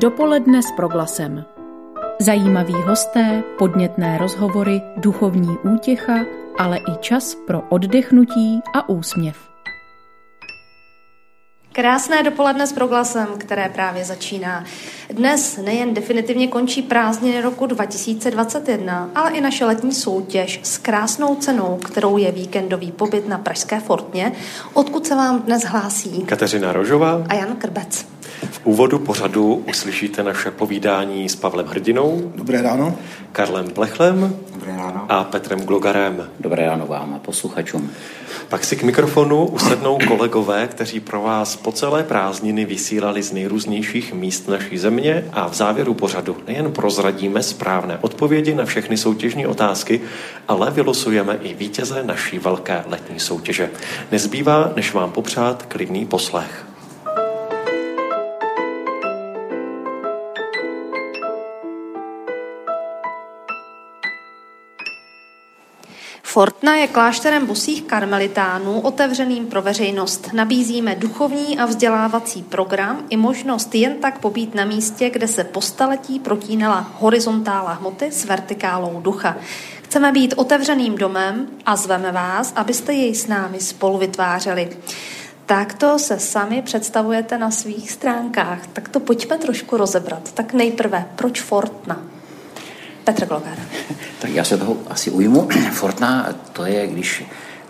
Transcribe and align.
Dopoledne 0.00 0.62
s 0.62 0.70
proglasem. 0.76 1.44
Zajímaví 2.20 2.72
hosté, 2.72 3.42
podnětné 3.58 4.18
rozhovory, 4.18 4.82
duchovní 4.96 5.58
útěcha, 5.74 6.14
ale 6.58 6.78
i 6.78 6.96
čas 7.00 7.36
pro 7.46 7.62
oddechnutí 7.68 8.60
a 8.74 8.88
úsměv. 8.88 9.36
Krásné 11.72 12.22
dopoledne 12.22 12.66
s 12.66 12.72
proglasem, 12.72 13.26
které 13.38 13.68
právě 13.68 14.04
začíná. 14.04 14.64
Dnes 15.10 15.56
nejen 15.56 15.94
definitivně 15.94 16.48
končí 16.48 16.82
prázdniny 16.82 17.40
roku 17.40 17.66
2021, 17.66 19.10
ale 19.14 19.30
i 19.30 19.40
naše 19.40 19.64
letní 19.64 19.92
soutěž 19.92 20.60
s 20.62 20.78
krásnou 20.78 21.36
cenou, 21.36 21.78
kterou 21.84 22.16
je 22.16 22.32
víkendový 22.32 22.92
pobyt 22.92 23.28
na 23.28 23.38
Pražské 23.38 23.80
Fortně, 23.80 24.32
odkud 24.74 25.06
se 25.06 25.14
vám 25.14 25.42
dnes 25.42 25.62
hlásí 25.62 26.22
Kateřina 26.22 26.72
Rožová 26.72 27.24
a 27.28 27.34
Jan 27.34 27.56
Krbec. 27.56 28.19
V 28.44 28.60
úvodu 28.64 28.98
pořadu 28.98 29.64
uslyšíte 29.68 30.22
naše 30.22 30.50
povídání 30.50 31.28
s 31.28 31.36
Pavlem 31.36 31.66
Hrdinou. 31.66 32.32
Dobré 32.34 32.62
ráno. 32.62 32.98
Karlem 33.32 33.70
Plechlem. 33.70 34.36
Dobré 34.54 34.76
ráno. 34.76 35.06
A 35.08 35.24
Petrem 35.24 35.60
Glogarem. 35.60 36.30
Dobré 36.40 36.66
ráno 36.66 36.86
vám 36.86 37.14
a 37.14 37.18
posluchačům. 37.18 37.90
Pak 38.48 38.64
si 38.64 38.76
k 38.76 38.82
mikrofonu 38.82 39.46
usednou 39.46 39.98
kolegové, 40.08 40.68
kteří 40.68 41.00
pro 41.00 41.22
vás 41.22 41.56
po 41.56 41.72
celé 41.72 42.04
prázdniny 42.04 42.64
vysílali 42.64 43.22
z 43.22 43.32
nejrůznějších 43.32 44.14
míst 44.14 44.48
naší 44.48 44.78
země 44.78 45.24
a 45.32 45.48
v 45.48 45.54
závěru 45.54 45.94
pořadu 45.94 46.36
nejen 46.46 46.72
prozradíme 46.72 47.42
správné 47.42 47.98
odpovědi 48.00 48.54
na 48.54 48.64
všechny 48.64 48.96
soutěžní 48.96 49.46
otázky, 49.46 50.00
ale 50.48 50.70
vylosujeme 50.70 51.38
i 51.42 51.54
vítěze 51.54 52.02
naší 52.02 52.38
velké 52.38 52.84
letní 52.86 53.20
soutěže. 53.20 53.70
Nezbývá, 54.12 54.72
než 54.76 54.92
vám 54.92 55.12
popřát 55.12 55.66
klidný 55.68 56.06
poslech. 56.06 56.69
Fortna 66.32 66.76
je 66.76 66.88
klášterem 66.88 67.46
bosých 67.46 67.82
karmelitánů 67.82 68.80
otevřeným 68.80 69.46
pro 69.46 69.62
veřejnost. 69.62 70.28
Nabízíme 70.32 70.94
duchovní 70.94 71.58
a 71.58 71.66
vzdělávací 71.66 72.42
program 72.42 73.04
i 73.08 73.16
možnost 73.16 73.74
jen 73.74 73.94
tak 73.94 74.18
pobít 74.18 74.54
na 74.54 74.64
místě, 74.64 75.10
kde 75.10 75.28
se 75.28 75.44
po 75.44 75.60
staletí 75.60 76.18
protínala 76.18 76.90
horizontála 76.98 77.72
hmoty 77.72 78.12
s 78.12 78.24
vertikálou 78.24 79.00
ducha. 79.00 79.36
Chceme 79.82 80.12
být 80.12 80.34
otevřeným 80.36 80.94
domem 80.96 81.46
a 81.66 81.76
zveme 81.76 82.12
vás, 82.12 82.52
abyste 82.56 82.92
jej 82.92 83.14
s 83.14 83.26
námi 83.26 83.60
spolu 83.60 83.98
vytvářeli. 83.98 84.76
Takto 85.46 85.98
se 85.98 86.18
sami 86.18 86.62
představujete 86.62 87.38
na 87.38 87.50
svých 87.50 87.90
stránkách. 87.90 88.66
Tak 88.66 88.88
to 88.88 89.00
pojďme 89.00 89.38
trošku 89.38 89.76
rozebrat. 89.76 90.32
Tak 90.32 90.52
nejprve, 90.52 91.06
proč 91.16 91.40
Fortna? 91.40 92.09
Petr 93.04 93.26
Glogar. 93.26 93.58
Tak 94.20 94.30
já 94.30 94.44
se 94.44 94.56
toho 94.56 94.76
asi 94.90 95.10
ujmu. 95.10 95.48
Fortna 95.72 96.28
to 96.52 96.64
je, 96.64 96.86
když 96.86 97.24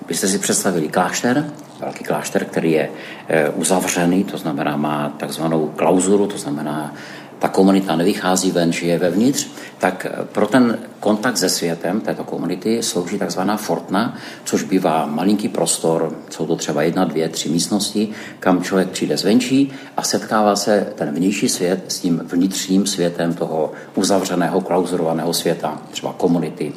byste 0.09 0.29
si 0.29 0.39
představili 0.39 0.89
klášter, 0.89 1.53
velký 1.81 2.05
klášter, 2.05 2.45
který 2.45 2.73
je 2.73 2.91
eh, 3.29 3.49
uzavřený, 3.49 4.25
to 4.25 4.39
znamená 4.39 4.77
má 4.77 5.13
takzvanou 5.17 5.73
klauzuru, 5.77 6.27
to 6.27 6.39
znamená 6.39 6.95
ta 7.41 7.49
komunita 7.49 7.97
nevychází 7.97 8.51
ven, 8.51 8.73
žije 8.73 8.99
vevnitř, 8.99 9.49
tak 9.79 10.07
pro 10.33 10.47
ten 10.47 10.79
kontakt 11.01 11.37
se 11.37 11.49
světem 11.49 12.01
této 12.01 12.25
komunity 12.25 12.83
slouží 12.83 13.19
takzvaná 13.19 13.57
fortna, 13.57 14.17
což 14.45 14.63
bývá 14.63 15.07
malinký 15.07 15.49
prostor, 15.49 16.17
jsou 16.31 16.47
to 16.47 16.57
třeba 16.57 16.83
jedna, 16.83 17.05
dvě, 17.05 17.29
tři 17.29 17.49
místnosti, 17.49 18.09
kam 18.41 18.63
člověk 18.63 18.89
přijde 18.89 19.17
zvenčí 19.17 19.73
a 19.97 20.03
setkává 20.03 20.57
se 20.57 20.93
ten 20.95 21.15
vnější 21.15 21.49
svět 21.49 21.85
s 21.89 21.99
tím 21.99 22.21
vnitřním 22.25 22.87
světem 22.87 23.35
toho 23.35 23.73
uzavřeného, 23.95 24.61
klauzurovaného 24.61 25.33
světa, 25.33 25.83
třeba 25.91 26.13
komunity, 26.13 26.73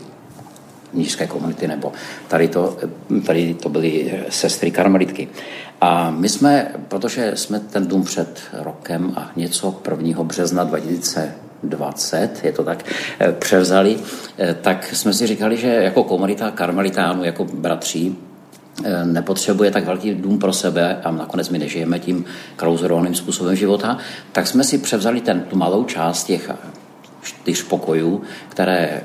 nížské 0.93 1.27
komunity, 1.27 1.67
nebo 1.67 1.91
tady 2.27 2.47
to, 2.47 2.77
tady 3.25 3.53
to 3.53 3.69
byly 3.69 4.23
sestry 4.29 4.71
karmelitky. 4.71 5.27
A 5.81 6.11
my 6.11 6.29
jsme, 6.29 6.71
protože 6.87 7.31
jsme 7.35 7.59
ten 7.59 7.87
dům 7.87 8.03
před 8.03 8.41
rokem 8.53 9.13
a 9.15 9.31
něco 9.35 9.81
1. 9.91 10.23
března 10.23 10.63
2020, 10.63 12.43
je 12.43 12.51
to 12.51 12.63
tak, 12.63 12.83
eh, 13.19 13.31
převzali, 13.31 13.97
eh, 14.37 14.55
tak 14.61 14.93
jsme 14.93 15.13
si 15.13 15.27
říkali, 15.27 15.57
že 15.57 15.67
jako 15.67 16.03
komunita 16.03 16.51
karmelitánů, 16.51 17.23
jako 17.23 17.45
bratří, 17.45 18.17
eh, 18.83 19.05
nepotřebuje 19.05 19.71
tak 19.71 19.85
velký 19.85 20.15
dům 20.15 20.39
pro 20.39 20.53
sebe 20.53 21.01
a 21.03 21.11
nakonec 21.11 21.49
my 21.49 21.59
nežijeme 21.59 21.99
tím 21.99 22.25
klauzurovaným 22.55 23.15
způsobem 23.15 23.55
života, 23.55 23.97
tak 24.31 24.47
jsme 24.47 24.63
si 24.63 24.77
převzali 24.77 25.21
ten, 25.21 25.41
tu 25.41 25.55
malou 25.55 25.83
část 25.83 26.23
těch 26.23 26.49
čtyř 27.23 27.63
pokojů, 27.63 28.21
které 28.49 29.01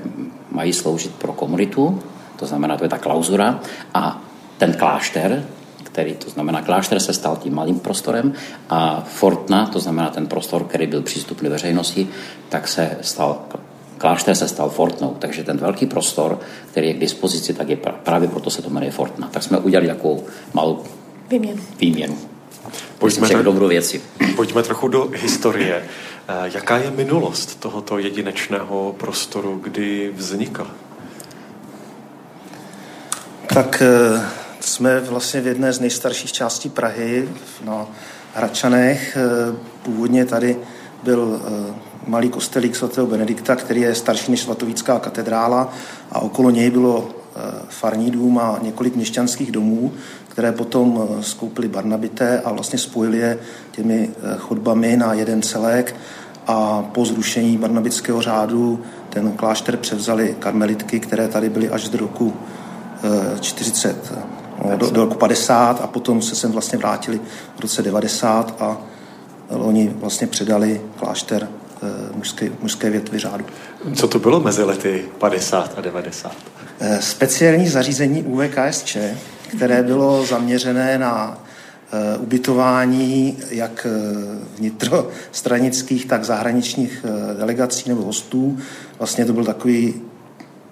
mají 0.51 0.73
sloužit 0.73 1.15
pro 1.15 1.33
komunitu, 1.33 2.03
to 2.37 2.47
znamená, 2.47 2.77
to 2.77 2.85
je 2.85 2.89
ta 2.89 2.99
klauzura, 2.99 3.61
a 3.95 4.23
ten 4.59 4.75
klášter, 4.75 5.45
který, 5.83 6.15
to 6.15 6.31
znamená, 6.31 6.63
klášter 6.63 7.01
se 7.01 7.13
stal 7.13 7.37
tím 7.37 7.55
malým 7.55 7.81
prostorem 7.81 8.33
a 8.71 9.05
Fortna, 9.07 9.67
to 9.67 9.81
znamená 9.81 10.11
ten 10.11 10.27
prostor, 10.27 10.65
který 10.65 10.87
byl 10.87 11.03
přístupný 11.03 11.49
veřejnosti, 11.49 12.09
tak 12.49 12.69
se 12.69 12.99
stal 13.01 13.39
Klášter 13.99 14.35
se 14.35 14.49
stal 14.49 14.71
Fortnou, 14.71 15.17
takže 15.19 15.45
ten 15.45 15.57
velký 15.57 15.87
prostor, 15.87 16.39
který 16.71 16.89
je 16.89 16.95
k 16.95 17.01
dispozici, 17.01 17.55
tak 17.55 17.69
je 17.69 17.77
právě 17.77 18.29
proto 18.29 18.51
se 18.51 18.63
to 18.63 18.71
jmenuje 18.71 18.93
Fortna. 18.93 19.29
Tak 19.33 19.43
jsme 19.43 19.59
udělali 19.59 19.89
takovou 19.89 20.25
malou 20.55 20.85
výměnu. 21.31 21.63
výměnu. 21.81 22.19
Pojďme, 22.99 23.29
tro- 23.29 23.43
dobrou 23.43 23.69
věci. 23.69 24.03
pojďme 24.37 24.63
trochu 24.63 24.89
do 24.89 25.11
historie. 25.15 25.85
Eh, 26.29 26.51
jaká 26.55 26.77
je 26.77 26.91
minulost 26.91 27.61
tohoto 27.61 27.99
jedinečného 27.99 28.95
prostoru, 28.99 29.61
kdy 29.63 30.13
vznikl? 30.17 30.67
Tak 33.55 33.83
eh, 33.83 34.23
jsme 34.61 35.01
vlastně 35.01 35.41
v 35.41 35.47
jedné 35.47 35.73
z 35.73 35.81
nejstarších 35.81 36.33
částí 36.33 36.69
Prahy, 36.69 37.29
na 37.65 37.87
Hračanech. 38.35 39.17
Eh, 39.17 39.57
původně 39.83 40.25
tady 40.25 40.57
byl 41.03 41.41
malý 42.07 42.29
kostelík 42.29 42.77
svatého 42.77 43.07
Benedikta, 43.07 43.57
který 43.57 43.81
je 43.81 43.95
starší 43.95 44.31
než 44.31 44.41
svatovícká 44.41 44.99
katedrála 44.99 45.73
a 46.13 46.21
okolo 46.21 46.51
něj 46.51 46.71
bylo 46.71 47.09
farní 47.69 48.11
dům 48.11 48.39
a 48.39 48.59
několik 48.63 48.97
měšťanských 48.97 49.53
domů, 49.53 49.93
které 50.39 50.53
potom 50.53 51.09
skoupili 51.21 51.69
Barnabité 51.69 52.41
a 52.41 52.53
vlastně 52.53 52.79
spojili 52.79 53.19
je 53.19 53.39
těmi 53.71 54.11
chodbami 54.39 54.97
na 54.97 55.13
jeden 55.13 55.43
celek 55.43 55.97
a 56.47 56.83
po 56.83 57.05
zrušení 57.05 57.57
barnabického 57.57 58.23
řádu 58.23 58.83
ten 59.11 59.33
klášter 59.33 59.77
převzali 59.77 60.37
karmelitky, 60.39 61.01
které 61.01 61.29
tady 61.29 61.49
byly 61.49 61.71
až 61.71 61.89
do 61.89 61.99
roku 61.99 62.35
40, 63.41 64.13
eh, 64.17 64.23
no, 64.71 64.77
do, 64.77 64.91
do 64.91 65.05
roku 65.05 65.15
50 65.15 65.81
a 65.81 65.87
potom 65.87 66.23
se 66.23 66.35
sem 66.35 66.53
vlastně 66.53 66.79
vrátili 66.79 67.21
v 67.57 67.61
roce 67.61 67.83
90 67.83 68.57
a 68.61 68.77
oni 69.49 69.89
vlastně 69.97 70.27
předali 70.27 70.81
klášter 70.97 71.49
eh, 71.49 71.87
mužské, 72.17 72.51
mužské 72.63 72.91
větvy 72.91 73.19
řádu. 73.19 73.45
Co 73.95 74.09
to 74.09 74.19
bylo 74.19 74.41
mezi 74.41 74.63
lety 74.63 75.05
50 75.19 75.75
a 75.77 75.81
90? 75.81 76.33
Eh, 76.81 77.03
speciální 77.03 77.69
zařízení 77.69 78.23
UVKSČ, 78.23 78.97
které 79.49 79.83
bylo 79.83 80.27
zaměřené 80.27 80.99
na 80.99 81.39
Eh, 81.93 82.19
ubytování 82.19 83.39
jak 83.51 83.87
eh, 83.91 84.39
vnitrostranických, 84.59 86.07
tak 86.07 86.25
zahraničních 86.25 87.05
eh, 87.05 87.35
delegací 87.35 87.89
nebo 87.89 88.03
hostů. 88.03 88.59
Vlastně 88.99 89.25
to 89.25 89.33
byl 89.33 89.45
takový 89.45 89.95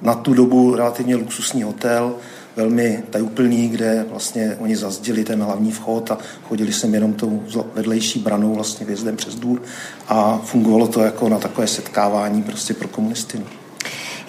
na 0.02 0.14
tu 0.14 0.34
dobu 0.34 0.76
relativně 0.76 1.16
luxusní 1.16 1.62
hotel, 1.62 2.14
velmi 2.56 3.02
tajuplný, 3.10 3.68
kde 3.68 4.06
vlastně 4.10 4.56
oni 4.60 4.76
zazdili 4.76 5.24
ten 5.24 5.42
hlavní 5.42 5.72
vchod 5.72 6.10
a 6.10 6.18
chodili 6.48 6.72
sem 6.72 6.94
jenom 6.94 7.12
tou 7.12 7.42
vedlejší 7.74 8.18
branou 8.18 8.54
vlastně 8.54 8.86
vězdem 8.86 9.16
přes 9.16 9.34
důr 9.34 9.62
a 10.08 10.40
fungovalo 10.44 10.88
to 10.88 11.00
jako 11.00 11.28
na 11.28 11.38
takové 11.38 11.66
setkávání 11.66 12.42
prostě 12.42 12.74
pro 12.74 12.88
komunisty. 12.88 13.40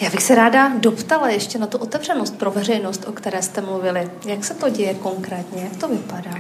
Já 0.02 0.10
bych 0.10 0.24
se 0.24 0.36
ráda 0.36 0.72
doptala 0.78 1.30
ještě 1.30 1.60
na 1.60 1.68
tu 1.68 1.78
otevřenost 1.78 2.38
pro 2.38 2.52
veřejnost, 2.52 3.06
o 3.08 3.12
které 3.12 3.42
jste 3.42 3.62
mluvili. 3.62 4.10
Jak 4.26 4.46
se 4.46 4.54
to 4.54 4.70
děje 4.70 4.94
konkrétně? 4.94 5.64
Jak 5.64 5.76
to 5.76 5.88
vypadá? 5.88 6.32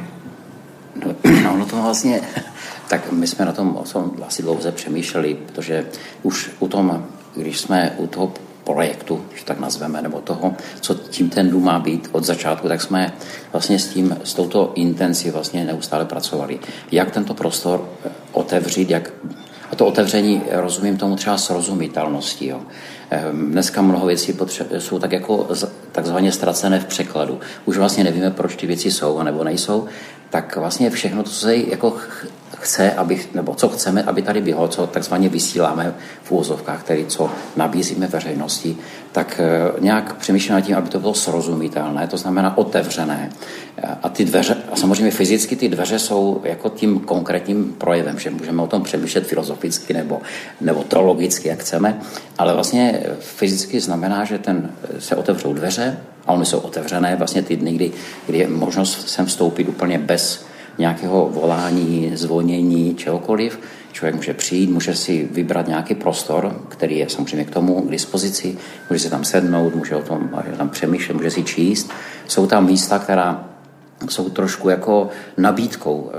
No, 1.05 1.31
no, 1.57 1.65
to 1.65 1.81
vlastně, 1.81 2.21
tak 2.89 3.11
my 3.11 3.27
jsme 3.27 3.45
na 3.45 3.51
tom 3.51 3.83
asi 4.27 4.43
dlouze 4.43 4.71
přemýšleli, 4.71 5.33
protože 5.33 5.85
už 6.23 6.51
u 6.59 6.67
tom, 6.67 7.05
když 7.35 7.59
jsme 7.59 7.95
u 7.97 8.07
toho 8.07 8.33
projektu, 8.63 9.25
že 9.35 9.45
tak 9.45 9.59
nazveme, 9.59 10.01
nebo 10.01 10.21
toho, 10.21 10.55
co 10.81 10.95
tím 10.95 11.29
ten 11.29 11.49
dům 11.49 11.63
má 11.63 11.79
být 11.79 12.09
od 12.11 12.23
začátku, 12.23 12.67
tak 12.67 12.81
jsme 12.81 13.13
vlastně 13.51 13.79
s 13.79 13.87
tím, 13.87 14.17
s 14.23 14.33
touto 14.33 14.71
intencí 14.75 15.29
vlastně 15.31 15.65
neustále 15.65 16.05
pracovali. 16.05 16.59
Jak 16.91 17.11
tento 17.11 17.33
prostor 17.33 17.89
otevřít, 18.31 18.89
jak 18.89 19.13
a 19.71 19.75
to 19.75 19.85
otevření 19.85 20.41
rozumím 20.51 20.97
tomu 20.97 21.15
třeba 21.15 21.37
srozumitelností. 21.37 22.47
Jo. 22.47 22.61
Ehm, 23.09 23.51
dneska 23.51 23.81
mnoho 23.81 24.05
věcí 24.05 24.37
jsou 24.77 24.99
tak 24.99 25.11
jako 25.11 25.47
takzvaně 25.91 26.31
ztracené 26.31 26.79
v 26.79 26.85
překladu. 26.85 27.39
Už 27.65 27.77
vlastně 27.77 28.03
nevíme, 28.03 28.31
proč 28.31 28.55
ty 28.55 28.67
věci 28.67 28.91
jsou 28.91 29.23
nebo 29.23 29.43
nejsou. 29.43 29.87
Tak 30.29 30.55
vlastně 30.55 30.89
všechno, 30.89 31.23
co 31.23 31.33
se 31.33 31.55
jako 31.55 31.93
chce, 32.59 32.91
aby, 32.91 33.25
nebo 33.33 33.55
co 33.55 33.69
chceme, 33.69 34.03
aby 34.03 34.21
tady 34.21 34.41
bylo, 34.41 34.67
co 34.67 34.87
takzvaně 34.87 35.29
vysíláme 35.29 35.93
v 36.23 36.31
úvozovkách, 36.31 36.83
tedy 36.83 37.05
co 37.05 37.29
nabízíme 37.55 38.07
veřejnosti, 38.07 38.77
tak 39.11 39.39
eh, 39.43 39.79
nějak 39.79 40.15
přemýšlím 40.15 40.55
nad 40.55 40.61
tím, 40.61 40.75
aby 40.75 40.89
to 40.89 40.99
bylo 40.99 41.13
srozumitelné, 41.13 42.07
to 42.07 42.17
znamená 42.17 42.57
otevřené. 42.57 43.29
A 44.03 44.09
ty 44.09 44.25
dveře, 44.25 44.57
a 44.71 44.75
samozřejmě 44.75 45.11
fyzicky 45.11 45.55
ty 45.55 45.69
dveře 45.69 45.99
jsou 45.99 46.41
jako 46.43 46.69
tím 46.69 46.99
konkrétním 46.99 47.73
projevem, 47.73 48.19
že 48.19 48.29
můžeme 48.29 48.61
o 48.61 48.67
tom 48.67 48.83
přemýšlet 48.83 49.27
filozoficky 49.27 49.93
nebo, 49.93 50.21
nebo 50.61 50.83
teologicky, 50.83 51.47
jak 51.47 51.59
chceme, 51.59 51.99
ale 52.37 52.53
vlastně 52.53 53.03
fyzicky 53.19 53.79
znamená, 53.79 54.25
že 54.25 54.37
ten, 54.37 54.71
se 54.99 55.15
otevřou 55.15 55.53
dveře 55.53 55.97
a 56.27 56.33
oni 56.33 56.45
jsou 56.45 56.59
otevřené 56.59 57.15
vlastně 57.15 57.41
ty 57.41 57.55
dny, 57.55 57.73
kdy, 57.73 57.91
kdy 58.25 58.37
je 58.37 58.47
možnost 58.47 59.09
sem 59.09 59.25
vstoupit 59.25 59.69
úplně 59.69 59.99
bez 59.99 60.45
nějakého 60.77 61.29
volání, 61.29 62.11
zvonění, 62.13 62.95
čehokoliv. 62.95 63.59
Člověk 63.91 64.15
může 64.15 64.33
přijít, 64.33 64.69
může 64.69 64.95
si 64.95 65.29
vybrat 65.31 65.67
nějaký 65.67 65.95
prostor, 65.95 66.61
který 66.69 66.97
je 66.97 67.09
samozřejmě 67.09 67.45
k 67.45 67.51
tomu 67.51 67.81
k 67.81 67.91
dispozici, 67.91 68.57
může 68.89 68.99
si 68.99 69.09
tam 69.09 69.23
sednout, 69.23 69.75
může 69.75 69.95
o 69.95 70.01
tom 70.01 70.29
může 70.35 70.57
tam 70.57 70.69
přemýšlet, 70.69 71.15
může 71.15 71.31
si 71.31 71.43
číst. 71.43 71.89
Jsou 72.27 72.47
tam 72.47 72.65
místa, 72.65 72.99
která 72.99 73.49
jsou 74.09 74.29
trošku 74.29 74.69
jako 74.69 75.09
nabídkou. 75.37 76.11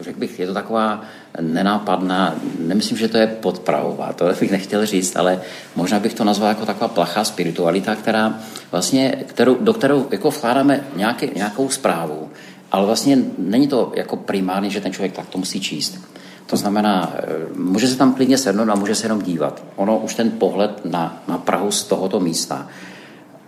Řekl 0.00 0.18
bych, 0.18 0.38
je 0.38 0.46
to 0.46 0.54
taková 0.54 1.02
nenápadná, 1.40 2.34
nemyslím, 2.58 2.98
že 2.98 3.08
to 3.08 3.16
je 3.16 3.26
podpravová, 3.26 4.12
to 4.12 4.24
bych 4.40 4.50
nechtěl 4.50 4.86
říct, 4.86 5.16
ale 5.16 5.40
možná 5.76 6.00
bych 6.00 6.14
to 6.14 6.24
nazval 6.24 6.48
jako 6.48 6.66
taková 6.66 6.88
plachá 6.88 7.24
spiritualita, 7.24 7.96
která 7.96 8.38
vlastně, 8.70 9.24
kterou, 9.26 9.56
do 9.60 9.72
kterou 9.72 10.06
jako 10.10 10.30
vkládáme 10.30 10.84
nějaký, 10.96 11.30
nějakou 11.34 11.68
zprávu, 11.68 12.28
ale 12.72 12.86
vlastně 12.86 13.18
není 13.38 13.68
to 13.68 13.92
jako 13.96 14.16
primárně, 14.16 14.70
že 14.70 14.80
ten 14.80 14.92
člověk 14.92 15.12
tak 15.12 15.28
to 15.28 15.38
musí 15.38 15.60
číst. 15.60 15.98
To 16.46 16.56
znamená, 16.56 17.12
může 17.56 17.88
se 17.88 17.96
tam 17.96 18.14
klidně 18.14 18.38
sednout 18.38 18.68
a 18.68 18.74
může 18.74 18.94
se 18.94 19.04
jenom 19.04 19.22
dívat. 19.22 19.64
Ono 19.76 19.98
už 19.98 20.14
ten 20.14 20.30
pohled 20.30 20.84
na, 20.84 21.22
na 21.28 21.38
Prahu 21.38 21.70
z 21.70 21.84
tohoto 21.84 22.20
místa. 22.20 22.68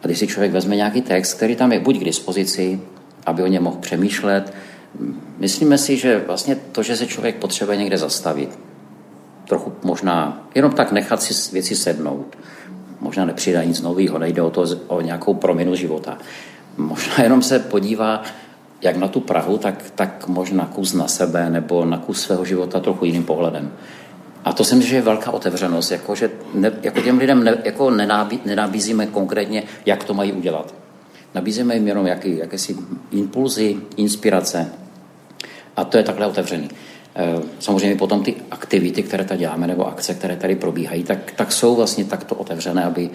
A 0.03 0.07
když 0.07 0.19
si 0.19 0.27
člověk 0.27 0.53
vezme 0.53 0.77
nějaký 0.77 1.03
text, 1.03 1.35
který 1.35 1.57
tam 1.57 1.73
je 1.73 1.81
buď 1.81 1.99
k 1.99 2.05
dispozici, 2.05 2.81
aby 3.27 3.43
o 3.43 3.47
něm 3.47 3.63
mohl 3.63 3.77
přemýšlet, 3.77 4.53
myslíme 5.39 5.79
si, 5.79 5.97
že 5.97 6.23
vlastně 6.27 6.57
to, 6.73 6.83
že 6.83 6.97
se 6.97 7.07
člověk 7.07 7.37
potřebuje 7.37 7.77
někde 7.77 7.99
zastavit, 7.99 8.59
trochu 9.49 9.73
možná 9.83 10.47
jenom 10.55 10.73
tak 10.73 10.93
nechat 10.93 11.23
si 11.23 11.53
věci 11.53 11.77
sednout, 11.77 12.39
možná 13.01 13.25
nepřidá 13.25 13.65
nic 13.65 13.81
nového, 13.83 14.19
nejde 14.19 14.43
o 14.43 14.51
to 14.51 14.65
o 14.87 15.01
nějakou 15.01 15.35
proměnu 15.35 15.75
života. 15.75 16.19
Možná 16.77 17.15
jenom 17.23 17.43
se 17.43 17.59
podívá 17.59 18.23
jak 18.83 18.97
na 18.97 19.09
tu 19.09 19.21
Prahu, 19.21 19.59
tak, 19.59 19.85
tak 19.95 20.29
možná 20.29 20.67
kus 20.67 20.93
na 20.93 21.09
sebe 21.09 21.51
nebo 21.51 21.85
na 21.85 21.99
kus 21.99 22.23
svého 22.23 22.45
života 22.45 22.81
trochu 22.81 23.05
jiným 23.05 23.25
pohledem. 23.25 23.73
A 24.45 24.53
to 24.53 24.65
si 24.65 24.75
myslím, 24.75 24.91
že 24.91 24.97
je 24.97 25.03
velká 25.03 25.31
otevřenost, 25.31 25.91
jako, 25.91 26.15
že 26.15 26.31
ne, 26.55 26.73
jako 26.83 27.01
těm 27.01 27.19
lidem 27.19 27.45
ne, 27.45 27.59
jako 27.65 27.91
nenabí, 27.91 28.41
nenabízíme 28.45 29.07
konkrétně, 29.07 29.63
jak 29.87 30.05
to 30.05 30.15
mají 30.15 30.33
udělat. 30.33 30.75
Nabízíme 31.37 31.75
jim 31.75 31.89
jenom 31.89 32.07
jaký, 32.07 32.37
jakési 32.37 32.77
impulzy, 33.11 33.77
inspirace. 33.97 34.73
A 35.77 35.85
to 35.85 35.97
je 35.97 36.03
takhle 36.03 36.27
otevřený. 36.27 36.69
Eh, 37.17 37.43
samozřejmě 37.59 37.97
potom 37.97 38.23
ty 38.23 38.35
aktivity, 38.51 39.03
které 39.03 39.25
tady 39.25 39.41
děláme, 39.41 39.67
nebo 39.67 39.87
akce, 39.87 40.15
které 40.15 40.37
tady 40.37 40.57
probíhají, 40.57 41.05
tak, 41.05 41.33
tak 41.33 41.53
jsou 41.53 41.77
vlastně 41.77 42.05
takto 42.05 42.35
otevřené, 42.35 42.85
aby 42.85 43.11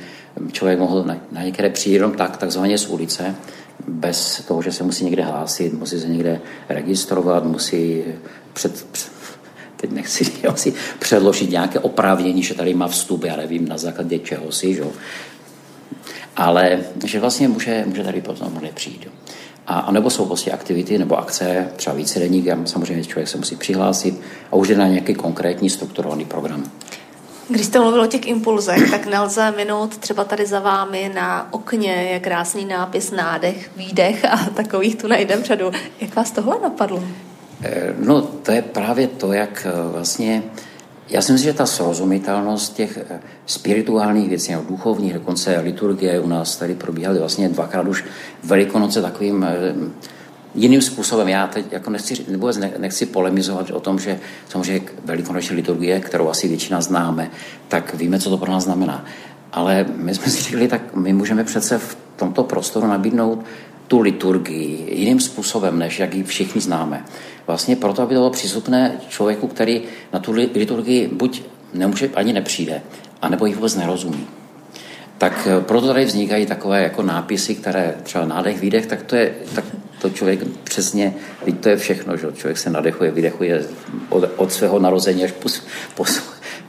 člověk 0.52 0.80
mohl 0.80 1.04
na, 1.04 1.18
na 1.32 1.44
některé 1.44 1.70
přijít 1.70 1.94
jenom 1.94 2.12
tak, 2.12 2.38
takzvaně 2.38 2.78
z 2.78 2.88
ulice, 2.88 3.36
bez 3.88 4.46
toho, 4.48 4.62
že 4.62 4.72
se 4.72 4.84
musí 4.84 5.06
někde 5.06 5.24
hlásit, 5.24 5.74
musí 5.74 6.00
se 6.00 6.08
někde 6.08 6.42
registrovat, 6.70 7.46
musí 7.46 8.04
před, 8.54 8.86
před 8.92 9.12
teď 9.82 9.92
nechci 9.92 10.26
si 10.56 10.74
předložit 11.00 11.50
nějaké 11.50 11.80
oprávnění, 11.80 12.44
že 12.44 12.54
tady 12.54 12.74
má 12.74 12.88
vstup, 12.88 13.24
já 13.24 13.36
nevím, 13.36 13.68
na 13.68 13.78
základě 13.78 14.20
čeho 14.20 14.52
si, 14.52 14.74
že? 14.74 14.84
Ale 16.36 16.80
že 17.06 17.20
vlastně 17.20 17.48
může, 17.48 17.84
může 17.88 18.04
tady 18.04 18.22
potom 18.22 18.62
přijít. 18.74 19.08
A, 19.68 19.80
a 19.80 19.92
nebo 19.92 20.10
jsou 20.10 20.26
prostě 20.26 20.52
aktivity 20.52 20.98
nebo 20.98 21.18
akce, 21.18 21.70
třeba 21.76 21.96
více 21.96 22.20
denník, 22.20 22.46
samozřejmě 22.66 23.04
člověk 23.04 23.28
se 23.28 23.38
musí 23.38 23.56
přihlásit 23.56 24.22
a 24.52 24.56
už 24.56 24.68
je 24.68 24.78
na 24.78 24.88
nějaký 24.88 25.14
konkrétní 25.14 25.70
strukturovaný 25.70 26.26
program. 26.26 26.64
Když 27.50 27.66
jste 27.66 27.80
mluvil 27.80 28.02
o 28.02 28.08
těch 28.08 28.28
impulzech, 28.28 28.92
tak 28.92 29.06
nelze 29.06 29.52
minout 29.52 29.98
třeba 29.98 30.24
tady 30.24 30.46
za 30.46 30.60
vámi 30.60 31.12
na 31.16 31.54
okně 31.54 31.94
je 31.94 32.20
krásný 32.20 32.66
nápis 32.66 33.12
nádech, 33.12 33.72
výdech 33.78 34.26
a 34.26 34.38
takových 34.56 34.96
tu 34.96 35.08
najdem 35.08 35.44
řadu. 35.44 35.72
Jak 36.02 36.16
vás 36.16 36.32
tohle 36.32 36.60
napadlo? 36.64 37.04
Eh, 37.64 37.94
no, 38.00 38.22
to 38.22 38.52
je 38.52 38.62
právě 38.62 39.08
to, 39.08 39.34
jak 39.34 39.68
eh, 39.70 39.92
vlastně 39.92 40.44
já 41.12 41.22
si 41.22 41.32
myslím, 41.32 41.52
že 41.52 41.58
ta 41.58 41.66
srozumitelnost 41.66 42.76
těch 42.76 43.00
eh, 43.10 43.20
spirituálních 43.46 44.30
věcí, 44.30 44.52
nebo 44.52 44.64
duchovních, 44.70 45.14
dokonce 45.14 45.60
liturgie 45.60 46.20
u 46.20 46.28
nás 46.28 46.56
tady 46.56 46.76
probíhaly 46.76 47.20
vlastně 47.20 47.50
dvakrát 47.50 47.88
už 47.88 48.06
velikonoce 48.44 49.02
takovým 49.02 49.46
jiným 50.56 50.82
způsobem. 50.82 51.28
Já 51.28 51.48
teď 51.48 51.66
jako 51.72 51.90
nechci, 51.90 52.26
nebo 52.28 52.52
nechci 52.78 53.06
polemizovat 53.06 53.72
o 53.72 53.80
tom, 53.80 54.00
že 54.00 54.20
samozřejmě 54.50 54.88
velikonoční 55.06 55.56
liturgie, 55.56 56.00
kterou 56.00 56.30
asi 56.30 56.48
většina 56.48 56.82
známe, 56.82 57.32
tak 57.68 57.96
víme, 57.96 58.20
co 58.20 58.30
to 58.30 58.38
pro 58.38 58.52
nás 58.52 58.64
znamená. 58.64 59.06
Ale 59.52 59.86
my 59.96 60.16
jsme 60.16 60.32
si 60.32 60.44
řekli, 60.44 60.68
tak 60.68 60.96
my 60.96 61.14
můžeme 61.14 61.44
přece 61.44 61.78
v 61.78 61.98
tomto 62.22 62.44
prostoru 62.44 62.88
nabídnout 62.88 63.46
tu 63.88 64.00
liturgii 64.00 65.00
jiným 65.00 65.20
způsobem, 65.20 65.80
než 65.80 66.00
jak 66.00 66.14
ji 66.14 66.24
všichni 66.24 66.62
známe. 66.62 67.06
Vlastně 67.48 67.76
proto, 67.76 68.02
aby 68.02 68.16
to 68.16 68.20
bylo 68.20 68.30
přístupné 68.30 68.92
člověku, 69.10 69.48
který 69.48 69.82
na 70.14 70.20
tu 70.20 70.32
liturgii 70.32 71.08
buď 71.08 71.44
nemůže, 71.74 72.10
ani 72.16 72.34
nepřijde, 72.34 72.82
anebo 73.22 73.46
ji 73.46 73.54
vůbec 73.54 73.76
nerozumí. 73.76 74.28
Tak 75.18 75.48
eh, 75.48 75.62
proto 75.62 75.88
tady 75.88 76.06
vznikají 76.06 76.46
takové 76.46 76.84
jako 76.84 77.04
nápisy, 77.04 77.56
které 77.56 77.96
třeba 78.04 78.26
nádech, 78.26 78.60
výdech, 78.60 78.86
tak 78.86 79.04
to 79.04 79.16
je, 79.16 79.34
tak 79.56 79.66
to 80.02 80.10
člověk 80.10 80.40
přesně, 80.64 81.14
to 81.60 81.70
je 81.70 81.78
všechno, 81.78 82.18
že 82.18 82.28
člověk 82.34 82.58
se 82.58 82.70
nadechuje, 82.70 83.12
vydechuje 83.12 83.66
od, 84.10 84.24
od 84.36 84.52
svého 84.52 84.80
narození 84.80 85.24
až 85.24 85.32
po, 85.32 85.50
po, 85.96 86.04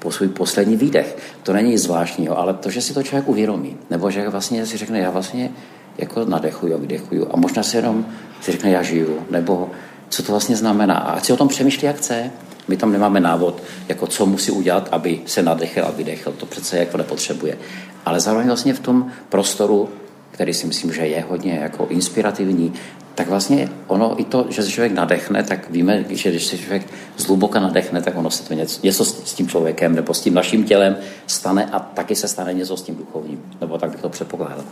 po 0.02 0.10
svůj 0.10 0.28
poslední 0.28 0.76
výdech. 0.76 1.16
To 1.42 1.52
není 1.52 1.78
zvláštního, 1.78 2.38
ale 2.38 2.54
to, 2.54 2.70
že 2.70 2.82
si 2.82 2.94
to 2.94 3.02
člověk 3.02 3.28
uvědomí, 3.28 3.76
nebo 3.90 4.10
že 4.10 4.28
vlastně 4.28 4.66
si 4.66 4.76
řekne, 4.76 4.98
já 4.98 5.10
vlastně 5.10 5.50
jako 5.98 6.24
nadechuju 6.24 6.78
vydechuju 6.78 7.28
a 7.30 7.36
možná 7.36 7.62
si 7.62 7.76
jenom 7.76 8.06
si 8.40 8.52
řekne, 8.52 8.70
já 8.70 8.82
žiju, 8.82 9.26
nebo 9.30 9.70
co 10.08 10.22
to 10.22 10.32
vlastně 10.32 10.56
znamená. 10.56 10.94
A 10.94 11.20
si 11.20 11.32
o 11.32 11.36
tom 11.36 11.48
přemýšlí, 11.48 11.86
jak 11.86 11.96
chce. 11.96 12.30
My 12.68 12.76
tam 12.76 12.92
nemáme 12.92 13.20
návod, 13.20 13.62
jako 13.88 14.06
co 14.06 14.26
musí 14.26 14.50
udělat, 14.50 14.88
aby 14.92 15.20
se 15.26 15.42
nadechl 15.42 15.84
a 15.84 15.90
vydechl. 15.90 16.32
To 16.32 16.46
přece 16.46 16.78
jako 16.78 16.96
nepotřebuje. 16.96 17.58
Ale 18.04 18.20
zároveň 18.20 18.46
vlastně 18.46 18.74
v 18.74 18.80
tom 18.80 19.12
prostoru, 19.28 19.88
který 20.30 20.54
si 20.54 20.66
myslím, 20.66 20.92
že 20.92 21.06
je 21.06 21.24
hodně 21.28 21.58
jako 21.62 21.86
inspirativní, 21.86 22.72
tak 23.14 23.28
vlastně 23.28 23.68
ono 23.86 24.20
i 24.20 24.24
to, 24.24 24.46
že 24.48 24.62
se 24.62 24.70
člověk 24.70 24.92
nadechne, 24.92 25.42
tak 25.42 25.70
víme, 25.70 26.04
že 26.08 26.30
když 26.30 26.46
se 26.46 26.58
člověk 26.58 26.86
zhluboka 27.16 27.60
nadechne, 27.60 28.02
tak 28.02 28.16
ono 28.16 28.30
se 28.30 28.48
to 28.48 28.54
něco, 28.54 28.80
něco 28.82 29.04
s 29.04 29.34
tím 29.34 29.48
člověkem 29.48 29.94
nebo 29.94 30.14
s 30.14 30.20
tím 30.20 30.34
naším 30.34 30.64
tělem 30.64 30.96
stane 31.26 31.64
a 31.72 31.78
taky 31.78 32.14
se 32.16 32.28
stane 32.28 32.54
něco 32.54 32.76
s 32.76 32.82
tím 32.82 32.96
duchovním. 32.96 33.42
Nebo 33.60 33.78
tak 33.78 33.90
bych 33.90 34.00
to 34.00 34.08
předpokládal. 34.08 34.64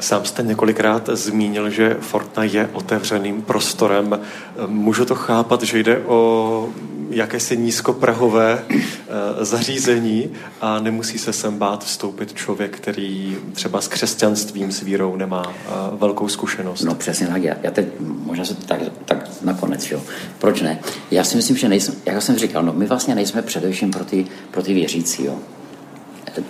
Sám 0.00 0.24
jste 0.24 0.42
několikrát 0.42 1.08
zmínil, 1.12 1.70
že 1.70 1.96
Fortna 2.00 2.44
je 2.44 2.70
otevřeným 2.72 3.42
prostorem. 3.42 4.20
Můžu 4.66 5.04
to 5.04 5.14
chápat, 5.14 5.62
že 5.62 5.78
jde 5.78 5.98
o 5.98 6.68
jakési 7.10 7.56
nízkoprahové 7.56 8.64
eh, 8.70 9.44
zařízení 9.44 10.30
a 10.60 10.80
nemusí 10.80 11.18
se 11.18 11.32
sem 11.32 11.58
bát 11.58 11.84
vstoupit 11.84 12.34
člověk, 12.34 12.76
který 12.76 13.36
třeba 13.52 13.80
s 13.80 13.88
křesťanstvím, 13.88 14.72
s 14.72 14.82
vírou 14.82 15.16
nemá 15.16 15.42
eh, 15.46 15.70
velkou 15.92 16.28
zkušenost. 16.28 16.82
No 16.82 16.94
přesně 16.94 17.26
tak. 17.26 17.42
Já, 17.42 17.54
já 17.62 17.70
teď 17.70 17.86
možná 18.00 18.44
se 18.44 18.54
tak, 18.54 18.80
tak 19.04 19.28
nakonec, 19.42 19.90
jo. 19.90 20.02
Proč 20.38 20.60
ne? 20.60 20.78
Já 21.10 21.24
si 21.24 21.36
myslím, 21.36 21.56
že 21.56 21.68
nejsem, 21.68 21.94
jak 22.06 22.22
jsem 22.22 22.38
říkal, 22.38 22.62
no 22.62 22.72
my 22.72 22.86
vlastně 22.86 23.14
nejsme 23.14 23.42
především 23.42 23.90
pro 23.90 24.04
ty, 24.04 24.26
pro 24.50 24.62
ty 24.62 24.74
věřící, 24.74 25.24
jo. 25.24 25.38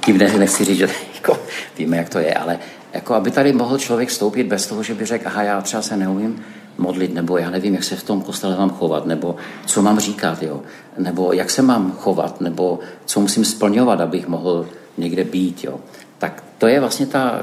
Tím 0.04 0.18
nechci 0.18 0.64
říct, 0.64 0.78
že 0.78 0.88
jako, 1.14 1.40
víme, 1.78 1.96
jak 1.96 2.08
to 2.08 2.18
je, 2.18 2.34
ale 2.34 2.58
jako 2.92 3.14
aby 3.14 3.30
tady 3.30 3.52
mohl 3.52 3.78
člověk 3.78 4.08
vstoupit 4.08 4.44
bez 4.44 4.66
toho, 4.66 4.82
že 4.82 4.94
by 4.94 5.04
řekl, 5.04 5.28
aha, 5.28 5.42
já 5.42 5.60
třeba 5.60 5.82
se 5.82 5.96
neumím 5.96 6.42
modlit, 6.78 7.14
nebo 7.14 7.38
já 7.38 7.50
nevím, 7.50 7.74
jak 7.74 7.84
se 7.84 7.96
v 7.96 8.02
tom 8.02 8.20
kostele 8.22 8.56
mám 8.56 8.70
chovat, 8.70 9.06
nebo 9.06 9.36
co 9.66 9.82
mám 9.82 9.98
říkat, 9.98 10.42
jo, 10.42 10.62
nebo 10.98 11.32
jak 11.32 11.50
se 11.50 11.62
mám 11.62 11.92
chovat, 11.92 12.40
nebo 12.40 12.78
co 13.04 13.20
musím 13.20 13.44
splňovat, 13.44 14.00
abych 14.00 14.28
mohl 14.28 14.66
někde 14.98 15.24
být, 15.24 15.64
jo. 15.64 15.80
Tak 16.18 16.44
to 16.58 16.66
je 16.66 16.80
vlastně 16.80 17.06
ta 17.06 17.40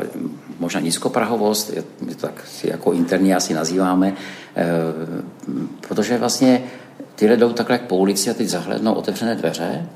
možná 0.59 0.79
nízkoprahovost, 0.79 1.71
my 2.01 2.15
to 2.15 2.27
tak 2.27 2.43
jako 2.63 2.91
interně 2.91 3.35
asi 3.35 3.53
nazýváme, 3.53 4.13
e, 4.55 4.65
protože 5.87 6.17
vlastně 6.17 6.63
ty 7.15 7.27
jdou 7.37 7.53
takhle 7.53 7.77
po 7.77 7.97
ulici 7.97 8.29
a 8.29 8.33
teď 8.33 8.47
zahlednou 8.47 8.93
otevřené 8.93 9.35
dveře 9.35 9.89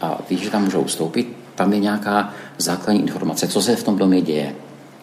a 0.00 0.18
ví, 0.30 0.36
že 0.36 0.50
tam 0.50 0.64
můžou 0.64 0.84
vstoupit, 0.84 1.36
tam 1.54 1.72
je 1.72 1.78
nějaká 1.78 2.34
základní 2.58 3.02
informace, 3.02 3.48
co 3.48 3.62
se 3.62 3.76
v 3.76 3.82
tom 3.82 3.98
domě 3.98 4.20
děje. 4.20 4.54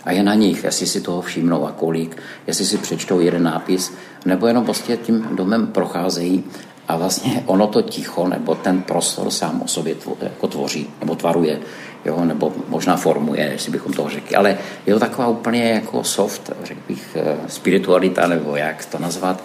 A 0.05 0.12
je 0.12 0.24
na 0.24 0.33
nich, 0.33 0.63
jestli 0.63 0.88
si 0.88 1.01
toho 1.01 1.22
všimnou 1.22 1.67
a 1.67 1.72
kolik, 1.72 2.17
jestli 2.48 2.65
si 2.65 2.77
přečtou 2.77 3.19
jeden 3.19 3.43
nápis, 3.43 3.93
nebo 4.25 4.48
jenom 4.48 4.65
prostě 4.65 4.98
tím 4.98 5.27
domem 5.36 5.67
procházejí 5.67 6.43
a 6.88 6.98
vlastně 6.98 7.43
ono 7.45 7.67
to 7.67 7.81
ticho, 7.81 8.27
nebo 8.27 8.55
ten 8.55 8.81
prostor 8.81 9.31
sám 9.31 9.62
o 9.62 9.67
sobě 9.67 9.95
jako 10.22 10.48
tvoří, 10.48 10.89
nebo 11.00 11.15
tvaruje, 11.15 11.60
jo, 12.05 12.25
nebo 12.25 12.53
možná 12.67 12.95
formuje, 12.95 13.50
jestli 13.51 13.72
bychom 13.72 13.93
toho 13.93 14.10
řekli. 14.10 14.36
Ale 14.36 14.57
je 14.86 14.93
to 14.93 15.00
taková 15.00 15.27
úplně 15.27 15.63
jako 15.63 16.03
soft, 16.03 16.51
řekl 16.63 16.81
bych, 16.88 17.17
eh, 17.19 17.38
spiritualita, 17.48 18.27
nebo 18.27 18.55
jak 18.55 18.86
to 18.86 19.00
nazvat. 19.00 19.43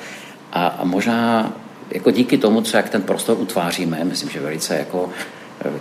A, 0.53 0.67
a 0.67 0.85
možná 0.85 1.53
jako 1.91 2.11
díky 2.11 2.39
tomu, 2.39 2.61
co 2.61 2.77
jak 2.77 2.89
ten 2.89 3.03
prostor 3.03 3.37
utváříme, 3.41 4.05
myslím, 4.05 4.31
že 4.31 4.41
velice 4.41 4.77
jako 4.79 5.11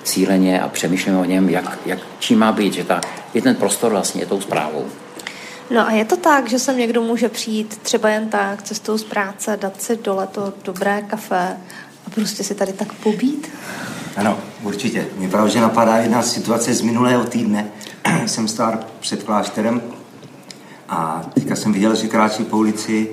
cíleně 0.04 0.62
a 0.62 0.70
přemýšlíme 0.70 1.18
o 1.18 1.26
něm, 1.26 1.50
jak, 1.50 1.80
jak 1.86 2.00
čím 2.20 2.40
má 2.40 2.52
být, 2.52 2.74
že 2.74 2.84
ta, 2.84 3.02
je 3.34 3.42
ten 3.42 3.56
prostor 3.56 3.92
vlastně 3.92 4.22
je 4.22 4.26
tou 4.26 4.42
zprávou. 4.42 4.86
No 5.72 5.88
a 5.88 5.92
je 5.92 6.06
to 6.06 6.18
tak, 6.18 6.50
že 6.50 6.60
sem 6.60 6.78
někdo 6.78 7.02
může 7.02 7.30
přijít 7.30 7.80
třeba 7.84 8.10
jen 8.10 8.30
tak, 8.30 8.64
cestou 8.64 8.98
z 8.98 9.04
práce, 9.04 9.58
dát 9.62 9.82
si 9.82 9.98
dole 9.98 10.28
to 10.28 10.54
dobré 10.64 11.02
kafe 11.02 11.58
a 12.06 12.10
prostě 12.10 12.44
si 12.44 12.56
tady 12.56 12.74
tak 12.74 12.94
pobít? 12.94 13.52
Ano, 14.18 14.38
určitě. 14.64 15.08
Mě 15.18 15.30
právě 15.30 15.52
že 15.52 15.62
napadá 15.62 15.98
jedna 15.98 16.22
situace 16.22 16.74
z 16.74 16.82
minulého 16.82 17.24
týdne. 17.24 17.72
jsem 18.26 18.48
stár 18.48 18.80
před 19.00 19.24
klášterem 19.24 19.82
a 20.90 21.26
teďka 21.34 21.56
jsem 21.56 21.74
viděl, 21.74 21.96
že 21.96 22.08
kráčí 22.08 22.44
po 22.44 22.58
ulici 22.58 23.10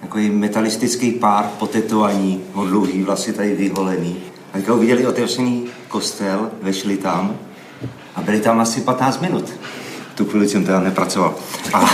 takový 0.00 0.30
metalistický 0.30 1.10
pár 1.12 1.44
potetovaní, 1.58 2.44
dlouhý 2.52 3.02
vlasy 3.02 3.32
tady 3.32 3.54
vyholený. 3.54 4.16
A 4.52 4.56
teďka 4.56 4.74
uviděli 4.74 5.06
otevřený 5.06 5.68
kostel, 5.94 6.50
vešli 6.62 6.96
tam 6.96 7.38
a 8.14 8.22
byli 8.22 8.40
tam 8.40 8.60
asi 8.60 8.80
15 8.80 9.20
minut 9.20 9.54
tu 10.14 10.24
chvíli 10.24 10.48
jsem 10.48 10.64
teda 10.64 10.80
nepracoval. 10.80 11.34
A, 11.72 11.90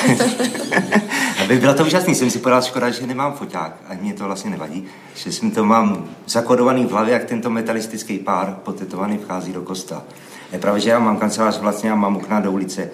aby 1.45 1.59
bylo 1.59 1.75
to 1.75 1.85
úžasný, 1.85 2.15
jsem 2.15 2.31
si 2.31 2.39
podal 2.39 2.63
škoda, 2.63 2.91
že 2.91 3.07
nemám 3.07 3.33
foťák, 3.33 3.77
a 3.89 3.95
mě 3.95 4.15
to 4.15 4.25
vlastně 4.25 4.51
nevadí, 4.51 4.85
že 5.15 5.33
jsem 5.33 5.51
to 5.51 5.65
mám 5.65 6.05
zakodovaný 6.27 6.85
v 6.85 6.91
hlavě, 6.91 7.13
jak 7.13 7.25
tento 7.25 7.51
metalistický 7.51 8.19
pár 8.19 8.57
potetovaný 8.65 9.19
vchází 9.19 9.53
do 9.53 9.63
kosta. 9.63 10.03
Je 10.53 10.59
pravda, 10.59 10.79
že 10.79 10.91
já 10.91 10.99
mám 10.99 11.17
kancelář 11.17 11.61
vlastně 11.61 11.93
a 11.93 11.95
mám 11.95 12.17
okna 12.17 12.41
do 12.41 12.53
ulice 12.53 12.91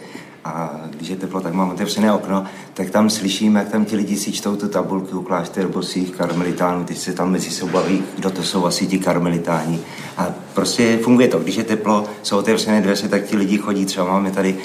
a 0.47 0.81
když 0.91 1.09
je 1.09 1.17
teplo, 1.17 1.41
tak 1.41 1.55
mám 1.55 1.71
otevřené 1.71 2.13
okno, 2.13 2.45
tak 2.75 2.91
tam 2.91 3.11
slyším, 3.11 3.57
jak 3.57 3.69
tam 3.69 3.85
ti 3.85 3.97
lidi 3.97 4.17
si 4.17 4.33
čtou 4.33 4.57
tu 4.57 4.69
tabulku 4.69 5.23
klášter 5.23 5.69
bosých 5.69 6.11
karmelitánů, 6.11 6.85
teď 6.85 6.99
se 6.99 7.13
tam 7.13 7.31
mezi 7.31 7.51
sebou 7.51 7.73
baví, 7.73 8.03
kdo 8.17 8.31
to 8.31 8.43
jsou 8.43 8.67
asi 8.67 8.87
ti 8.87 8.99
karmelitáni. 8.99 9.81
A 10.17 10.27
prostě 10.55 10.99
funguje 10.99 11.29
to, 11.29 11.39
když 11.39 11.57
je 11.57 11.65
teplo, 11.65 12.05
jsou 12.23 12.39
otevřené 12.39 12.83
dveře, 12.83 13.09
tak 13.09 13.25
ti 13.25 13.37
lidi 13.37 13.59
chodí, 13.59 13.85
třeba 13.85 14.07
máme 14.07 14.31
tady 14.31 14.57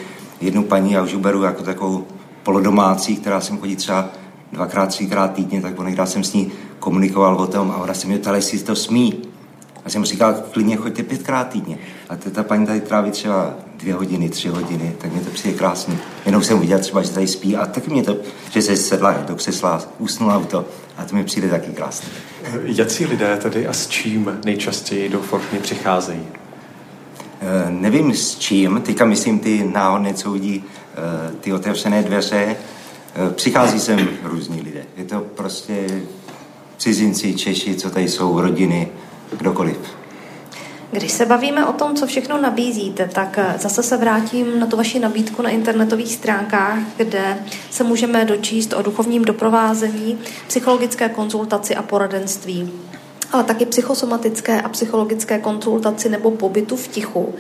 jednu 0.42 0.64
paní, 0.64 0.92
já 0.92 1.04
už 1.04 1.16
beru 1.16 1.44
jako 1.44 1.64
takovou 1.64 2.06
polodomácí, 2.44 3.16
která 3.16 3.42
jsem 3.42 3.58
chodí 3.58 3.76
třeba 3.76 4.10
dvakrát, 4.52 4.90
třikrát 4.90 5.34
týdně, 5.34 5.62
tak 5.62 5.80
onekdy 5.80 6.08
jsem 6.08 6.24
s 6.24 6.34
ní 6.34 6.52
komunikoval 6.80 7.36
o 7.36 7.48
tom 7.48 7.72
a 7.72 7.78
ona 7.78 7.94
se 7.94 8.08
mě 8.08 8.18
ptala, 8.18 8.36
jestli 8.36 8.60
to 8.60 8.76
smí. 8.76 9.22
A 9.86 9.90
jsem 9.90 10.06
říkal, 10.06 10.34
klidně 10.52 10.76
choďte 10.76 11.04
pětkrát 11.04 11.50
týdně. 11.50 11.78
A 12.10 12.16
ta 12.16 12.44
paní 12.44 12.66
tady 12.66 12.82
tráví 12.82 13.12
třeba 13.12 13.54
dvě 13.82 13.94
hodiny, 13.94 14.30
tři 14.30 14.48
hodiny, 14.48 14.96
tak 14.98 15.12
mě 15.12 15.22
to 15.22 15.30
přijde 15.30 15.58
krásně. 15.58 15.98
Jenom 16.26 16.44
jsem 16.44 16.60
viděl 16.60 16.80
třeba, 16.80 17.02
že 17.02 17.10
tady 17.10 17.28
spí 17.28 17.56
a 17.56 17.66
taky 17.66 17.92
mě 17.92 18.04
to, 18.04 18.18
že 18.52 18.62
se 18.62 18.78
sedla 18.78 19.14
do 19.14 19.36
křesla, 19.36 19.84
usnula 20.00 20.36
auto 20.36 20.66
a 20.98 21.06
to 21.06 21.16
mi 21.16 21.24
přijde 21.24 21.50
taky 21.50 21.72
krásně. 21.72 22.10
Jací 22.64 23.06
lidé 23.06 23.38
tady 23.38 23.68
a 23.68 23.74
s 23.74 23.88
čím 23.88 24.40
nejčastěji 24.46 25.10
do 25.10 25.20
Fortny 25.22 25.60
přicházejí? 25.60 26.28
Eh, 27.42 27.72
nevím 27.72 28.14
s 28.14 28.38
čím, 28.38 28.82
teďka 28.86 29.06
myslím 29.06 29.40
ty 29.40 29.70
náhodné, 29.74 30.14
co 30.14 30.32
vidí 30.32 30.64
eh, 30.64 31.32
ty 31.42 31.54
otevřené 31.54 32.04
dveře, 32.04 32.56
eh, 33.16 33.30
přichází 33.34 33.80
sem 33.80 34.10
různí 34.24 34.62
lidé. 34.62 34.84
Je 34.98 35.06
to 35.06 35.20
prostě 35.20 36.02
cizinci, 36.78 37.34
Češi, 37.34 37.76
co 37.76 37.90
tady 37.90 38.10
jsou, 38.10 38.42
rodiny, 38.42 38.88
kdokoliv. 39.38 40.01
Když 40.92 41.12
se 41.12 41.26
bavíme 41.26 41.66
o 41.66 41.74
tom, 41.74 41.96
co 41.96 42.08
všechno 42.08 42.42
nabízíte, 42.42 43.10
tak 43.14 43.40
zase 43.60 43.84
se 43.84 43.98
vrátím 43.98 44.60
na 44.60 44.68
tu 44.68 44.78
vaši 44.78 45.00
nabídku 45.00 45.42
na 45.42 45.50
internetových 45.50 46.14
stránkách, 46.14 46.80
kde 46.98 47.38
se 47.70 47.84
můžeme 47.84 48.26
dočíst 48.26 48.74
o 48.74 48.82
duchovním 48.82 49.26
doprovázení, 49.26 50.20
psychologické 50.48 51.10
konzultaci 51.10 51.76
a 51.76 51.82
poradenství. 51.82 52.72
Ale 53.32 53.44
taky 53.44 53.66
psychosomatické 53.66 54.62
a 54.62 54.70
psychologické 54.70 55.40
konzultaci 55.40 56.10
nebo 56.10 56.32
pobytu 56.32 56.76
v 56.76 56.88
tichu, 56.88 57.36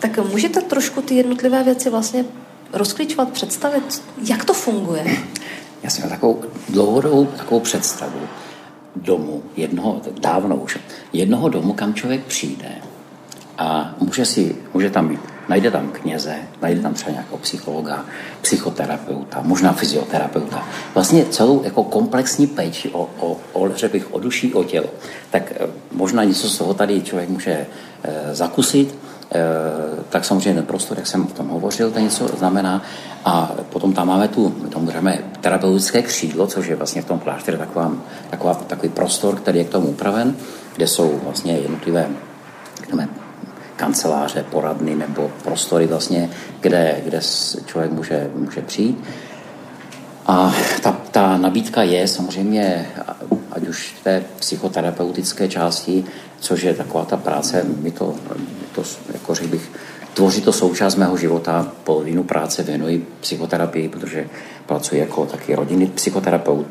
tak 0.00 0.18
můžete 0.30 0.60
trošku 0.60 1.02
ty 1.02 1.14
jednotlivé 1.14 1.62
věci 1.64 1.90
vlastně 1.90 2.24
rozklíčovat, 2.72 3.30
představit, 3.30 4.02
jak 4.28 4.44
to 4.44 4.54
funguje? 4.54 5.04
Já 5.82 5.90
jsem 5.90 6.02
měl 6.02 6.10
takovou 6.10 6.42
dlouhodobou 6.68 7.26
takovou 7.26 7.60
představu 7.60 8.20
domu, 9.02 9.42
jednoho, 9.56 10.00
dávno 10.20 10.56
už, 10.56 10.78
jednoho 11.12 11.48
domu, 11.48 11.72
kam 11.72 11.94
člověk 11.94 12.24
přijde 12.24 12.68
a 13.58 13.94
může, 14.00 14.24
si, 14.24 14.56
může 14.74 14.90
tam 14.90 15.08
být 15.08 15.20
najde 15.48 15.70
tam 15.70 15.88
kněze, 15.88 16.36
najde 16.62 16.80
tam 16.80 16.94
třeba 16.94 17.10
nějakého 17.10 17.38
psychologa, 17.38 18.04
psychoterapeuta, 18.40 19.40
možná 19.42 19.72
fyzioterapeuta. 19.72 20.68
Vlastně 20.94 21.24
celou 21.24 21.64
jako 21.64 21.84
komplexní 21.84 22.46
péči 22.46 22.88
o, 22.88 23.08
o, 23.20 23.36
o, 23.52 23.68
řekl 23.74 23.92
bych, 23.92 24.14
o 24.14 24.18
duši, 24.18 24.54
o 24.54 24.64
tělo. 24.64 24.88
Tak 25.30 25.52
eh, 25.56 25.66
možná 25.92 26.24
něco 26.24 26.48
z 26.48 26.58
toho 26.58 26.74
tady 26.74 27.02
člověk 27.02 27.28
může 27.28 27.66
e, 28.02 28.34
zakusit, 28.34 28.97
tak 30.08 30.24
samozřejmě 30.24 30.54
ten 30.54 30.66
prostor, 30.66 30.98
jak 30.98 31.06
jsem 31.06 31.26
o 31.26 31.30
tom 31.30 31.48
hovořil, 31.48 31.90
to 31.90 31.98
něco 31.98 32.28
znamená. 32.28 32.82
A 33.24 33.52
potom 33.72 33.92
tam 33.92 34.08
máme 34.08 34.28
tu, 34.28 34.50
tomu 34.50 34.84
můžeme 34.84 35.18
terapeutické 35.40 36.02
křídlo, 36.02 36.46
což 36.46 36.66
je 36.66 36.76
vlastně 36.76 37.02
v 37.02 37.04
tom 37.04 37.18
klášteře 37.18 37.58
taková, 37.58 37.92
taková, 38.30 38.54
takový 38.54 38.88
prostor, 38.88 39.36
který 39.36 39.58
je 39.58 39.64
k 39.64 39.70
tomu 39.70 39.86
upraven, 39.88 40.34
kde 40.76 40.86
jsou 40.86 41.20
vlastně 41.24 41.52
jednotlivé 41.52 42.08
kanceláře, 43.76 44.44
poradny 44.50 44.94
nebo 44.94 45.30
prostory 45.44 45.86
vlastně, 45.86 46.30
kde, 46.60 47.00
kde 47.04 47.20
člověk 47.66 47.92
může, 47.92 48.30
může 48.34 48.60
přijít. 48.60 49.04
A 50.26 50.54
ta, 50.82 50.96
ta 51.10 51.36
nabídka 51.36 51.82
je 51.82 52.08
samozřejmě, 52.08 52.86
ať 53.58 53.68
už 53.68 53.94
v 54.00 54.04
té 54.04 54.24
psychoterapeutické 54.38 55.48
části, 55.48 56.04
což 56.40 56.62
je 56.62 56.74
taková 56.74 57.04
ta 57.04 57.16
práce, 57.16 57.64
mi 57.82 57.90
to, 57.90 58.14
to 58.74 58.82
jako 59.12 59.34
řekl 59.34 59.48
bych, 59.48 59.70
tvoří 60.14 60.40
to 60.40 60.52
součást 60.52 60.96
mého 60.96 61.16
života, 61.16 61.72
polovinu 61.84 62.22
práce 62.22 62.62
věnuji 62.62 63.06
psychoterapii, 63.20 63.88
protože 63.88 64.28
pracuji 64.66 65.00
jako 65.00 65.26
taky 65.26 65.54
rodinný 65.54 65.86
psychoterapeut. 65.86 66.66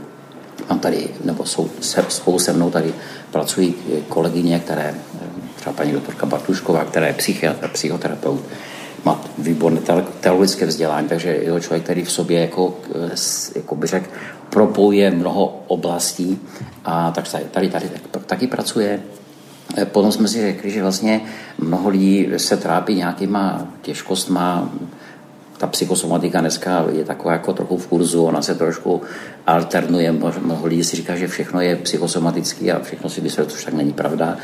Mám 0.70 0.80
tady, 0.80 1.10
nebo 1.24 1.46
jsou 1.46 1.70
se, 1.82 2.06
spolu 2.10 2.40
se 2.40 2.54
mnou 2.54 2.72
tady 2.72 2.94
pracují 3.32 3.76
kolegyně, 4.08 4.60
které 4.60 4.96
třeba 5.56 5.74
paní 5.74 5.92
doktorka 5.92 6.26
Bartušková, 6.26 6.86
která 6.86 7.08
je 7.08 7.14
psychiatr, 7.14 7.68
psychoterapeut, 7.68 8.42
má 9.06 9.22
výborné 9.38 9.82
teologické 10.20 10.66
vzdělání, 10.66 11.08
takže 11.08 11.30
je 11.30 11.52
to 11.52 11.60
člověk, 11.60 11.84
který 11.84 12.04
v 12.04 12.12
sobě, 12.12 12.42
jako, 12.42 12.76
jako 13.56 13.76
by 13.76 13.88
řekl, 13.88 14.10
propojuje 14.50 15.12
mnoho 15.12 15.64
oblastí 15.68 16.40
a 16.86 17.12
tak 17.12 17.26
tady, 17.52 17.70
tady, 17.70 17.90
taky 18.26 18.48
pracuje. 18.48 19.00
E, 19.78 19.86
potom 19.86 20.12
jsme 20.12 20.28
si 20.28 20.42
řekli, 20.42 20.72
že 20.72 20.82
vlastně 20.82 21.22
mnoho 21.58 21.90
lidí 21.90 22.28
se 22.38 22.58
trápí 22.58 22.96
nějakýma 22.96 23.68
těžkostma, 23.82 24.72
ta 25.58 25.68
psychosomatika 25.68 26.42
dneska 26.42 26.86
je 26.92 27.04
taková 27.04 27.34
jako 27.34 27.54
trochu 27.54 27.78
v 27.78 27.88
kurzu, 27.88 28.24
ona 28.24 28.42
se 28.42 28.56
trošku 28.56 29.02
alternuje. 29.48 30.12
Mnoho 30.12 30.68
lidí 30.68 30.84
si 30.84 30.96
říká, 30.96 31.16
že 31.16 31.28
všechno 31.28 31.62
je 31.62 31.76
psychosomatický 31.76 32.72
a 32.72 32.80
všechno 32.80 33.10
si 33.10 33.22
vysvětluje, 33.22 33.56
což 33.56 33.66
tak 33.66 33.74
není 33.74 33.94
pravda. 33.94 34.38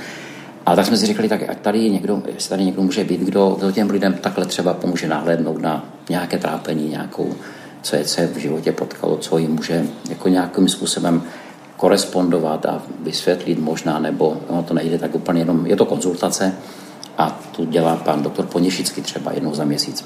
A 0.65 0.75
tak 0.75 0.85
jsme 0.85 0.97
si 0.97 1.05
říkali, 1.05 1.29
tak 1.29 1.49
ať 1.49 1.57
tady 1.57 1.89
někdo, 1.89 2.23
tady 2.49 2.65
někdo 2.65 2.81
může 2.81 3.03
být, 3.03 3.21
kdo, 3.21 3.55
kdo 3.59 3.71
těm 3.71 3.89
lidem 3.89 4.13
takhle 4.13 4.45
třeba 4.45 4.73
pomůže 4.73 5.07
nahlédnout 5.07 5.61
na 5.61 5.85
nějaké 6.09 6.37
trápení, 6.37 6.89
nějakou, 6.89 7.35
co 7.83 7.95
je, 7.95 8.05
co 8.05 8.21
je 8.21 8.27
v 8.27 8.37
životě 8.37 8.71
potkalo, 8.71 9.17
co 9.17 9.37
jim 9.37 9.51
může 9.51 9.85
jako 10.09 10.27
nějakým 10.29 10.69
způsobem 10.69 11.23
korespondovat 11.77 12.65
a 12.65 12.83
vysvětlit 12.99 13.59
možná, 13.59 13.99
nebo 13.99 14.37
ono 14.47 14.63
to 14.63 14.73
nejde 14.73 14.97
tak 14.97 15.15
úplně 15.15 15.41
jenom, 15.41 15.67
je 15.67 15.75
to 15.75 15.85
konzultace 15.85 16.55
a 17.17 17.39
tu 17.55 17.65
dělá 17.65 17.95
pan 17.95 18.23
doktor 18.23 18.45
Poněšický 18.45 19.01
třeba 19.01 19.31
jednou 19.31 19.53
za 19.55 19.63
měsíc. 19.63 20.05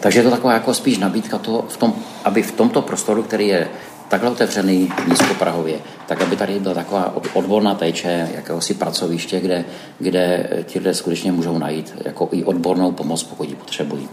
Takže 0.00 0.18
je 0.18 0.22
to 0.22 0.30
taková 0.30 0.52
jako 0.52 0.74
spíš 0.74 0.98
nabídka 0.98 1.38
toho, 1.38 1.64
v 1.68 1.76
tom, 1.76 1.94
aby 2.24 2.42
v 2.42 2.52
tomto 2.52 2.82
prostoru, 2.82 3.22
který 3.22 3.48
je 3.48 3.68
takhle 4.08 4.30
otevřený 4.30 4.92
nízkoprahově, 5.08 5.78
tak 6.06 6.22
aby 6.22 6.36
tady 6.36 6.60
byla 6.60 6.74
taková 6.74 7.16
odborná 7.32 7.74
péče, 7.74 8.28
jakéhosi 8.34 8.74
pracoviště, 8.74 9.40
kde, 9.40 9.64
kde 9.98 10.50
ti 10.64 10.78
lidé 10.78 10.94
skutečně 10.94 11.32
můžou 11.32 11.58
najít 11.58 11.94
jako 12.04 12.28
i 12.32 12.44
odbornou 12.44 12.92
pomoc, 12.92 13.22
pokud 13.22 13.48
ji 13.48 13.54
potřebují. 13.54 14.08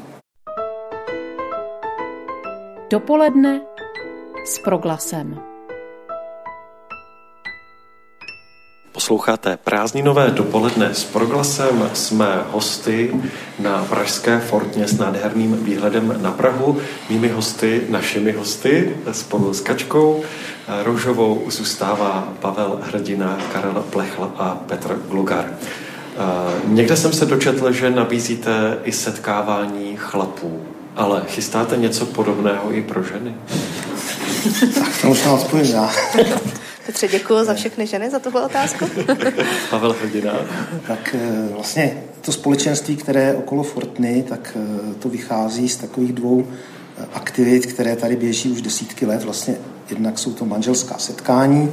Dopoledne 2.91 3.61
s 4.45 4.59
proglasem. 4.59 5.39
Posloucháte 8.91 9.57
prázdninové 9.57 10.31
dopoledne 10.31 10.93
s 10.93 11.03
proglasem. 11.03 11.89
Jsme 11.93 12.43
hosty 12.51 13.21
na 13.59 13.85
Pražské 13.89 14.39
fortně 14.39 14.87
s 14.87 14.99
nádherným 14.99 15.63
výhledem 15.63 16.17
na 16.21 16.31
Prahu. 16.31 16.77
Mými 17.09 17.29
hosty, 17.29 17.81
našimi 17.89 18.31
hosty, 18.31 18.97
spolu 19.11 19.53
s 19.53 19.61
Kačkou 19.61 20.23
Roužovou 20.83 21.43
zůstává 21.47 22.33
Pavel 22.39 22.79
Hrdina, 22.83 23.37
Karel 23.53 23.85
Plechla 23.89 24.31
a 24.37 24.55
Petr 24.55 24.99
Glugar. 25.09 25.57
Někde 26.65 26.97
jsem 26.97 27.13
se 27.13 27.25
dočetl, 27.25 27.71
že 27.71 27.89
nabízíte 27.89 28.79
i 28.83 28.91
setkávání 28.91 29.97
chlapů, 29.97 30.61
ale 30.95 31.23
chystáte 31.27 31.77
něco 31.77 32.05
podobného 32.05 32.73
i 32.73 32.81
pro 32.81 33.03
ženy? 33.03 33.35
tak 34.79 35.01
to 35.01 35.07
možná 35.07 35.33
odpovím 35.33 35.71
já. 35.71 35.91
Petře, 36.85 37.07
děkuji 37.07 37.45
za 37.45 37.53
všechny 37.53 37.87
ženy 37.87 38.09
za 38.09 38.19
tuhle 38.19 38.45
otázku. 38.45 38.85
Pavel 39.69 39.95
Hrdina. 40.01 40.33
Tak 40.87 41.15
eh, 41.19 41.53
vlastně 41.53 42.03
to 42.21 42.31
společenství, 42.31 42.95
které 42.95 43.23
je 43.23 43.35
okolo 43.35 43.63
Fortny, 43.63 44.25
tak 44.29 44.57
eh, 44.59 44.93
to 44.93 45.09
vychází 45.09 45.69
z 45.69 45.77
takových 45.77 46.13
dvou 46.13 46.47
eh, 46.47 47.05
aktivit, 47.13 47.65
které 47.65 47.95
tady 47.95 48.15
běží 48.15 48.51
už 48.51 48.61
desítky 48.61 49.05
let. 49.05 49.23
Vlastně 49.23 49.55
jednak 49.89 50.19
jsou 50.19 50.33
to 50.33 50.45
manželská 50.45 50.97
setkání 50.97 51.71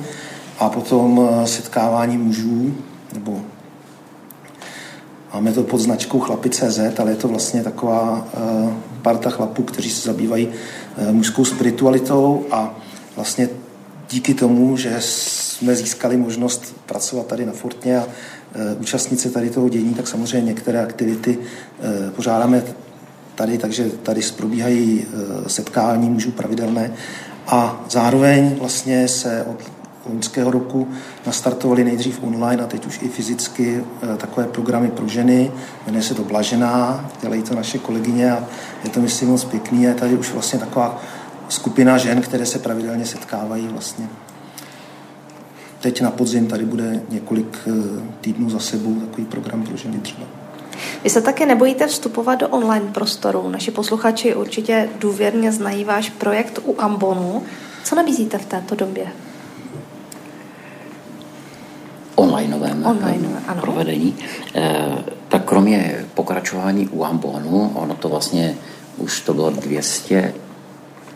a 0.59 0.69
potom 0.69 1.29
setkávání 1.45 2.19
mužů, 2.19 2.75
nebo 3.15 3.41
máme 5.35 5.53
to 5.53 5.63
pod 5.63 5.79
značkou 5.79 6.21
Chlapi.cz, 6.21 6.79
ale 6.99 7.11
je 7.11 7.17
to 7.17 7.29
vlastně 7.29 7.63
taková 7.65 8.29
parta 9.09 9.31
chlapů, 9.31 9.63
kteří 9.63 9.91
se 9.91 10.09
zabývají 10.09 10.49
mužskou 11.11 11.45
spiritualitou 11.45 12.47
a 12.51 12.77
vlastně 13.17 13.49
díky 14.11 14.35
tomu, 14.35 14.77
že 14.77 14.97
jsme 15.01 15.75
získali 15.75 16.17
možnost 16.17 16.77
pracovat 16.87 17.27
tady 17.27 17.47
na 17.47 17.53
Fortně 17.53 17.99
a 17.99 18.03
e, 18.05 18.75
účastnit 18.75 19.21
se 19.21 19.31
tady 19.31 19.51
toho 19.51 19.69
dění, 19.69 19.95
tak 19.95 20.09
samozřejmě 20.09 20.47
některé 20.47 20.83
aktivity 20.83 21.39
e, 21.39 22.11
pořádáme 22.11 22.63
tady, 23.35 23.59
takže 23.59 23.91
tady 24.03 24.21
probíhají 24.37 25.05
setkání 25.47 26.11
mužů 26.11 26.31
pravidelné. 26.31 26.93
A 27.47 27.85
zároveň 27.91 28.55
vlastně 28.59 29.09
se 29.09 29.47
od 29.51 29.78
loňského 30.09 30.51
roku 30.51 30.89
nastartovali 31.27 31.85
nejdřív 31.85 32.23
online 32.23 32.63
a 32.63 32.67
teď 32.67 32.87
už 32.87 32.99
i 33.03 33.09
fyzicky 33.09 33.85
takové 34.17 34.47
programy 34.47 34.91
pro 34.91 35.09
ženy. 35.09 35.53
Jmenuje 35.87 36.03
se 36.03 36.15
to 36.15 36.25
Blažená, 36.25 37.11
dělají 37.23 37.43
to 37.43 37.55
naše 37.55 37.79
kolegyně 37.79 38.33
a 38.33 38.45
je 38.85 38.91
to 38.91 39.01
myslím 39.01 39.29
moc 39.29 39.45
pěkný. 39.45 39.83
Je 39.83 39.95
tady 39.95 40.15
už 40.15 40.33
vlastně 40.33 40.59
taková 40.59 41.03
skupina 41.49 41.99
žen, 41.99 42.21
které 42.23 42.47
se 42.47 42.59
pravidelně 42.59 43.07
setkávají 43.07 43.69
vlastně. 43.69 44.09
Teď 45.81 46.01
na 46.01 46.11
podzim 46.11 46.47
tady 46.47 46.65
bude 46.65 47.03
několik 47.11 47.59
eh, 47.67 47.73
týdnů 48.21 48.51
za 48.51 48.59
sebou 48.59 48.95
takový 48.95 49.25
program 49.25 49.63
pro 49.63 49.77
ženy 49.77 49.99
třeba. 49.99 50.27
Vy 51.05 51.11
se 51.11 51.23
také 51.23 51.47
nebojíte 51.47 51.87
vstupovat 51.87 52.35
do 52.35 52.49
online 52.49 52.87
prostoru. 52.93 53.49
Naši 53.49 53.71
posluchači 53.71 54.35
určitě 54.35 54.89
důvěrně 54.99 55.53
znají 55.53 55.85
váš 55.85 56.11
projekt 56.11 56.59
u 56.65 56.75
Ambonu. 56.79 57.43
Co 57.85 57.97
nabízíte 57.97 58.39
v 58.39 58.47
této 58.47 58.75
době? 58.75 59.07
Onlineovém 62.19 62.87
Online, 62.87 63.29
ano. 63.47 63.61
provedení. 63.61 64.17
E, 64.55 64.89
tak 65.29 65.45
kromě 65.45 66.05
pokračování 66.15 66.89
u 66.89 67.05
Ambonu, 67.05 67.73
ono 67.75 67.95
to 67.95 68.09
vlastně 68.09 68.55
už 68.99 69.21
to 69.21 69.35
bylo 69.35 69.51
200 69.51 70.35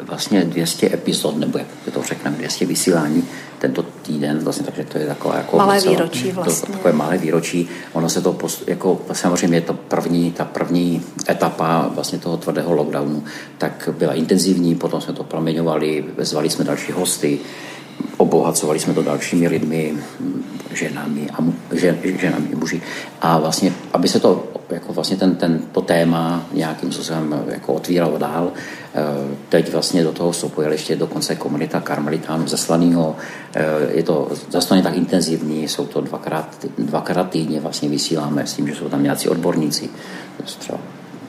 vlastně 0.03 0.45
200 0.45 0.87
epizod, 0.95 1.37
nebo 1.37 1.59
jak 1.59 1.67
to 1.93 2.03
řekneme, 2.03 2.37
200 2.37 2.67
vysílání 2.67 3.25
tento 3.59 3.83
týden, 3.83 4.39
vlastně, 4.39 4.65
takže 4.65 4.85
to 4.85 4.99
je 4.99 5.07
takové 5.07 5.37
jako 5.37 5.57
malé 5.57 5.75
docela, 5.75 5.93
výročí 5.93 6.33
vlastně. 6.33 6.67
To, 6.67 6.73
takové 6.73 6.93
malé 6.93 7.19
výročí. 7.19 7.69
Ono 7.93 8.09
se 8.09 8.21
to, 8.21 8.33
post, 8.33 8.63
jako 8.67 9.01
samozřejmě 9.13 9.57
je 9.57 9.61
to 9.61 9.75
první, 9.75 10.33
ta 10.33 10.45
první 10.45 11.03
etapa 11.29 11.91
vlastně 11.95 12.19
toho 12.19 12.37
tvrdého 12.37 12.73
lockdownu, 12.75 13.25
tak 13.59 13.89
byla 13.99 14.13
intenzivní, 14.13 14.75
potom 14.75 15.01
jsme 15.01 15.13
to 15.13 15.25
proměňovali, 15.25 16.05
zvali 16.19 16.51
jsme 16.51 16.65
další 16.65 16.93
hosty, 16.93 17.39
obohacovali 18.43 18.79
jsme 18.81 18.95
to 18.95 19.03
dalšími 19.03 19.49
lidmi, 19.49 19.95
ženami 20.75 21.31
a 21.31 21.39
žen, 21.73 21.99
ženami, 22.03 22.49
muži. 22.55 22.83
A 23.21 23.39
vlastně, 23.39 23.73
aby 23.93 24.09
se 24.09 24.21
to, 24.21 24.45
jako 24.71 24.93
vlastně 24.93 25.17
ten, 25.17 25.35
ten, 25.35 25.63
to 25.73 25.81
téma 25.81 26.47
nějakým 26.53 26.93
způsobem 26.93 27.45
jako 27.47 27.73
otvíralo 27.73 28.19
dál, 28.19 28.51
eh, 28.51 29.01
teď 29.49 29.73
vlastně 29.73 30.03
do 30.03 30.13
toho 30.13 30.31
vstupuje 30.33 30.71
ještě 30.71 30.97
dokonce 30.97 31.37
komunita 31.37 31.81
karmelitánů 31.81 32.49
zaslanýho. 32.49 33.17
Eh, 33.55 33.65
je 33.95 34.03
to 34.03 34.29
zase 34.51 34.83
tak 34.83 34.97
intenzivní, 34.97 35.69
jsou 35.69 35.87
to 35.87 36.01
dvakrát, 36.01 36.67
dvakrát 36.79 37.31
týdně 37.31 37.61
vlastně 37.61 37.89
vysíláme 37.89 38.47
s 38.47 38.55
tím, 38.55 38.69
že 38.69 38.75
jsou 38.75 38.89
tam 38.89 39.03
nějací 39.03 39.29
odborníci, 39.29 39.91
třeba 40.59 40.79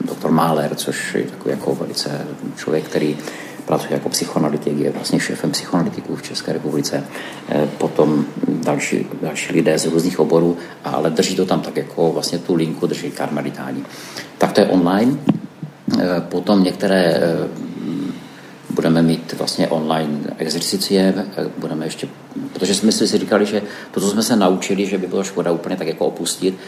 doktor 0.04 0.30
Máler, 0.30 0.74
což 0.74 1.14
je 1.14 1.22
takový 1.22 1.50
jako 1.50 1.74
velice 1.74 2.26
člověk, 2.56 2.84
který 2.84 3.16
pracuje 3.66 3.92
jako 3.92 4.08
psychoanalytik, 4.08 4.78
je 4.78 4.90
vlastně 4.90 5.20
šéfem 5.20 5.50
psychoanalytiků 5.50 6.16
v 6.16 6.22
České 6.22 6.52
republice, 6.52 7.04
eh, 7.48 7.68
potom 7.78 8.24
další, 8.48 9.06
další 9.22 9.52
lidé 9.52 9.78
z 9.78 9.86
různých 9.86 10.20
oborů, 10.20 10.56
ale 10.84 11.10
drží 11.10 11.36
to 11.36 11.46
tam 11.46 11.60
tak 11.60 11.76
jako 11.76 12.12
vlastně 12.12 12.38
tu 12.38 12.54
linku 12.54 12.86
drží 12.86 13.10
karmelitáni. 13.10 13.84
Tak 14.38 14.52
to 14.52 14.60
je 14.60 14.66
online. 14.66 15.18
Eh, 15.98 16.20
potom 16.28 16.64
některé 16.64 17.04
eh, 17.04 17.48
budeme 18.70 19.02
mít 19.02 19.32
vlastně 19.32 19.68
online 19.68 20.20
exercicie, 20.38 21.14
budeme 21.58 21.86
ještě, 21.86 22.08
protože 22.52 22.74
jsme 22.74 22.92
si 22.92 23.18
říkali, 23.18 23.46
že 23.46 23.62
to, 23.90 24.00
co 24.00 24.10
jsme 24.10 24.22
se 24.22 24.36
naučili, 24.36 24.86
že 24.86 24.98
by 24.98 25.06
bylo 25.06 25.24
škoda 25.24 25.52
úplně 25.52 25.76
tak 25.76 25.86
jako 25.86 26.06
opustit, 26.06 26.58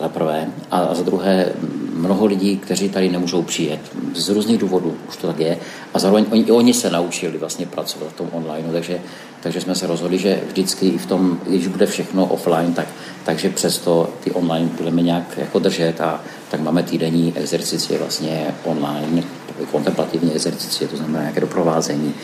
za 0.00 0.08
prvé. 0.08 0.46
A 0.70 0.94
za 0.94 1.02
druhé, 1.02 1.52
mnoho 1.94 2.26
lidí, 2.26 2.56
kteří 2.56 2.88
tady 2.88 3.08
nemůžou 3.08 3.42
přijet. 3.42 3.80
Z 4.14 4.28
různých 4.28 4.58
důvodů 4.58 4.96
už 5.08 5.16
to 5.16 5.26
tak 5.26 5.38
je. 5.38 5.58
A 5.94 5.98
zároveň 5.98 6.26
oni, 6.30 6.50
oni 6.50 6.74
se 6.74 6.90
naučili 6.90 7.38
vlastně 7.38 7.66
pracovat 7.66 8.10
v 8.10 8.16
tom 8.16 8.28
online, 8.32 8.72
takže, 8.72 9.00
takže 9.40 9.60
jsme 9.60 9.74
se 9.74 9.86
rozhodli, 9.86 10.18
že 10.18 10.40
vždycky 10.48 10.88
i 10.88 10.98
v 10.98 11.06
tom, 11.06 11.40
když 11.46 11.66
bude 11.66 11.86
všechno 11.86 12.26
offline, 12.26 12.74
tak, 12.74 12.88
takže 13.24 13.50
přesto 13.50 14.10
ty 14.24 14.30
online 14.30 14.70
budeme 14.76 15.02
nějak 15.02 15.38
jako 15.38 15.58
držet 15.58 16.00
a 16.00 16.20
tak 16.50 16.60
máme 16.60 16.82
týdenní 16.82 17.32
exercicie 17.36 17.98
vlastně 17.98 18.54
online, 18.64 19.22
kontemplativní 19.70 20.32
exercicie, 20.32 20.88
to 20.88 20.96
znamená 20.96 21.20
nějaké 21.20 21.40
doprovázení, 21.40 22.14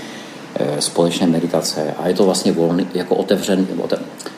eh, 0.54 0.80
společné 0.80 1.26
meditace 1.26 1.94
a 1.98 2.08
je 2.08 2.14
to 2.14 2.24
vlastně 2.24 2.52
volný, 2.52 2.86
jako 2.94 3.14
otevřený, 3.14 3.66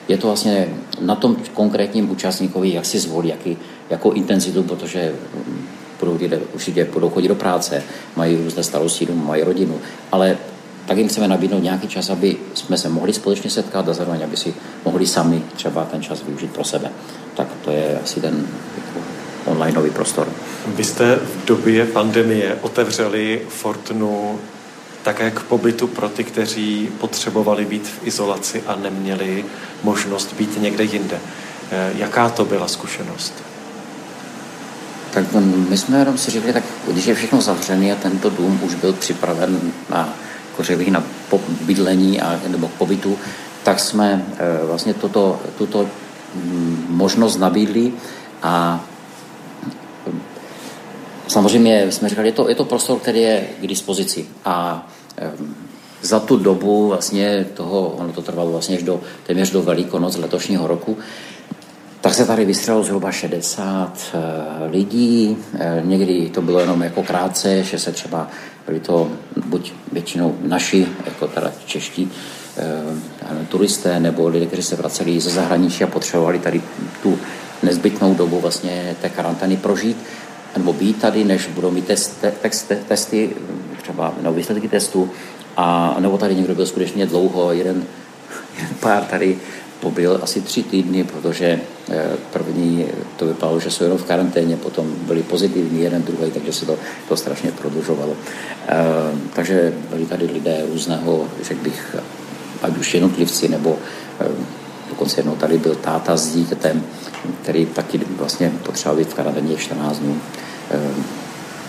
je 0.09 0.19
to 0.19 0.27
vlastně 0.27 0.69
na 1.01 1.15
tom 1.15 1.37
konkrétním 1.55 2.11
účastníkovi, 2.11 2.73
jak 2.73 2.87
si 2.87 2.99
zvolí, 2.99 3.29
jaký, 3.29 3.57
jakou 3.91 4.11
intenzitu, 4.11 4.63
protože 4.63 5.15
mm, 5.35 5.67
budou 6.01 6.17
lidé 6.17 6.41
určitě 6.55 6.85
budou 6.85 7.11
chodit 7.11 7.29
do 7.29 7.35
práce, 7.35 7.83
mají 8.17 8.37
různé 8.37 8.63
starosti, 8.63 9.07
mají 9.13 9.43
rodinu, 9.43 9.81
ale 10.13 10.39
tak 10.87 10.99
jim 10.99 11.09
chceme 11.09 11.29
nabídnout 11.29 11.63
nějaký 11.63 11.89
čas, 11.89 12.11
aby 12.11 12.37
jsme 12.55 12.79
se 12.79 12.89
mohli 12.89 13.13
společně 13.13 13.51
setkat 13.51 13.89
a 13.89 13.95
zároveň, 13.95 14.25
aby 14.25 14.37
si 14.37 14.55
mohli 14.85 15.07
sami 15.07 15.43
třeba 15.57 15.85
ten 15.85 16.03
čas 16.03 16.23
využít 16.23 16.51
pro 16.51 16.65
sebe. 16.65 16.91
Tak 17.35 17.47
to 17.65 17.71
je 17.71 17.99
asi 18.05 18.21
ten 18.21 18.47
jako 18.77 19.01
onlineový 19.47 19.91
prostor. 19.91 20.29
Vy 20.67 20.85
jste 20.85 21.17
v 21.17 21.45
době 21.45 21.87
pandemie 21.87 22.59
otevřeli 22.63 23.43
Fortunu 23.49 24.39
také 25.03 25.31
k 25.31 25.41
pobytu 25.41 25.87
pro 25.87 26.09
ty, 26.09 26.25
kteří 26.25 26.89
potřebovali 27.01 27.65
být 27.65 27.89
v 27.89 28.07
izolaci 28.07 28.63
a 28.67 28.77
neměli 28.77 29.45
možnost 29.83 30.33
být 30.33 30.61
někde 30.61 30.85
jinde. 30.85 31.19
Eh, 31.71 31.93
jaká 31.97 32.29
to 32.29 32.45
byla 32.45 32.69
zkušenost? 32.69 33.35
Tak 35.13 35.25
my 35.69 35.79
jsme 35.79 35.99
jenom 35.99 36.19
si 36.19 36.31
řekli, 36.31 36.53
tak 36.53 36.65
když 36.89 37.07
je 37.07 37.15
všechno 37.15 37.41
zavřené 37.41 37.93
a 37.93 37.97
tento 37.97 38.31
dům 38.31 38.61
už 38.63 38.75
byl 38.75 38.93
připraven 38.93 39.61
na, 39.91 40.15
jako 40.59 40.91
na 40.91 41.03
bydlení 41.61 42.21
a, 42.21 42.41
nebo 42.49 42.69
pobytu, 42.69 43.19
tak 43.63 43.81
jsme 43.81 44.27
e, 44.39 44.67
vlastně 44.67 44.95
toto, 44.95 45.41
tuto 45.59 45.89
mm, 46.35 46.87
možnost 46.89 47.37
nabídli 47.37 47.93
a 48.43 48.85
samozřejmě 51.33 51.93
jsme 51.93 52.09
říkali, 52.09 52.29
je 52.29 52.33
to, 52.33 52.49
je 52.49 52.55
to 52.55 52.65
prostor, 52.65 52.99
který 52.99 53.21
je 53.21 53.47
k 53.61 53.67
dispozici. 53.67 54.27
A 54.45 54.87
za 56.03 56.21
tu 56.21 56.37
dobu 56.37 56.89
vlastně 56.89 57.47
toho, 57.55 57.89
ono 57.89 58.13
to 58.13 58.23
trvalo 58.23 58.51
vlastně 58.51 58.77
až 58.77 58.83
do, 58.83 59.01
téměř 59.27 59.51
do 59.51 59.63
Velikonoc 59.63 60.17
letošního 60.17 60.67
roku, 60.67 60.99
tak 62.01 62.15
se 62.15 62.27
tady 62.27 62.45
vystřelilo 62.45 62.85
zhruba 62.85 63.13
60 63.13 63.99
eh, 64.15 64.19
lidí, 64.71 65.37
eh, 65.59 65.83
někdy 65.85 66.31
to 66.31 66.43
bylo 66.43 66.61
jenom 66.61 66.83
jako 66.83 67.03
krátce, 67.03 67.63
že 67.63 67.79
se 67.79 67.93
třeba 67.93 68.29
byli 68.67 68.81
to 68.81 69.11
buď 69.47 69.73
většinou 69.93 70.35
naši, 70.43 70.87
jako 71.05 71.29
teda 71.29 71.53
čeští 71.67 72.11
eh, 72.57 73.47
turisté, 73.49 74.01
nebo 74.01 74.29
lidé, 74.29 74.47
kteří 74.47 74.63
se 74.63 74.77
vraceli 74.77 75.21
ze 75.21 75.31
zahraničí 75.31 75.85
a 75.85 75.87
potřebovali 75.87 76.39
tady 76.39 76.63
tu 77.03 77.19
nezbytnou 77.63 78.15
dobu 78.15 78.41
vlastně 78.41 78.97
té 79.01 79.09
karantény 79.09 79.57
prožít 79.57 79.97
nebo 80.57 80.73
být 80.73 81.01
tady, 81.01 81.25
než 81.25 81.47
budou 81.47 81.71
mít 81.71 81.87
test, 81.87 82.21
te, 82.21 82.33
testy, 82.89 83.31
třeba 83.83 84.15
nebo 84.23 84.35
výsledky 84.35 84.69
testu, 84.69 85.11
a 85.57 85.97
nebo 86.01 86.19
tady 86.19 86.35
někdo 86.35 86.55
byl 86.55 86.67
skutečně 86.67 87.07
dlouho, 87.07 87.53
jeden, 87.53 87.85
jeden 88.57 88.75
pár 88.81 89.05
tady 89.05 89.39
pobyl 89.81 90.21
asi 90.23 90.41
tři 90.41 90.63
týdny, 90.63 91.05
protože 91.05 91.61
eh, 91.91 92.11
první 92.33 92.87
to 93.17 93.27
vypadalo, 93.27 93.61
že 93.61 93.71
jsou 93.71 93.85
jenom 93.85 93.99
v 93.99 94.05
karanténě, 94.05 94.57
potom 94.57 94.95
byli 95.07 95.23
pozitivní 95.23 95.83
jeden, 95.83 96.03
druhý, 96.03 96.31
takže 96.31 96.53
se 96.53 96.67
to, 96.67 96.79
to 97.09 97.17
strašně 97.17 97.53
prodlužovalo. 97.53 98.17
Eh, 98.69 98.75
takže 99.35 99.75
byli 99.91 100.07
tady 100.07 100.27
lidé 100.27 100.63
různého, 100.73 101.29
řekl 101.43 101.63
bych, 101.63 101.97
ať 102.63 102.79
už 102.79 102.95
jednotlivci, 102.95 103.49
nebo 103.49 103.79
eh, 104.21 104.27
dokonce 104.89 105.19
jednou 105.19 105.37
tady 105.37 105.59
byl 105.59 105.75
táta 105.75 106.17
s 106.17 106.35
dítětem, 106.35 106.85
který 107.43 107.67
taky 107.67 108.01
vlastně 108.17 108.53
potřeboval 108.63 108.99
být 108.99 109.09
v 109.09 109.15
karanténě 109.15 109.57
14 109.57 109.99
dnů. 109.99 110.21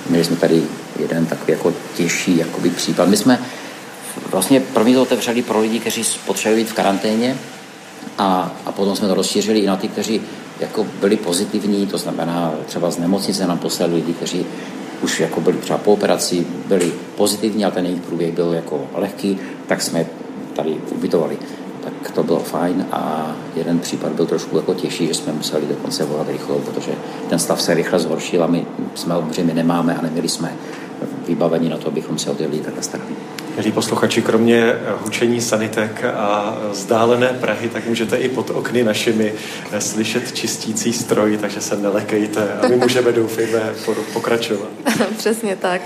Měli 0.09 0.25
jsme 0.25 0.35
tady 0.35 0.63
jeden 0.99 1.25
takový 1.25 1.53
jako 1.53 1.73
těžší 1.95 2.37
jakoby 2.37 2.69
případ. 2.69 3.09
My 3.09 3.17
jsme 3.17 3.39
vlastně 4.31 4.59
první 4.59 4.93
to 4.93 5.01
otevřeli 5.01 5.41
pro 5.41 5.59
lidi, 5.59 5.79
kteří 5.79 6.03
potřebují 6.25 6.63
být 6.63 6.69
v 6.69 6.73
karanténě, 6.73 7.37
a, 8.17 8.51
a 8.65 8.71
potom 8.71 8.95
jsme 8.95 9.07
to 9.07 9.13
rozšířili 9.13 9.59
i 9.59 9.67
na 9.67 9.77
ty, 9.77 9.87
kteří 9.87 10.21
jako 10.59 10.87
byli 10.99 11.17
pozitivní, 11.17 11.87
to 11.87 11.97
znamená 11.97 12.53
třeba 12.65 12.91
z 12.91 12.97
nemocnice 12.97 13.47
nám 13.47 13.57
poslali 13.57 13.95
lidi, 13.95 14.13
kteří 14.13 14.45
už 15.01 15.19
jako 15.19 15.41
byli 15.41 15.57
třeba 15.57 15.79
po 15.79 15.93
operaci, 15.93 16.47
byli 16.65 16.93
pozitivní, 17.15 17.65
ale 17.65 17.73
ten 17.73 17.85
jejich 17.85 18.01
průběh 18.01 18.33
byl 18.33 18.53
jako 18.53 18.87
lehký, 18.93 19.39
tak 19.67 19.81
jsme 19.81 20.05
tady 20.55 20.77
ubytovali. 20.91 21.37
Tak 21.83 22.11
to 22.11 22.23
bylo 22.23 22.39
fajn 22.39 22.85
a 22.91 23.31
jeden 23.55 23.79
případ 23.79 24.11
byl 24.11 24.25
trošku 24.25 24.57
jako 24.57 24.73
těžší, 24.73 25.07
že 25.07 25.13
jsme 25.13 25.33
museli 25.33 25.65
dokonce 25.67 26.05
volat 26.05 26.29
rychle, 26.29 26.55
protože 26.55 26.91
ten 27.29 27.39
stav 27.39 27.61
se 27.61 27.73
rychle 27.73 27.99
zhoršil 27.99 28.43
a 28.43 28.47
my 28.47 28.65
jsme 28.95 29.15
obřejmě 29.15 29.53
nemáme 29.53 29.95
a 29.95 30.01
neměli 30.01 30.29
jsme 30.29 30.55
vybavení 31.27 31.69
na 31.69 31.77
to, 31.77 31.87
abychom 31.87 32.17
se 32.17 32.31
odjeli 32.31 32.59
takhle 32.59 32.83
starali. 32.83 33.15
Milí 33.55 33.71
posluchači, 33.71 34.21
kromě 34.21 34.73
hučení 35.01 35.41
sanitek 35.41 36.03
a 36.03 36.57
vzdálené 36.71 37.27
Prahy, 37.27 37.69
tak 37.69 37.87
můžete 37.87 38.17
i 38.17 38.29
pod 38.29 38.49
okny 38.49 38.83
našimi 38.83 39.33
slyšet 39.79 40.31
čistící 40.31 40.93
stroj, 40.93 41.37
takže 41.37 41.61
se 41.61 41.77
nelekejte 41.77 42.53
a 42.53 42.67
my 42.67 42.75
můžeme, 42.75 43.11
doufejme, 43.11 43.59
pokračovat. 44.13 44.67
Přesně 45.17 45.55
tak. 45.55 45.81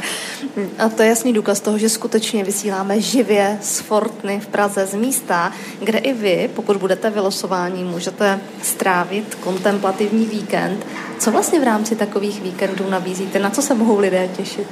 A 0.80 0.90
to 0.90 1.02
je 1.02 1.10
jasný 1.10 1.34
důkaz 1.34 1.60
toho, 1.60 1.78
že 1.78 1.90
skutečně 1.90 2.44
vysíláme 2.44 3.02
živě 3.02 3.58
z 3.62 3.80
Fortny 3.80 4.40
v 4.40 4.48
Praze, 4.48 4.86
z 4.86 4.94
místa, 4.94 5.54
kde 5.84 6.00
i 6.00 6.14
vy, 6.14 6.50
pokud 6.56 6.78
budete 6.78 7.10
vylosováni, 7.10 7.84
můžete 7.84 8.40
strávit 8.62 9.36
kontemplativní 9.36 10.26
víkend. 10.26 10.86
Co 11.20 11.32
vlastně 11.32 11.60
v 11.60 11.64
rámci 11.64 11.96
takových 11.96 12.42
víkendů 12.42 12.90
nabízíte? 12.90 13.40
Na 13.40 13.50
co 13.50 13.62
se 13.62 13.74
mohou 13.74 14.00
lidé 14.00 14.30
těšit? 14.38 14.68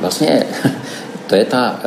Vlastně 0.00 0.46
to 1.26 1.34
je 1.34 1.44
ta, 1.44 1.80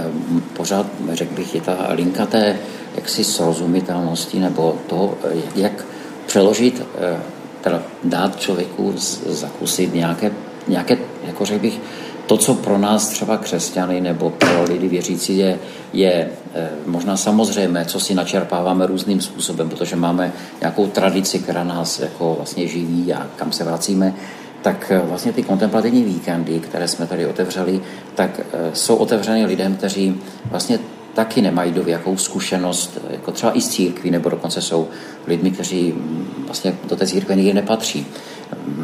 pořád 0.53 0.86
řekl 1.12 1.36
bych, 1.36 1.55
je 1.55 1.62
ta 1.62 1.88
linka 1.89 2.25
té 2.25 2.58
jaksi 2.95 3.23
srozumitelnosti 3.23 4.39
nebo 4.39 4.75
toho, 4.88 5.17
jak 5.55 5.86
přeložit, 6.25 6.84
eh, 7.01 7.19
teda 7.62 7.82
dát 8.03 8.39
člověku 8.39 8.93
zakusit 9.25 9.93
nějaké, 9.93 10.32
nějaké 10.67 10.97
jako 11.27 11.45
řekl 11.45 11.62
bych, 11.62 11.79
to, 12.25 12.38
co 12.38 12.53
pro 12.53 12.77
nás 12.77 13.08
třeba 13.08 13.38
křesťany 13.38 14.01
nebo 14.01 14.29
pro 14.29 14.63
lidi 14.63 14.88
věřící 14.88 15.38
je, 15.38 15.60
je 15.93 16.29
eh, 16.53 16.69
možná 16.86 17.17
samozřejmé, 17.17 17.86
co 17.86 17.99
si 17.99 18.15
načerpáváme 18.15 18.88
různým 18.88 19.21
způsobem, 19.21 19.69
protože 19.69 19.95
máme 19.95 20.34
nějakou 20.62 20.88
tradici, 20.88 21.39
která 21.39 21.63
nás 21.63 21.99
jako 21.99 22.36
vlastně 22.36 22.67
živí 22.67 23.13
a 23.13 23.27
kam 23.36 23.51
se 23.51 23.63
vracíme, 23.63 24.13
tak 24.62 24.91
eh, 24.91 25.02
vlastně 25.06 25.34
ty 25.34 25.43
kontemplativní 25.43 26.04
víkendy, 26.04 26.60
které 26.60 26.88
jsme 26.88 27.08
tady 27.08 27.26
otevřeli, 27.26 27.82
tak 28.15 28.39
eh, 28.39 28.69
jsou 28.74 28.95
otevřeny 28.95 29.45
lidem, 29.45 29.76
kteří 29.76 30.22
vlastně 30.45 30.80
taky 31.13 31.41
nemají 31.41 31.72
do 31.72 31.84
jakou 31.88 32.17
zkušenost, 32.17 32.98
jako 33.10 33.32
třeba 33.32 33.58
i 33.58 33.62
z 33.62 33.69
církví, 33.69 34.12
nebo 34.12 34.30
dokonce 34.30 34.62
jsou 34.62 34.88
lidmi, 35.28 35.52
kteří 35.52 35.91
mm, 35.91 36.43
vlastně 36.45 36.76
do 36.89 36.95
té 36.95 37.08
církve 37.08 37.36
nikdy 37.36 37.54
nepatří, 37.54 38.08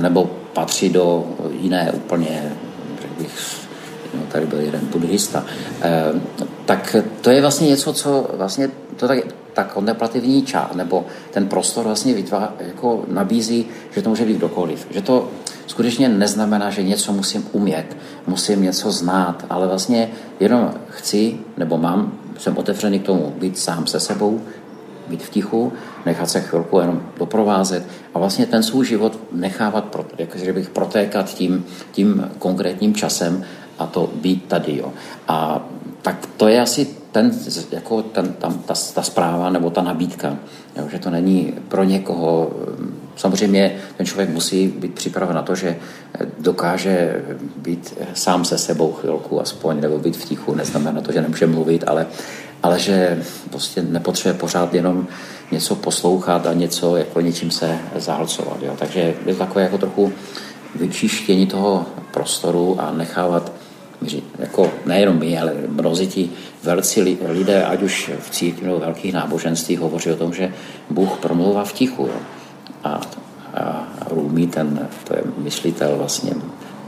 nebo 0.01 0.29
patří 0.53 0.89
do 0.89 1.25
jiné 1.59 1.91
úplně, 1.91 2.51
řekl 3.01 3.13
bych, 3.17 3.31
no, 4.13 4.21
tady 4.31 4.45
byl 4.45 4.59
jeden 4.59 4.81
buddhista, 4.91 5.45
eh, 5.81 6.21
tak 6.65 6.95
to 7.21 7.29
je 7.29 7.41
vlastně 7.41 7.67
něco, 7.67 7.93
co 7.93 8.29
vlastně 8.33 8.69
to 8.95 9.07
tak, 9.07 9.19
ta 9.53 9.63
kontemplativní 9.63 10.41
část, 10.41 10.75
nebo 10.75 11.05
ten 11.31 11.47
prostor 11.47 11.85
vlastně 11.85 12.13
vytvá, 12.13 12.53
jako 12.59 13.03
nabízí, 13.07 13.65
že 13.91 14.01
to 14.01 14.09
může 14.09 14.25
být 14.25 14.37
kdokoliv. 14.37 14.87
Že 14.91 15.01
to 15.01 15.29
skutečně 15.67 16.09
neznamená, 16.09 16.69
že 16.69 16.83
něco 16.83 17.13
musím 17.13 17.45
umět, 17.51 17.97
musím 18.27 18.61
něco 18.61 18.91
znát, 18.91 19.45
ale 19.49 19.67
vlastně 19.67 20.09
jenom 20.39 20.73
chci, 20.89 21.37
nebo 21.57 21.77
mám, 21.77 22.19
jsem 22.37 22.57
otevřený 22.57 22.99
k 22.99 23.05
tomu 23.05 23.33
být 23.39 23.57
sám 23.57 23.87
se 23.87 23.99
sebou, 23.99 24.41
být 25.07 25.23
v 25.23 25.29
tichu, 25.29 25.73
nechat 26.05 26.29
se 26.29 26.41
chvilku 26.41 26.79
jenom 26.79 27.01
doprovázet 27.19 27.83
a 28.13 28.19
vlastně 28.19 28.45
ten 28.45 28.63
svůj 28.63 28.85
život 28.85 29.19
nechávat, 29.31 29.97
jako 30.17 30.37
že 30.37 30.53
bych 30.53 30.69
protékat 30.69 31.33
tím, 31.33 31.65
tím 31.91 32.31
konkrétním 32.39 32.93
časem 32.93 33.43
a 33.79 33.85
to 33.85 34.09
být 34.15 34.45
tady. 34.45 34.77
Jo. 34.77 34.93
A 35.27 35.65
tak 36.01 36.29
to 36.37 36.47
je 36.47 36.61
asi 36.61 36.87
ten, 37.11 37.31
jako 37.71 38.01
ten, 38.01 38.33
tam, 38.33 38.53
ta, 38.53 38.73
ta 38.93 39.01
zpráva 39.01 39.49
nebo 39.49 39.69
ta 39.69 39.81
nabídka, 39.81 40.37
jo, 40.75 40.87
že 40.91 40.99
to 40.99 41.09
není 41.09 41.53
pro 41.67 41.83
někoho, 41.83 42.51
samozřejmě 43.15 43.75
ten 43.97 44.05
člověk 44.05 44.29
musí 44.29 44.67
být 44.67 44.93
připraven 44.93 45.35
na 45.35 45.41
to, 45.41 45.55
že 45.55 45.75
dokáže 46.39 47.23
být 47.55 47.97
sám 48.13 48.45
se 48.45 48.57
sebou 48.57 48.91
chvilku 48.91 49.41
aspoň, 49.41 49.81
nebo 49.81 49.99
být 49.99 50.17
v 50.17 50.25
tichu, 50.25 50.55
neznamená 50.55 51.01
to, 51.01 51.11
že 51.11 51.21
nemůže 51.21 51.47
mluvit, 51.47 51.83
ale, 51.87 52.07
ale 52.63 52.79
že 52.79 53.23
prostě 53.49 53.81
nepotřebuje 53.81 54.39
pořád 54.39 54.73
jenom 54.73 55.07
něco 55.51 55.75
poslouchat 55.75 56.47
a 56.47 56.53
něco, 56.53 56.95
jako 56.95 57.21
něčím 57.21 57.51
se 57.51 57.79
zahlcovat. 57.95 58.57
Jo. 58.61 58.73
Takže 58.79 58.99
je 58.99 59.33
to 59.33 59.39
takové 59.39 59.61
jako 59.61 59.77
trochu 59.77 60.13
vyčištění 60.75 61.47
toho 61.47 61.85
prostoru 62.11 62.75
a 62.79 62.91
nechávat 62.91 63.51
jako 64.39 64.71
nejenom 64.85 65.19
my, 65.19 65.39
ale 65.39 65.53
mnozí 65.67 66.07
ti 66.07 66.29
velcí 66.63 67.01
lidé, 67.27 67.63
ať 67.63 67.81
už 67.81 68.11
v 68.19 68.29
církvi 68.29 68.65
nebo 68.65 68.79
velkých 68.79 69.13
náboženství, 69.13 69.77
hovoří 69.77 70.11
o 70.11 70.15
tom, 70.15 70.33
že 70.33 70.53
Bůh 70.89 71.17
promlouvá 71.17 71.63
v 71.63 71.73
tichu. 71.73 72.01
Jo. 72.01 72.19
A, 72.85 73.01
a 73.53 73.87
Rumi, 74.09 74.47
ten, 74.47 74.87
to 75.03 75.15
je 75.15 75.23
myslitel 75.37 75.97
vlastně, 75.97 76.33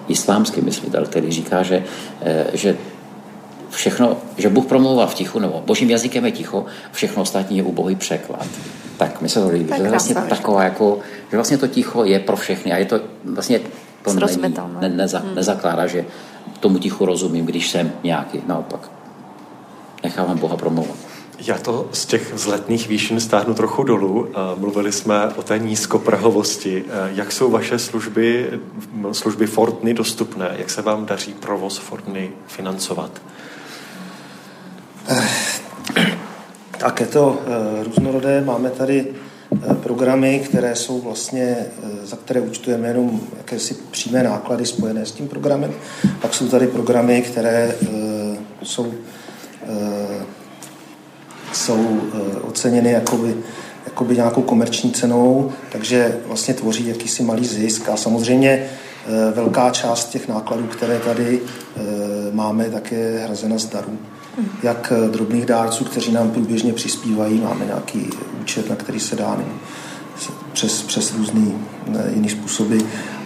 islámský 0.08 0.62
myslitel, 0.62 1.06
který 1.06 1.32
říká, 1.32 1.64
že, 1.64 1.84
eh, 2.22 2.46
že 2.54 2.78
všechno, 3.70 4.18
že 4.38 4.50
Bůh 4.50 4.66
promlouvá 4.66 5.08
v 5.08 5.14
tichu, 5.14 5.40
nebo 5.40 5.64
božím 5.66 5.90
jazykem 5.90 6.26
je 6.26 6.32
ticho, 6.32 6.66
všechno 6.92 7.22
ostatní 7.22 7.58
je 7.58 7.64
ubohý 7.64 7.96
překlad. 7.96 8.48
Tak 8.98 9.22
mi 9.22 9.30
se 9.30 9.42
to 9.42 9.50
líbí. 9.50 9.74
To 9.78 9.84
je 9.84 9.90
vlastně 9.90 10.16
taková, 10.16 10.64
jako, 10.64 11.00
že 11.32 11.38
vlastně 11.38 11.58
to 11.58 11.68
ticho 11.68 12.04
je 12.04 12.20
pro 12.20 12.38
všechny 12.38 12.72
a 12.74 12.78
je 12.78 12.86
to 12.86 13.00
vlastně 13.24 13.60
to 14.04 14.14
není, 14.14 14.56
ne, 14.82 14.90
neza, 14.90 15.20
hmm. 15.20 15.36
nezakládá, 15.36 15.88
že 15.88 16.06
tomu 16.60 16.78
tichu 16.78 17.06
rozumím, 17.06 17.46
když 17.46 17.70
jsem 17.70 17.92
nějaký. 18.04 18.42
Naopak. 18.48 18.92
Nechávám 20.04 20.38
Boha 20.38 20.58
promluvat. 20.58 20.98
Já 21.40 21.58
to 21.58 21.90
z 21.92 22.06
těch 22.06 22.34
vzletných 22.34 22.88
výšin 22.88 23.20
stáhnu 23.20 23.54
trochu 23.54 23.84
dolů. 23.84 24.28
Mluvili 24.56 24.92
jsme 24.92 25.28
o 25.36 25.44
té 25.44 25.60
nízkoprahovosti. 25.60 26.86
Jak 27.14 27.32
jsou 27.32 27.52
vaše 27.52 27.80
služby, 27.80 28.60
služby 29.12 29.48
Fortny 29.48 29.94
dostupné? 29.94 30.56
Jak 30.58 30.70
se 30.70 30.82
vám 30.82 31.06
daří 31.06 31.34
provoz 31.34 31.78
Fortny 31.78 32.32
financovat? 32.48 33.22
Tak 36.78 37.00
je 37.00 37.06
to 37.06 37.40
eh, 37.46 37.84
různorodé. 37.84 38.42
Máme 38.42 38.70
tady 38.70 39.06
Eh, 39.54 39.76
programy, 39.76 40.40
které 40.40 40.76
jsou 40.76 41.02
vlastně, 41.02 41.58
eh, 41.84 42.06
za 42.06 42.16
které 42.16 42.42
účtujeme 42.42 42.88
jenom 42.88 43.22
jakési 43.38 43.74
přímé 43.92 44.24
náklady 44.24 44.66
spojené 44.66 45.06
s 45.06 45.12
tím 45.12 45.28
programem. 45.28 45.74
Pak 46.22 46.34
jsou 46.34 46.48
tady 46.48 46.68
programy, 46.68 47.22
které 47.22 47.76
eh, 47.82 47.88
jsou, 48.64 48.94
jsou 51.68 52.02
oceněny 52.42 52.92
jakoby, 52.92 53.36
jakoby 53.86 54.16
nějakou 54.16 54.42
komerční 54.42 54.92
cenou, 54.92 55.52
takže 55.72 56.18
vlastně 56.26 56.54
tvoří 56.54 56.88
jakýsi 56.88 57.24
malý 57.24 57.46
zisk 57.46 57.90
a 57.90 57.98
samozřejmě 57.98 58.70
velká 59.34 59.70
část 59.70 60.10
těch 60.10 60.28
nákladů, 60.28 60.64
které 60.64 61.00
tady 61.00 61.40
máme, 62.32 62.70
tak 62.70 62.92
je 62.92 63.22
hrazena 63.26 63.58
z 63.58 63.66
darů 63.66 63.98
jak 64.64 64.94
eh, 64.96 65.10
drobných 65.10 65.46
dárců, 65.46 65.84
kteří 65.84 66.12
nám 66.12 66.32
průběžně 66.32 66.74
přispívají. 66.74 67.40
Máme 67.40 67.66
nějaký 67.66 68.10
účet, 68.42 68.70
na 68.70 68.76
který 68.76 69.00
se 69.00 69.16
dá 69.16 69.38
přes, 70.54 70.82
přes 70.82 71.14
různý 71.14 71.56
jiný 72.14 72.30
způsoby. 72.30 72.78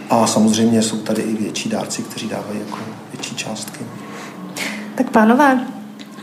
A 0.10 0.28
samozřejmě 0.28 0.82
jsou 0.82 0.98
tady 0.98 1.22
i 1.22 1.36
větší 1.36 1.70
dárci, 1.70 2.02
kteří 2.02 2.28
dávají 2.28 2.60
jako 2.60 2.78
větší 3.14 3.36
částky. 3.36 3.80
Tak 4.96 5.10
pánové, 5.10 5.68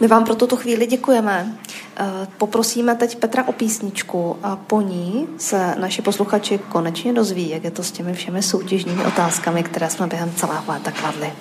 my 0.00 0.07
vám 0.07 0.24
pro 0.24 0.35
tuto 0.35 0.57
chvíli 0.57 0.87
děkujeme. 0.87 1.54
Eh, 2.00 2.26
poprosíme 2.38 2.94
teď 2.94 3.18
Petra 3.18 3.48
o 3.48 3.52
písničku 3.52 4.37
a 4.42 4.56
po 4.56 4.80
ní 4.80 5.28
se 5.38 5.74
naši 5.78 6.02
posluchači 6.02 6.58
konečně 6.58 7.12
dozví, 7.12 7.48
jak 7.48 7.64
je 7.64 7.70
to 7.70 7.82
s 7.82 7.92
těmi 7.92 8.14
všemi 8.14 8.42
soutěžními 8.42 9.06
otázkami, 9.06 9.62
které 9.62 9.90
jsme 9.90 10.06
během 10.06 10.32
celého 10.34 10.64
léta 10.72 10.90
kladli. 10.90 11.32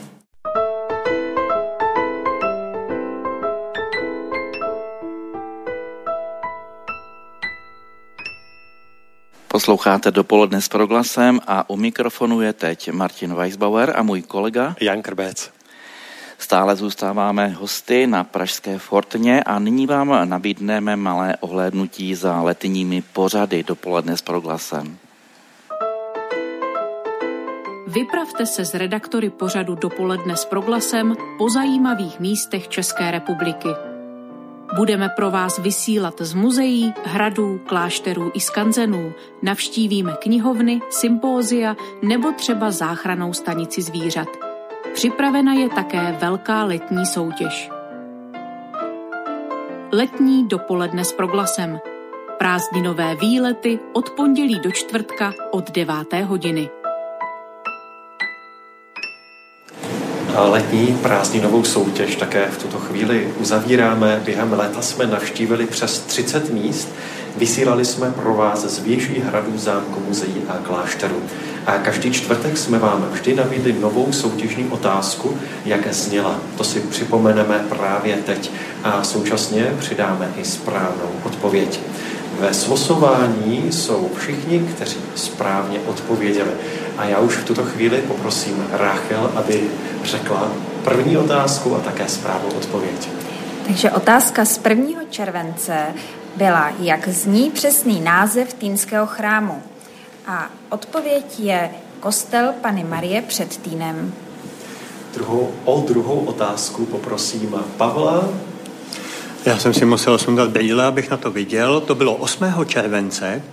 Posloucháte 9.47 10.11
dopoledne 10.11 10.61
s 10.61 10.67
proglasem 10.67 11.39
a 11.47 11.69
u 11.69 11.77
mikrofonu 11.77 12.41
je 12.41 12.53
teď 12.53 12.91
Martin 12.91 13.33
Weisbauer 13.33 13.93
a 13.95 14.03
můj 14.03 14.21
kolega 14.21 14.75
Jan 14.81 15.01
Krbec. 15.01 15.56
Stále 16.37 16.75
zůstáváme 16.75 17.47
hosty 17.47 18.07
na 18.07 18.23
Pražské 18.23 18.79
Fortně 18.79 19.43
a 19.43 19.59
nyní 19.59 19.87
vám 19.87 20.29
nabídneme 20.29 20.95
malé 20.95 21.37
ohlédnutí 21.39 22.15
za 22.15 22.41
letními 22.41 23.01
pořady 23.13 23.63
dopoledne 23.63 24.17
s 24.17 24.21
proglasem. 24.21 24.97
Vypravte 27.87 28.45
se 28.45 28.65
s 28.65 28.73
redaktory 28.73 29.29
pořadu 29.29 29.75
Dopoledne 29.75 30.37
s 30.37 30.45
proglasem 30.45 31.15
po 31.37 31.49
zajímavých 31.49 32.19
místech 32.19 32.67
České 32.67 33.11
republiky. 33.11 33.69
Budeme 34.75 35.09
pro 35.09 35.31
vás 35.31 35.59
vysílat 35.59 36.13
z 36.19 36.33
muzeí, 36.33 36.93
hradů, 37.03 37.59
klášterů 37.65 38.31
i 38.33 38.39
skanzenů. 38.39 39.13
Navštívíme 39.41 40.13
knihovny, 40.21 40.81
sympózia 40.89 41.75
nebo 42.01 42.31
třeba 42.31 42.71
záchranou 42.71 43.33
stanici 43.33 43.81
zvířat. 43.81 44.46
Připravena 44.93 45.53
je 45.53 45.69
také 45.69 46.17
velká 46.21 46.63
letní 46.63 47.05
soutěž. 47.05 47.69
Letní 49.91 50.47
dopoledne 50.47 51.05
s 51.05 51.11
proglasem. 51.11 51.79
Prázdninové 52.37 53.15
výlety 53.15 53.79
od 53.93 54.09
pondělí 54.09 54.59
do 54.59 54.71
čtvrtka 54.71 55.33
od 55.51 55.71
9. 55.71 55.95
hodiny. 56.23 56.69
letní 60.45 60.97
prázdninovou 61.01 61.63
soutěž 61.63 62.15
také 62.15 62.47
v 62.47 62.61
tuto 62.61 62.79
chvíli 62.79 63.33
uzavíráme. 63.39 64.21
Během 64.25 64.53
léta 64.53 64.81
jsme 64.81 65.07
navštívili 65.07 65.67
přes 65.67 65.99
30 65.99 66.49
míst, 66.49 66.89
vysílali 67.37 67.85
jsme 67.85 68.11
pro 68.11 68.33
vás 68.33 68.65
z 68.65 68.83
věží 68.83 69.19
hradů, 69.19 69.57
zámku, 69.57 69.99
muzeí 70.07 70.43
a 70.49 70.57
klášterů. 70.57 71.23
A 71.67 71.77
každý 71.77 72.11
čtvrtek 72.11 72.57
jsme 72.57 72.79
vám 72.79 73.07
vždy 73.11 73.35
nabídli 73.35 73.73
novou 73.73 74.11
soutěžní 74.11 74.67
otázku, 74.67 75.37
jak 75.65 75.93
zněla. 75.93 76.35
To 76.57 76.63
si 76.63 76.79
připomeneme 76.79 77.65
právě 77.69 78.15
teď 78.15 78.51
a 78.83 79.03
současně 79.03 79.73
přidáme 79.79 80.31
i 80.37 80.45
správnou 80.45 81.11
odpověď. 81.23 81.79
Ve 82.39 82.53
slosování 82.53 83.71
jsou 83.71 84.11
všichni, 84.17 84.59
kteří 84.59 84.97
správně 85.15 85.79
odpověděli. 85.85 86.51
A 86.97 87.05
já 87.05 87.19
už 87.19 87.35
v 87.35 87.45
tuto 87.45 87.63
chvíli 87.63 87.97
poprosím 87.97 88.67
Rachel, 88.71 89.31
aby 89.35 89.63
řekla 90.03 90.51
první 90.83 91.17
otázku 91.17 91.75
a 91.75 91.79
také 91.79 92.07
správnou 92.07 92.49
odpověď. 92.49 93.09
Takže 93.67 93.91
otázka 93.91 94.45
z 94.45 94.59
1. 94.69 95.01
července 95.09 95.85
byla, 96.35 96.71
jak 96.79 97.07
zní 97.07 97.51
přesný 97.51 98.01
název 98.01 98.53
Týnského 98.53 99.07
chrámu. 99.07 99.61
A 100.27 100.49
odpověď 100.69 101.39
je 101.39 101.69
kostel 101.99 102.53
Pany 102.61 102.83
Marie 102.83 103.21
před 103.21 103.57
Týnem. 103.57 104.13
Druhou, 105.13 105.51
o 105.65 105.85
druhou 105.87 106.19
otázku 106.19 106.85
poprosím 106.85 107.55
Pavla. 107.77 108.29
Já 109.45 109.57
jsem 109.57 109.73
si 109.73 109.85
musel 109.85 110.17
sundat 110.17 110.49
brýle, 110.49 110.85
abych 110.85 111.09
na 111.09 111.17
to 111.17 111.31
viděl. 111.31 111.81
To 111.81 111.95
bylo 111.95 112.15
8. 112.15 112.45
července 112.65 113.43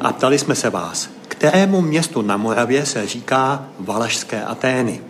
a 0.00 0.12
ptali 0.12 0.38
jsme 0.38 0.54
se 0.54 0.70
vás, 0.70 1.08
kterému 1.28 1.80
městu 1.80 2.22
na 2.22 2.36
Moravě 2.36 2.86
se 2.86 3.06
říká 3.06 3.64
Valašské 3.78 4.44
Atény. 4.44 5.00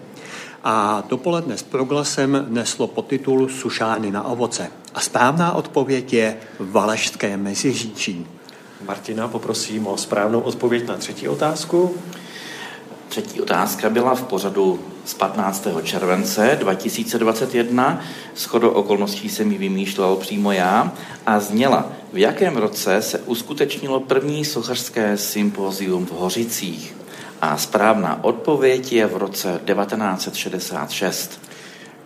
A 0.65 1.03
dopoledne 1.09 1.59
s 1.59 1.63
proglasem 1.63 2.47
neslo 2.49 2.87
podtitul 2.87 3.49
Sušány 3.49 4.11
na 4.11 4.23
ovoce. 4.25 4.69
A 4.95 5.01
správná 5.01 5.53
odpověď 5.53 6.13
je 6.13 6.37
Valašské 6.59 7.37
Meziříčí. 7.37 8.27
Martina, 8.87 9.29
poprosím 9.29 9.87
o 9.87 9.97
správnou 9.97 10.41
odpověď 10.41 10.89
na 10.89 10.97
třetí 10.97 11.29
otázku. 11.29 11.95
Třetí 13.09 13.41
otázka 13.41 13.91
byla 13.91 14.15
v 14.15 14.23
pořadu 14.23 14.81
z 15.05 15.15
15. 15.15 15.67
července 15.83 16.57
2021. 16.61 18.01
Shodou 18.37 18.69
okolností 18.69 19.29
jsem 19.29 19.53
ji 19.53 19.59
vymýšlel 19.59 20.17
přímo 20.17 20.53
já 20.53 20.93
a 21.27 21.41
zněla, 21.41 21.93
v 22.13 22.19
jakém 22.19 22.57
roce 22.57 23.03
se 23.03 23.19
uskutečnilo 23.19 24.01
první 24.01 24.45
sochařské 24.45 25.17
sympozium 25.17 26.07
v 26.07 26.13
Hořicích. 26.13 26.97
A 27.41 27.57
správná 27.57 28.25
odpověď 28.25 28.93
je 28.93 29.07
v 29.07 29.17
roce 29.17 29.61
1966. 29.65 31.48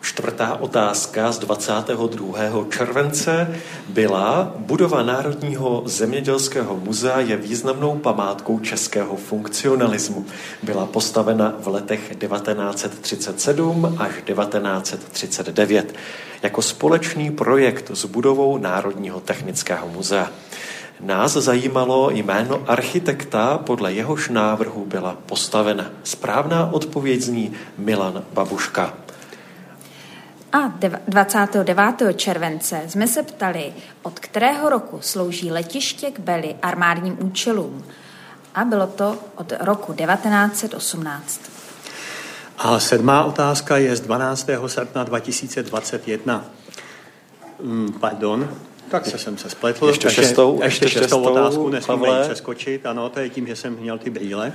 Čtvrtá 0.03 0.57
otázka 0.61 1.33
z 1.33 1.39
22. 1.39 2.67
července 2.71 3.55
byla 3.89 4.53
Budova 4.57 5.03
Národního 5.03 5.83
zemědělského 5.87 6.77
muzea 6.77 7.21
je 7.21 7.37
významnou 7.37 7.99
památkou 7.99 8.59
českého 8.59 9.17
funkcionalismu. 9.17 10.27
Byla 10.63 10.87
postavena 10.87 11.55
v 11.59 11.69
letech 11.69 12.17
1937 12.19 13.97
až 13.99 14.13
1939 14.25 15.95
jako 16.43 16.63
společný 16.63 17.31
projekt 17.31 17.91
s 17.95 18.05
budovou 18.05 18.59
Národního 18.59 19.21
technického 19.21 19.89
muzea. 19.89 20.31
Nás 21.01 21.33
zajímalo 21.33 22.11
jméno 22.11 22.63
architekta, 22.67 23.59
podle 23.59 23.93
jehož 23.93 24.29
návrhu 24.29 24.85
byla 24.87 25.17
postavena. 25.27 25.91
Správná 26.05 26.73
odpověď 26.73 27.21
zní 27.21 27.53
Milan 27.79 28.25
Babuška. 28.33 28.95
A 30.53 30.73
29. 31.09 31.85
července 32.17 32.83
jsme 32.89 33.09
se 33.09 33.23
ptali, 33.23 33.73
od 34.03 34.21
kterého 34.21 34.69
roku 34.71 34.99
slouží 35.01 35.51
letiště 35.51 36.11
k 36.11 36.21
Beli 36.21 36.55
armádním 36.63 37.17
účelům. 37.21 37.85
A 38.55 38.65
bylo 38.65 38.87
to 38.87 39.19
od 39.37 39.53
roku 39.61 39.93
1918. 39.93 41.41
A 42.59 42.81
sedmá 42.81 43.25
otázka 43.25 43.77
je 43.77 43.97
z 43.97 44.01
12. 44.01 44.51
srpna 44.67 45.05
2021. 45.05 46.45
Hmm, 47.65 47.93
pardon, 48.01 48.49
tak 48.89 49.07
se 49.07 49.19
jsem 49.19 49.39
se 49.39 49.51
spletl. 49.51 49.87
Ještě 49.87 50.11
šestou, 50.11 50.61
ještě, 50.63 50.85
ještě 50.85 50.99
šestou, 50.99 51.05
šestou 51.05 51.23
otázku 51.23 51.69
nesmíme 51.69 52.23
přeskočit. 52.23 52.87
Ano, 52.87 53.09
to 53.09 53.21
je 53.21 53.29
tím, 53.29 53.47
že 53.47 53.57
jsem 53.57 53.77
měl 53.77 53.99
ty 53.99 54.11
brýle. 54.11 54.53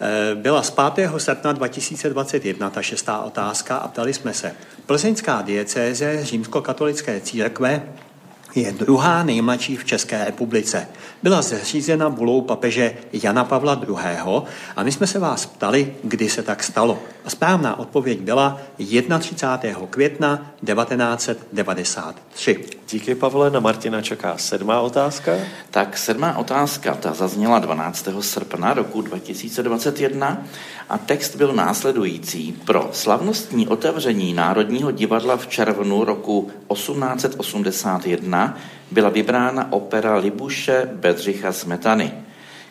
Eh, 0.00 0.34
byla 0.34 0.62
z 0.62 0.70
5. 0.70 1.20
srpna 1.20 1.52
2021 1.52 2.70
ta 2.70 2.82
šestá 2.82 3.18
otázka 3.18 3.76
a 3.76 3.88
ptali 3.88 4.14
jsme 4.14 4.34
se. 4.34 4.52
Plzeňská 4.86 5.42
diecéze 5.42 6.24
římskokatolické 6.24 7.20
církve 7.20 7.82
je 8.54 8.72
druhá 8.72 9.22
nejmladší 9.22 9.76
v 9.76 9.84
České 9.84 10.24
republice. 10.24 10.88
Byla 11.22 11.42
zřízena 11.42 12.10
bulou 12.10 12.40
papeže 12.40 12.94
Jana 13.12 13.44
Pavla 13.44 13.80
II. 13.88 13.96
a 14.76 14.82
my 14.82 14.92
jsme 14.92 15.06
se 15.06 15.18
vás 15.18 15.46
ptali, 15.46 15.94
kdy 16.02 16.28
se 16.28 16.42
tak 16.42 16.62
stalo. 16.62 16.98
A 17.24 17.30
správná 17.30 17.78
odpověď 17.78 18.20
byla 18.20 18.60
31. 19.18 19.80
května 19.90 20.50
1993. 20.66 22.64
Díky, 22.90 23.14
Pavle. 23.14 23.50
Na 23.50 23.60
Martina 23.60 24.02
čeká 24.02 24.38
sedmá 24.38 24.80
otázka. 24.80 25.32
Tak 25.70 25.98
sedmá 25.98 26.38
otázka, 26.38 26.94
ta 26.94 27.14
zazněla 27.14 27.58
12. 27.58 28.08
srpna 28.20 28.74
roku 28.74 29.02
2021 29.02 30.42
a 30.88 30.98
text 30.98 31.36
byl 31.36 31.52
následující. 31.52 32.52
Pro 32.64 32.90
slavnostní 32.92 33.68
otevření 33.68 34.32
Národního 34.32 34.90
divadla 34.90 35.36
v 35.36 35.46
červnu 35.46 36.04
roku 36.04 36.50
1881 36.72 38.43
byla 38.90 39.08
vybrána 39.08 39.72
opera 39.72 40.16
Libuše 40.16 40.88
Bedřicha 40.92 41.52
Smetany, 41.52 42.12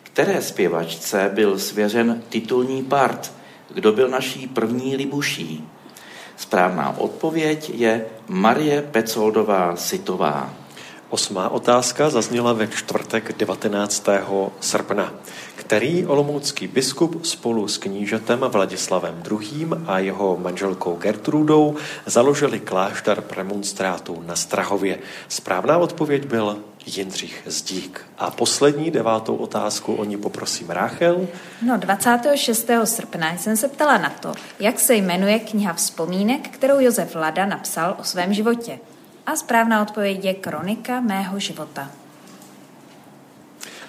které 0.04 0.42
zpěvačce 0.42 1.32
byl 1.34 1.60
svěřen 1.60 2.22
titulní 2.30 2.84
part. 2.84 3.34
Kdo 3.74 3.92
byl 3.92 4.10
naší 4.10 4.48
první 4.48 4.96
Libuší? 4.96 5.68
Správná 6.38 6.98
odpověď 6.98 7.72
je 7.74 8.06
Marie 8.28 8.82
Pecoldová 8.82 9.76
Sitová. 9.76 10.54
Osmá 11.14 11.50
otázka 11.50 12.10
zazněla 12.10 12.54
ve 12.54 12.68
čtvrtek 12.68 13.38
19. 13.38 14.08
srpna 14.60 15.14
který 15.56 16.06
olomoucký 16.06 16.68
biskup 16.68 17.26
spolu 17.26 17.68
s 17.68 17.78
knížetem 17.78 18.40
Vladislavem 18.40 19.24
II. 19.32 19.68
a 19.86 20.00
jeho 20.00 20.38
manželkou 20.38 20.96
Gertrudou 20.96 21.76
založili 22.06 22.60
klášter 22.60 23.22
premonstrátů 23.22 24.24
na 24.26 24.36
Strahově. 24.36 25.00
Správná 25.28 25.78
odpověď 25.78 26.26
byl 26.26 26.58
Jindřich 26.86 27.44
Zdík. 27.46 28.02
A 28.18 28.32
poslední 28.32 28.92
devátou 28.92 29.36
otázku 29.36 29.94
o 29.94 30.04
ní 30.04 30.18
poprosím 30.18 30.70
Ráchel. 30.70 31.28
No, 31.62 31.78
26. 31.78 32.70
srpna 32.84 33.38
jsem 33.38 33.58
se 33.58 33.68
ptala 33.68 33.98
na 33.98 34.10
to, 34.10 34.34
jak 34.60 34.80
se 34.80 34.96
jmenuje 34.96 35.40
kniha 35.40 35.74
vzpomínek, 35.74 36.50
kterou 36.50 36.80
Josef 36.80 37.16
Lada 37.16 37.46
napsal 37.46 37.96
o 38.00 38.04
svém 38.04 38.34
životě. 38.34 38.80
A 39.26 39.36
správná 39.36 39.82
odpověď 39.82 40.26
je 40.26 40.34
Kronika 40.34 41.02
mého 41.02 41.40
života. 41.40 41.92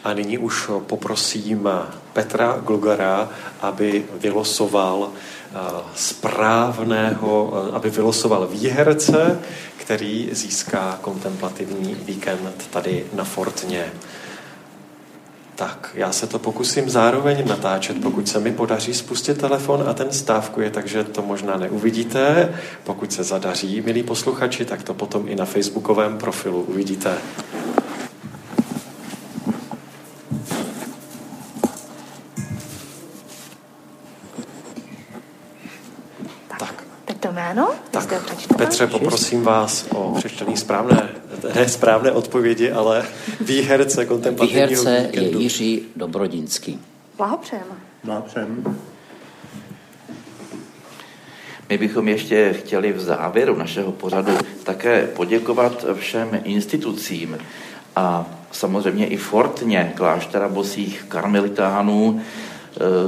A 0.04 0.12
nyní 0.12 0.38
už 0.38 0.70
poprosím 0.86 1.68
Petra 2.12 2.58
Glugara, 2.66 3.28
aby 3.60 4.06
vylosoval 4.20 5.10
eh, 5.12 5.58
správného, 5.94 7.52
eh, 7.54 7.76
aby 7.76 7.90
vylosoval 7.90 8.46
výherce, 8.46 9.40
který 9.76 10.28
získá 10.32 10.98
kontemplativní 11.00 11.94
víkend 11.94 12.68
tady 12.70 13.06
na 13.12 13.24
Fortně. 13.24 13.92
Tak, 15.54 15.90
já 15.94 16.12
se 16.12 16.26
to 16.26 16.38
pokusím 16.38 16.90
zároveň 16.90 17.48
natáčet, 17.48 18.02
pokud 18.02 18.28
se 18.28 18.40
mi 18.40 18.52
podaří 18.52 18.94
spustit 18.94 19.38
telefon 19.38 19.84
a 19.88 19.94
ten 19.94 20.12
stávkuje, 20.12 20.70
takže 20.70 21.04
to 21.04 21.22
možná 21.22 21.56
neuvidíte. 21.56 22.54
Pokud 22.84 23.12
se 23.12 23.24
zadaří, 23.24 23.80
milí 23.80 24.02
posluchači, 24.02 24.64
tak 24.64 24.82
to 24.82 24.94
potom 24.94 25.28
i 25.28 25.34
na 25.34 25.44
facebookovém 25.44 26.18
profilu 26.18 26.62
uvidíte. 26.62 27.18
Jméno? 37.44 37.70
Tak, 37.90 38.14
Petře, 38.57 38.87
poprosím 38.87 39.42
vás 39.42 39.87
o 39.90 40.14
přečtení 40.18 40.57
správné, 40.57 41.09
ne 41.54 41.68
správné 41.68 42.12
odpovědi, 42.12 42.72
ale 42.72 43.04
výherce 43.40 44.07
kontemplativního 44.07 44.66
Výherce 44.66 45.00
víkendu. 45.12 45.38
je 45.38 45.42
Jiří 45.42 45.83
Dobrodinský. 45.96 46.80
Blahopřejeme. 47.16 47.74
Blahopřejeme. 48.04 48.57
My 51.68 51.78
bychom 51.78 52.09
ještě 52.09 52.52
chtěli 52.52 52.92
v 52.92 53.00
závěru 53.00 53.57
našeho 53.57 53.92
pořadu 53.92 54.38
také 54.64 55.07
poděkovat 55.07 55.85
všem 55.94 56.40
institucím 56.44 57.38
a 57.96 58.26
samozřejmě 58.52 59.07
i 59.07 59.16
Fortně 59.16 59.92
kláštera 59.96 60.48
bosých 60.48 61.04
karmelitánů, 61.09 62.20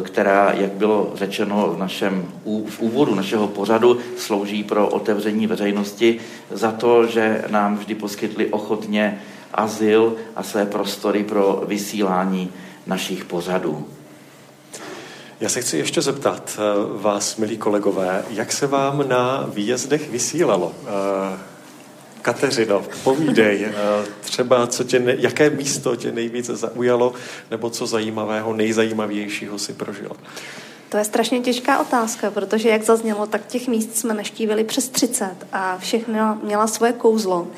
která, 0.03 0.53
jak 0.53 0.73
bylo 0.73 1.13
řečeno 1.15 1.73
v, 1.77 1.79
našem, 1.79 2.29
v 2.69 2.81
úvodu 2.81 3.15
našeho 3.15 3.49
pořadu, 3.49 3.99
slouží 4.17 4.65
pro 4.65 4.89
otevření 4.89 5.47
veřejnosti 5.47 6.19
za 6.51 6.73
to, 6.73 7.07
že 7.07 7.45
nám 7.49 7.77
vždy 7.77 7.95
poskytli 7.95 8.47
ochotně 8.47 9.23
azyl 9.55 10.17
a 10.37 10.43
své 10.43 10.67
prostory 10.67 11.25
pro 11.25 11.63
vysílání 11.67 12.53
našich 12.87 13.25
pořadů. 13.25 13.87
Já 15.41 15.49
se 15.49 15.61
chci 15.61 15.79
ještě 15.79 16.03
zeptat 16.03 16.59
eh, 16.59 17.03
vás, 17.03 17.37
milí 17.37 17.57
kolegové, 17.57 18.25
jak 18.31 18.53
se 18.53 18.67
vám 18.67 19.09
na 19.09 19.49
výjezdech 19.55 20.11
vysílalo? 20.11 20.73
Kateřino, 22.27 22.83
povídej, 23.05 23.65
eh, 23.65 23.73
třeba 24.21 24.67
co 24.67 24.85
tě, 24.85 25.17
jaké 25.19 25.51
místo 25.51 25.97
tě 25.97 26.13
nejvíce 26.13 26.57
zaujalo, 26.57 27.13
nebo 27.51 27.71
co 27.71 27.87
zajímavého, 27.87 28.53
nejzajímavějšího 28.53 29.59
si 29.59 29.73
prožil? 29.73 30.11
To 30.89 30.97
je 30.97 31.05
strašně 31.05 31.41
těžká 31.41 31.79
otázka, 31.79 32.31
protože 32.31 32.69
jak 32.69 32.83
zaznělo, 32.83 33.27
tak 33.27 33.47
těch 33.47 33.69
míst 33.69 33.97
jsme 33.97 34.15
naštívili 34.15 34.65
přes 34.65 34.89
30 34.89 35.35
a 35.53 35.79
všechno 35.79 36.39
měla 36.43 36.67
svoje 36.67 36.93
kouzlo. 36.93 37.49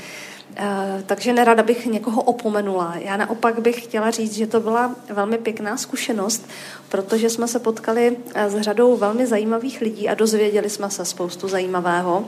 Eh, 0.56 1.02
takže 1.06 1.32
nerada 1.32 1.62
bych 1.62 1.86
někoho 1.86 2.22
opomenula. 2.22 2.94
Já 2.96 3.16
naopak 3.16 3.58
bych 3.60 3.84
chtěla 3.84 4.10
říct, 4.10 4.34
že 4.34 4.46
to 4.46 4.60
byla 4.60 4.94
velmi 5.10 5.38
pěkná 5.38 5.76
zkušenost, 5.76 6.48
protože 6.88 7.30
jsme 7.30 7.48
se 7.48 7.58
potkali 7.58 8.16
eh, 8.34 8.50
s 8.50 8.60
řadou 8.60 8.96
velmi 8.96 9.26
zajímavých 9.26 9.80
lidí 9.80 10.08
a 10.08 10.14
dozvěděli 10.14 10.70
jsme 10.70 10.90
se 10.90 11.04
spoustu 11.04 11.48
zajímavého. 11.48 12.24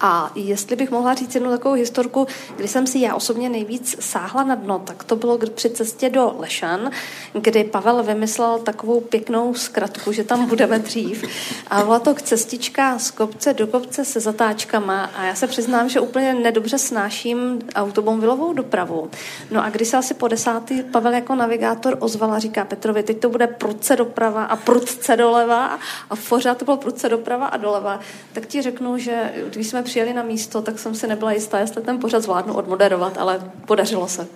A 0.00 0.30
jestli 0.34 0.76
bych 0.76 0.90
mohla 0.90 1.14
říct 1.14 1.34
jednu 1.34 1.50
takovou 1.50 1.74
historku, 1.74 2.26
kdy 2.56 2.68
jsem 2.68 2.86
si 2.86 2.98
já 2.98 3.14
osobně 3.14 3.48
nejvíc 3.48 3.96
sáhla 4.00 4.44
na 4.44 4.54
dno, 4.54 4.78
tak 4.78 5.04
to 5.04 5.16
bylo 5.16 5.38
při 5.38 5.70
cestě 5.70 6.10
do 6.10 6.34
Lešan, 6.38 6.90
kdy 7.32 7.64
Pavel 7.64 8.02
vymyslel 8.02 8.58
takovou 8.58 9.00
pěknou 9.00 9.54
zkratku, 9.54 10.12
že 10.12 10.24
tam 10.24 10.46
budeme 10.46 10.78
dřív. 10.78 11.24
A 11.70 11.82
byla 11.82 11.98
to 11.98 12.14
cestička 12.14 12.98
z 12.98 13.10
kopce 13.10 13.54
do 13.54 13.66
kopce 13.66 14.04
se 14.04 14.20
zatáčkama 14.20 15.10
a 15.16 15.24
já 15.24 15.34
se 15.34 15.46
přiznám, 15.46 15.88
že 15.88 16.00
úplně 16.00 16.34
nedobře 16.34 16.78
snáším 16.78 17.58
automobilovou 17.74 18.52
dopravu. 18.52 19.10
No 19.50 19.64
a 19.64 19.70
když 19.70 19.88
se 19.88 19.96
asi 19.96 20.14
po 20.14 20.28
desátý 20.28 20.82
Pavel 20.82 21.12
jako 21.12 21.34
navigátor 21.34 21.96
ozval 22.00 22.32
a 22.32 22.38
říká 22.38 22.64
Petrovi, 22.64 23.02
teď 23.02 23.20
to 23.20 23.28
bude 23.28 23.46
prudce 23.46 23.96
doprava 23.96 24.44
a 24.44 24.56
prudce 24.56 25.16
doleva 25.16 25.78
a 26.10 26.16
pořád 26.28 26.58
to 26.58 26.64
bylo 26.64 26.76
prudce 26.76 27.08
doprava 27.08 27.46
a 27.46 27.56
doleva, 27.56 28.00
tak 28.32 28.46
ti 28.46 28.62
řeknu, 28.62 28.98
že 28.98 29.32
když 29.50 29.66
jsme 29.66 29.82
přijeli 29.86 30.12
na 30.12 30.22
místo, 30.22 30.62
tak 30.62 30.78
jsem 30.78 30.94
si 30.94 31.06
nebyla 31.06 31.32
jistá, 31.32 31.58
jestli 31.58 31.82
ten 31.82 31.98
pořad 31.98 32.22
zvládnu 32.22 32.54
odmoderovat, 32.54 33.18
ale 33.18 33.50
podařilo 33.66 34.08
se. 34.08 34.26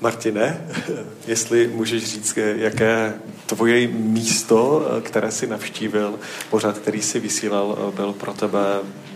Martine, 0.00 0.66
jestli 1.26 1.68
můžeš 1.68 2.04
říct, 2.04 2.38
jaké 2.56 3.14
tvoje 3.46 3.86
místo, 3.88 4.88
které 5.02 5.30
si 5.30 5.46
navštívil, 5.46 6.18
pořad, 6.50 6.78
který 6.78 7.02
si 7.02 7.20
vysílal, 7.20 7.92
byl 7.96 8.12
pro 8.12 8.32
tebe 8.32 8.60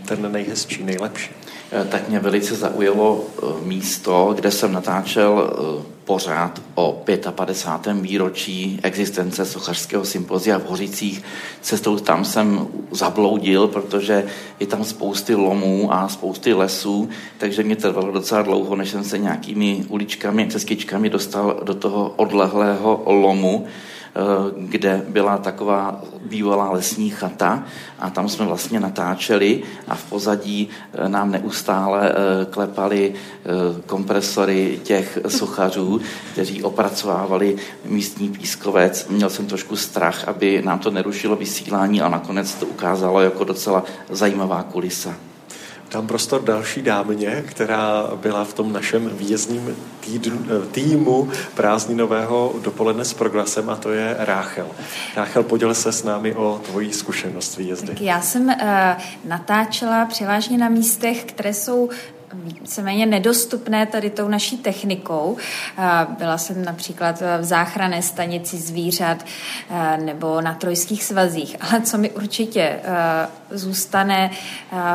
ten 0.08 0.32
nejhezčí, 0.32 0.84
nejlepší? 0.84 1.30
Eh, 1.72 1.84
tak 1.84 2.08
mě 2.08 2.20
velice 2.20 2.54
zaujalo 2.54 3.24
eh, 3.24 3.46
místo, 3.64 4.32
kde 4.36 4.50
jsem 4.50 4.72
natáčel 4.72 5.50
eh, 5.52 5.97
pořád 6.08 6.62
o 6.74 7.02
55. 7.30 8.00
výročí 8.00 8.80
existence 8.82 9.44
sochařského 9.44 10.04
sympozia 10.04 10.58
v 10.58 10.64
Hořicích. 10.64 11.22
Cestou 11.60 11.98
tam 11.98 12.24
jsem 12.24 12.68
zabloudil, 12.90 13.68
protože 13.68 14.24
je 14.60 14.66
tam 14.66 14.84
spousty 14.84 15.34
lomů 15.34 15.92
a 15.92 16.08
spousty 16.08 16.54
lesů, 16.54 17.08
takže 17.38 17.62
mě 17.62 17.76
trvalo 17.76 18.12
docela 18.12 18.42
dlouho, 18.42 18.76
než 18.76 18.88
jsem 18.88 19.04
se 19.04 19.18
nějakými 19.18 19.84
uličkami, 19.88 20.48
cestičkami 20.48 21.10
dostal 21.10 21.60
do 21.62 21.74
toho 21.74 22.14
odlehlého 22.16 23.02
lomu. 23.06 23.66
Eh, 24.16 24.20
kde 24.56 25.02
byla 25.08 25.38
taková 25.38 26.02
bývalá 26.24 26.70
lesní 26.70 27.10
chata 27.10 27.64
a 27.98 28.10
tam 28.10 28.28
jsme 28.28 28.46
vlastně 28.46 28.80
natáčeli 28.80 29.62
a 29.88 29.94
v 29.94 30.04
pozadí 30.04 30.68
eh, 30.68 31.08
nám 31.08 31.30
neustále 31.30 32.12
eh, 32.12 32.44
klepali 32.44 33.14
kompresory 33.86 34.80
těch 34.82 35.18
suchařů, 35.28 36.00
kteří 36.32 36.62
opracovávali 36.62 37.56
místní 37.84 38.28
pískovec. 38.28 39.08
Měl 39.08 39.30
jsem 39.30 39.46
trošku 39.46 39.76
strach, 39.76 40.28
aby 40.28 40.62
nám 40.64 40.78
to 40.78 40.90
nerušilo 40.90 41.36
vysílání 41.36 42.00
a 42.00 42.08
nakonec 42.08 42.54
to 42.54 42.66
ukázalo 42.66 43.20
jako 43.20 43.44
docela 43.44 43.84
zajímavá 44.10 44.62
kulisa. 44.62 45.27
Dám 45.90 46.06
prostor 46.06 46.42
další 46.42 46.82
dámě, 46.82 47.44
která 47.46 48.10
byla 48.16 48.44
v 48.44 48.54
tom 48.54 48.72
našem 48.72 49.10
výjezdním 49.16 49.76
týdnu, 50.00 50.38
týmu 50.70 51.30
prázdninového 51.54 52.54
dopoledne 52.62 53.04
s 53.04 53.14
proglasem 53.14 53.70
a 53.70 53.76
to 53.76 53.92
je 53.92 54.16
Ráchel. 54.18 54.66
Ráchel, 55.16 55.42
poděl 55.42 55.74
se 55.74 55.92
s 55.92 56.04
námi 56.04 56.34
o 56.34 56.60
tvoji 56.64 56.92
zkušenost 56.92 57.56
výjezdy. 57.56 57.86
Tak 57.86 58.00
já 58.00 58.20
jsem 58.20 58.46
uh, 58.46 58.54
natáčela 59.24 60.06
převážně 60.06 60.58
na 60.58 60.68
místech, 60.68 61.24
které 61.24 61.54
jsou 61.54 61.90
víceméně 62.34 63.06
nedostupné 63.06 63.86
tady 63.86 64.10
tou 64.10 64.28
naší 64.28 64.58
technikou. 64.58 65.36
Byla 66.18 66.38
jsem 66.38 66.64
například 66.64 67.22
v 67.40 67.44
záchranné 67.44 68.02
stanici 68.02 68.56
zvířat 68.56 69.24
nebo 69.96 70.40
na 70.40 70.54
trojských 70.54 71.04
svazích, 71.04 71.56
ale 71.70 71.80
co 71.80 71.98
mi 71.98 72.10
určitě 72.10 72.80
zůstane 73.50 74.30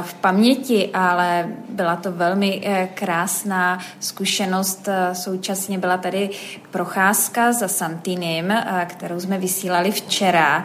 v 0.01 0.13
paměti, 0.13 0.89
ale 0.93 1.49
byla 1.69 1.95
to 1.95 2.11
velmi 2.11 2.61
krásná 2.93 3.79
zkušenost. 3.99 4.89
Současně 5.13 5.77
byla 5.77 5.97
tady 5.97 6.29
procházka 6.71 7.53
za 7.53 7.67
Santinem, 7.67 8.63
kterou 8.85 9.19
jsme 9.19 9.37
vysílali 9.37 9.91
včera. 9.91 10.63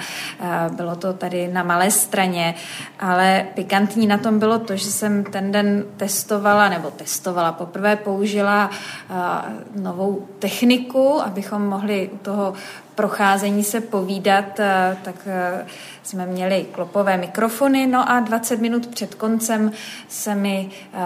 Bylo 0.73 0.97
to 0.97 1.13
tady 1.13 1.49
na 1.49 1.63
malé 1.63 1.91
straně, 1.91 2.55
ale 3.01 3.47
pikantní 3.55 4.07
na 4.07 4.19
tom 4.19 4.39
bylo 4.39 4.59
to, 4.59 4.77
že 4.77 4.91
jsem 4.91 5.25
ten 5.25 5.53
den 5.53 5.85
testovala 5.97 6.58
testovala 6.59 6.69
nebo 6.69 6.91
testovala. 6.91 7.53
Poprvé 7.53 7.97
použila 7.97 8.71
uh, 8.71 9.83
novou 9.83 10.27
techniku, 10.39 11.23
abychom 11.23 11.63
mohli 11.63 12.11
u 12.13 12.19
toho 12.19 12.55
procházení 12.99 13.65
se 13.65 13.81
povídat, 13.81 14.59
uh, 14.59 14.99
tak 15.03 15.15
uh, 15.27 15.69
jsme 16.03 16.27
měli 16.27 16.67
klopové 16.73 17.17
mikrofony, 17.17 17.87
no 17.87 18.11
a 18.11 18.21
20 18.21 18.61
minut 18.61 18.87
před 18.87 19.15
koncem 19.15 19.73
se 20.09 20.35
mi 20.35 20.71
uh, 20.95 21.01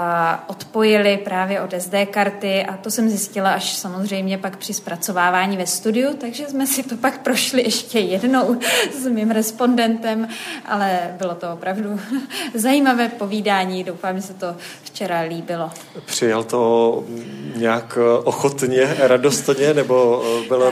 odpojili 0.46 1.16
právě 1.16 1.61
od 1.61 1.74
SD 1.78 1.94
karty 2.11 2.64
a 2.64 2.76
to 2.76 2.90
jsem 2.90 3.09
zjistila 3.09 3.50
až 3.52 3.76
samozřejmě 3.76 4.38
pak 4.38 4.57
při 4.57 4.74
zpracovávání 4.74 5.57
ve 5.57 5.66
studiu, 5.66 6.16
takže 6.20 6.46
jsme 6.46 6.66
si 6.66 6.83
to 6.83 6.96
pak 6.96 7.22
prošli 7.22 7.62
ještě 7.62 7.98
jednou 7.98 8.57
s 9.02 9.07
mým 9.07 9.31
respondentem, 9.31 10.28
ale 10.66 11.14
bylo 11.18 11.35
to 11.35 11.52
opravdu 11.52 12.00
zajímavé 12.55 13.08
povídání, 13.08 13.85
doufám, 13.85 14.17
že 14.17 14.23
se 14.23 14.35
to 14.35 14.56
včera 14.83 15.21
líbilo. 15.21 15.71
Přijal 16.06 16.44
to 16.44 17.04
nějak 17.56 17.98
ochotně, 18.25 18.96
radostně, 18.98 19.75
nebo 19.75 20.25
byl 20.48 20.71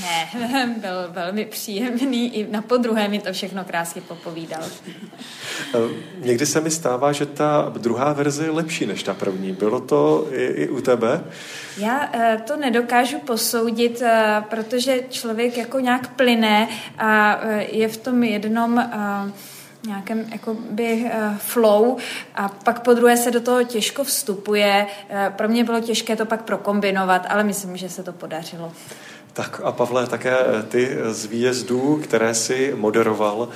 ne. 0.00 0.09
Ne, 0.10 0.74
byl 0.80 1.08
velmi 1.08 1.44
příjemný, 1.44 2.36
i 2.36 2.46
na 2.50 2.62
podruhé 2.62 3.08
mi 3.08 3.18
to 3.18 3.32
všechno 3.32 3.64
krásně 3.64 4.02
popovídal. 4.02 4.62
Někdy 6.18 6.46
se 6.46 6.60
mi 6.60 6.70
stává, 6.70 7.12
že 7.12 7.26
ta 7.26 7.72
druhá 7.78 8.12
verze 8.12 8.44
je 8.44 8.50
lepší 8.50 8.86
než 8.86 9.02
ta 9.02 9.14
první. 9.14 9.52
Bylo 9.52 9.80
to 9.80 10.28
i, 10.32 10.44
i 10.44 10.68
u 10.68 10.80
tebe? 10.80 11.24
Já 11.76 12.10
eh, 12.12 12.42
to 12.46 12.56
nedokážu 12.56 13.18
posoudit, 13.18 14.02
eh, 14.02 14.44
protože 14.50 15.00
člověk 15.08 15.56
jako 15.56 15.80
nějak 15.80 16.14
plyne 16.14 16.68
a 16.98 17.40
eh, 17.42 17.66
je 17.70 17.88
v 17.88 17.96
tom 17.96 18.22
jednom 18.22 18.90
nějakém 19.86 20.24
jakoby 20.32 21.10
flow 21.38 21.96
a 22.34 22.48
pak 22.48 22.80
po 22.80 22.94
druhé 22.94 23.16
se 23.16 23.30
do 23.30 23.40
toho 23.40 23.64
těžko 23.64 24.04
vstupuje. 24.04 24.86
Pro 25.36 25.48
mě 25.48 25.64
bylo 25.64 25.80
těžké 25.80 26.16
to 26.16 26.26
pak 26.26 26.42
prokombinovat, 26.42 27.26
ale 27.28 27.44
myslím, 27.44 27.76
že 27.76 27.88
se 27.88 28.02
to 28.02 28.12
podařilo. 28.12 28.72
Tak 29.32 29.60
a 29.64 29.72
Pavle, 29.72 30.06
také 30.06 30.36
ty 30.68 30.96
z 31.10 31.26
výjezdů, 31.26 32.00
které 32.04 32.34
si 32.34 32.74
moderoval, 32.76 33.48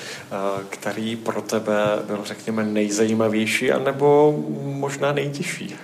který 0.69 1.17
pro 1.17 1.43
tebe 1.43 1.75
byl, 2.07 2.21
řekněme, 2.25 2.65
nejzajímavější, 2.65 3.73
anebo 3.73 4.39
možná 4.63 5.13
nejtěžší? 5.13 5.77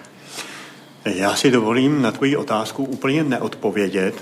Já 1.05 1.37
si 1.37 1.51
dovolím 1.51 2.03
na 2.03 2.13
tvoji 2.13 2.37
otázku 2.37 2.85
úplně 2.85 3.25
neodpovědět. 3.25 4.15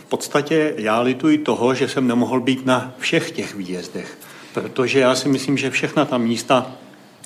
V 0.00 0.04
podstatě 0.08 0.74
já 0.76 1.00
lituji 1.00 1.38
toho, 1.38 1.74
že 1.74 1.88
jsem 1.88 2.08
nemohl 2.08 2.40
být 2.40 2.66
na 2.66 2.94
všech 2.98 3.30
těch 3.30 3.54
výjezdech, 3.54 4.18
protože 4.54 5.00
já 5.00 5.14
si 5.14 5.28
myslím, 5.28 5.58
že 5.58 5.70
všechna 5.70 6.04
ta 6.04 6.18
místa 6.18 6.72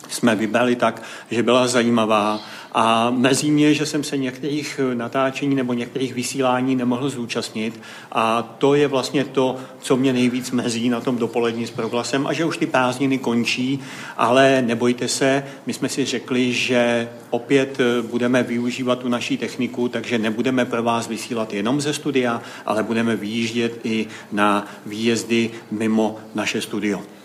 jsme 0.09 0.37
vybrali 0.37 0.77
tak, 0.77 1.03
že 1.31 1.43
byla 1.43 1.69
zajímavá. 1.69 2.41
A 2.73 3.11
mezí 3.11 3.51
mě, 3.51 3.75
že 3.75 3.87
jsem 3.87 4.05
se 4.05 4.17
některých 4.17 4.81
natáčení 4.95 5.55
nebo 5.55 5.73
některých 5.73 6.15
vysílání 6.15 6.77
nemohl 6.77 7.11
zúčastnit. 7.11 7.81
A 8.13 8.43
to 8.43 8.75
je 8.75 8.89
vlastně 8.89 9.25
to, 9.25 9.57
co 9.81 9.97
mě 9.97 10.13
nejvíc 10.13 10.51
mezí 10.51 10.89
na 10.89 11.01
tom 11.01 11.19
dopolední 11.19 11.67
s 11.67 11.71
proglasem 11.71 12.27
a 12.27 12.33
že 12.33 12.45
už 12.45 12.57
ty 12.57 12.67
prázdniny 12.67 13.19
končí, 13.19 13.81
ale 14.17 14.63
nebojte 14.63 15.09
se, 15.09 15.45
my 15.67 15.73
jsme 15.73 15.89
si 15.89 16.05
řekli, 16.05 16.53
že 16.53 17.09
opět 17.31 17.79
budeme 18.03 18.43
využívat 18.43 18.99
tu 18.99 19.09
naší 19.09 19.37
techniku, 19.37 19.89
takže 19.89 20.19
nebudeme 20.19 20.65
pro 20.65 20.83
vás 20.83 21.09
vysílat 21.09 21.55
jenom 21.55 21.81
ze 21.81 21.95
studia, 21.95 22.43
ale 22.67 22.83
budeme 22.83 23.17
vyjíždět 23.17 23.81
i 23.85 24.07
na 24.33 24.67
výjezdy 24.87 25.51
mimo 25.71 26.17
naše 26.35 26.61
studio 26.61 27.18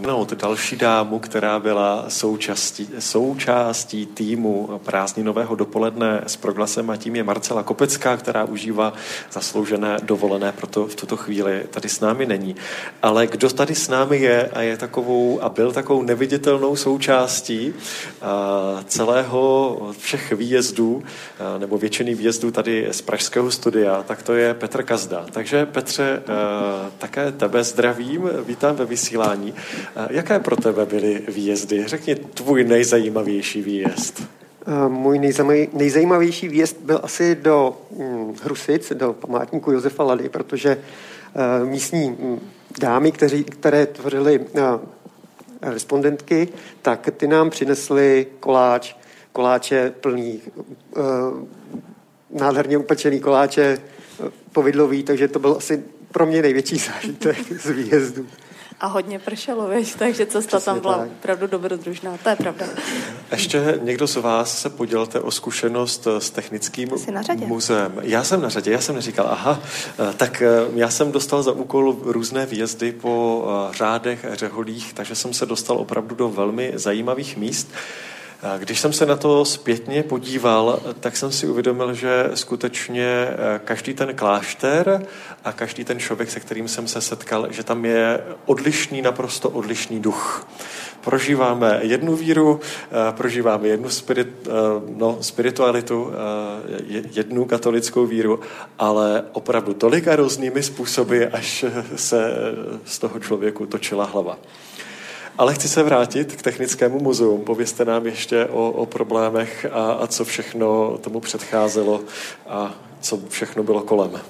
no, 0.00 0.26
další 0.34 0.76
dámu, 0.76 1.18
která 1.18 1.58
byla 1.58 2.04
součástí, 2.08 2.88
součástí 2.98 4.06
týmu 4.06 4.80
prázdninového 4.84 5.54
dopoledne 5.54 6.22
s 6.26 6.36
proglasem 6.36 6.90
a 6.90 6.96
tím 6.96 7.16
je 7.16 7.24
Marcela 7.24 7.62
Kopecká, 7.62 8.16
která 8.16 8.44
užívá 8.44 8.92
zasloužené 9.32 9.96
dovolené, 10.02 10.52
proto 10.52 10.86
v 10.86 10.94
tuto 10.94 11.16
chvíli 11.16 11.66
tady 11.70 11.88
s 11.88 12.00
námi 12.00 12.26
není. 12.26 12.56
Ale 13.02 13.26
kdo 13.26 13.50
tady 13.50 13.74
s 13.74 13.88
námi 13.88 14.18
je 14.18 14.50
a 14.52 14.62
je 14.62 14.76
takovou 14.76 15.42
a 15.42 15.48
byl 15.48 15.72
takovou 15.72 16.02
neviditelnou 16.02 16.76
součástí 16.76 17.74
celého 18.86 19.92
všech 19.98 20.32
výjezdů, 20.32 21.02
nebo 21.58 21.78
většiny 21.78 22.14
výjezdů 22.14 22.50
tady 22.50 22.88
z 22.90 23.02
Pražského 23.02 23.50
studia, 23.50 24.02
tak 24.02 24.22
to 24.22 24.34
je 24.34 24.54
Petr 24.54 24.82
Kazda. 24.82 25.26
Takže 25.30 25.66
Petře, 25.66 26.22
také 26.98 27.32
tebe 27.32 27.64
zdravím, 27.64 28.30
vítám 28.46 28.76
ve 28.76 28.84
vysílání. 28.84 29.54
Jaké 30.10 30.38
pro 30.40 30.56
tebe 30.56 30.86
byly 30.86 31.22
výjezdy? 31.28 31.84
Řekni 31.86 32.14
tvůj 32.14 32.64
nejzajímavější 32.64 33.62
výjezd. 33.62 34.22
Můj 34.88 35.18
nejzajímavější 35.72 36.48
výjezd 36.48 36.76
byl 36.80 37.00
asi 37.02 37.34
do 37.34 37.76
hm, 37.98 38.34
Hrusic, 38.42 38.92
do 38.94 39.12
památníku 39.12 39.72
Josefa 39.72 40.02
Lady, 40.02 40.28
protože 40.28 40.78
místní 41.64 42.08
hm, 42.10 42.40
dámy, 42.80 43.12
kteří, 43.12 43.44
které 43.44 43.86
tvořily 43.86 44.40
respondentky, 45.62 46.48
tak 46.82 47.08
ty 47.16 47.26
nám 47.26 47.50
přinesly 47.50 48.26
koláč, 48.40 48.96
koláče 49.32 49.92
plný, 50.00 50.40
nádherně 52.30 52.78
upečený 52.78 53.20
koláče 53.20 53.78
povidlový, 54.52 55.02
takže 55.02 55.28
to 55.28 55.38
byl 55.38 55.54
asi 55.58 55.82
pro 56.12 56.26
mě 56.26 56.42
největší 56.42 56.76
zážitek 56.92 57.36
z 57.60 57.70
výjezdu. 57.70 58.26
A 58.80 58.86
hodně 58.86 59.18
pršelo, 59.18 59.68
víš, 59.68 59.94
takže 59.98 60.26
cesta 60.26 60.56
Přesně 60.56 60.64
tam 60.64 60.80
byla 60.80 60.98
tak. 60.98 61.08
opravdu 61.08 61.46
dobrodružná, 61.46 62.16
to 62.22 62.28
je 62.28 62.36
pravda. 62.36 62.66
Ještě 63.30 63.78
někdo 63.82 64.06
z 64.06 64.16
vás 64.16 64.60
se 64.60 64.70
podělte 64.70 65.20
o 65.20 65.30
zkušenost 65.30 66.06
s 66.18 66.30
technickým 66.30 66.88
muzeem. 67.46 67.92
Já 68.02 68.24
jsem 68.24 68.40
na 68.40 68.48
řadě, 68.48 68.72
já 68.72 68.80
jsem 68.80 68.94
neříkal, 68.94 69.28
aha, 69.30 69.60
eh, 70.10 70.14
tak 70.16 70.42
eh, 70.42 70.48
já 70.74 70.90
jsem 70.90 71.12
dostal 71.12 71.42
za 71.42 71.52
úkol 71.52 71.96
různé 72.02 72.46
výjezdy 72.46 72.92
po 72.92 73.44
eh, 73.48 73.74
řádech, 73.76 74.26
řeholích, 74.32 74.92
takže 74.92 75.14
jsem 75.14 75.34
se 75.34 75.46
dostal 75.46 75.76
opravdu 75.76 76.14
do 76.14 76.28
velmi 76.28 76.72
zajímavých 76.74 77.36
míst. 77.36 77.68
Když 78.58 78.80
jsem 78.80 78.92
se 78.92 79.06
na 79.06 79.16
to 79.16 79.44
zpětně 79.44 80.02
podíval, 80.02 80.80
tak 81.00 81.16
jsem 81.16 81.32
si 81.32 81.48
uvědomil, 81.48 81.94
že 81.94 82.30
skutečně 82.34 83.06
eh, 83.06 83.60
každý 83.64 83.94
ten 83.94 84.14
klášter 84.14 85.06
a 85.44 85.52
každý 85.52 85.84
ten 85.84 85.98
člověk, 85.98 86.30
se 86.30 86.40
kterým 86.40 86.68
jsem 86.68 86.88
se 86.88 87.00
setkal, 87.00 87.46
že 87.50 87.62
tam 87.62 87.84
je 87.84 88.20
odlišný, 88.46 89.02
naprosto 89.02 89.50
odlišný 89.50 90.00
duch. 90.00 90.48
Prožíváme 91.00 91.78
jednu 91.82 92.16
víru, 92.16 92.60
eh, 92.90 93.12
prožíváme 93.12 93.68
jednu 93.68 93.88
spirit, 93.88 94.28
eh, 94.46 94.50
no, 94.96 95.18
spiritualitu, 95.20 96.12
jednu 97.10 97.44
katolickou 97.44 98.06
víru, 98.06 98.40
ale 98.78 99.24
opravdu 99.32 99.74
tolika 99.74 100.16
různými 100.16 100.62
způsoby, 100.62 101.24
až 101.32 101.64
se 101.96 102.34
z 102.84 102.98
toho 102.98 103.20
člověku 103.20 103.66
točila 103.66 104.04
hlava. 104.04 104.38
Ale 105.38 105.54
chci 105.54 105.68
se 105.68 105.82
vrátit 105.82 106.36
k 106.36 106.42
Technickému 106.42 107.00
muzeu. 107.00 107.38
Povězte 107.38 107.84
nám 107.84 108.06
ještě 108.06 108.46
o, 108.46 108.70
o 108.70 108.86
problémech 108.86 109.66
a, 109.72 109.92
a 109.92 110.06
co 110.06 110.24
všechno 110.24 110.98
tomu 110.98 111.20
předcházelo 111.20 112.00
a 112.48 112.74
co 113.00 113.18
všechno 113.28 113.62
bylo 113.62 113.82
kolem. 113.82 114.20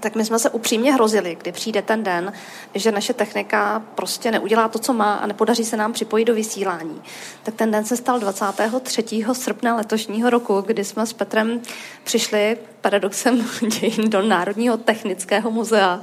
Tak 0.00 0.14
my 0.14 0.24
jsme 0.24 0.38
se 0.38 0.50
upřímně 0.50 0.92
hrozili, 0.92 1.36
kdy 1.40 1.52
přijde 1.52 1.82
ten 1.82 2.02
den, 2.02 2.32
že 2.74 2.92
naše 2.92 3.14
technika 3.14 3.82
prostě 3.94 4.30
neudělá 4.30 4.68
to, 4.68 4.78
co 4.78 4.92
má 4.92 5.14
a 5.14 5.26
nepodaří 5.26 5.64
se 5.64 5.76
nám 5.76 5.92
připojit 5.92 6.24
do 6.24 6.34
vysílání. 6.34 7.02
Tak 7.42 7.54
ten 7.54 7.70
den 7.70 7.84
se 7.84 7.96
stal 7.96 8.18
23. 8.18 9.24
srpna 9.32 9.76
letošního 9.76 10.30
roku, 10.30 10.60
kdy 10.60 10.84
jsme 10.84 11.06
s 11.06 11.12
Petrem 11.12 11.60
přišli 12.04 12.56
paradoxem 12.84 13.46
dějin 13.80 14.10
do 14.10 14.22
Národního 14.22 14.76
technického 14.76 15.50
muzea. 15.50 16.00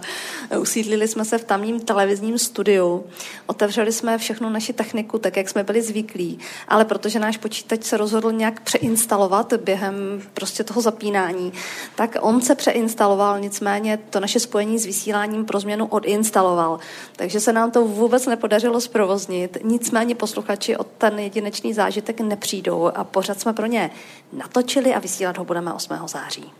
Usídlili 0.60 1.08
jsme 1.08 1.26
se 1.26 1.38
v 1.38 1.44
tamním 1.44 1.80
televizním 1.80 2.38
studiu, 2.38 3.06
otevřeli 3.46 3.92
jsme 3.92 4.18
všechnu 4.18 4.50
naši 4.50 4.74
techniku, 4.74 5.18
tak 5.18 5.38
jak 5.38 5.50
jsme 5.50 5.64
byli 5.64 5.82
zvyklí, 5.82 6.40
ale 6.68 6.86
protože 6.86 7.20
náš 7.20 7.38
počítač 7.38 7.84
se 7.84 7.98
rozhodl 7.98 8.32
nějak 8.32 8.60
přeinstalovat 8.62 9.54
během 9.54 10.22
prostě 10.34 10.64
toho 10.64 10.82
zapínání, 10.82 11.54
tak 11.96 12.18
on 12.22 12.42
se 12.42 12.56
přeinstaloval, 12.56 13.40
nicméně 13.40 14.00
to 14.10 14.20
naše 14.20 14.40
spojení 14.40 14.80
s 14.80 14.86
vysíláním 14.86 15.46
pro 15.46 15.60
změnu 15.60 15.86
odinstaloval. 15.86 16.80
Takže 17.16 17.40
se 17.40 17.54
nám 17.54 17.72
to 17.72 17.86
vůbec 17.86 18.26
nepodařilo 18.26 18.82
zprovoznit, 18.82 19.58
nicméně 19.64 20.16
posluchači 20.16 20.78
od 20.78 20.88
ten 20.98 21.20
jedinečný 21.20 21.74
zážitek 21.74 22.22
nepřijdou 22.22 22.92
a 22.96 23.04
pořád 23.04 23.40
jsme 23.40 23.54
pro 23.54 23.66
ně 23.66 23.92
natočili 24.34 24.94
a 24.94 25.00
vysílat 25.00 25.38
ho 25.38 25.46
budeme 25.46 25.74
8. 25.74 25.94
září 26.06 26.52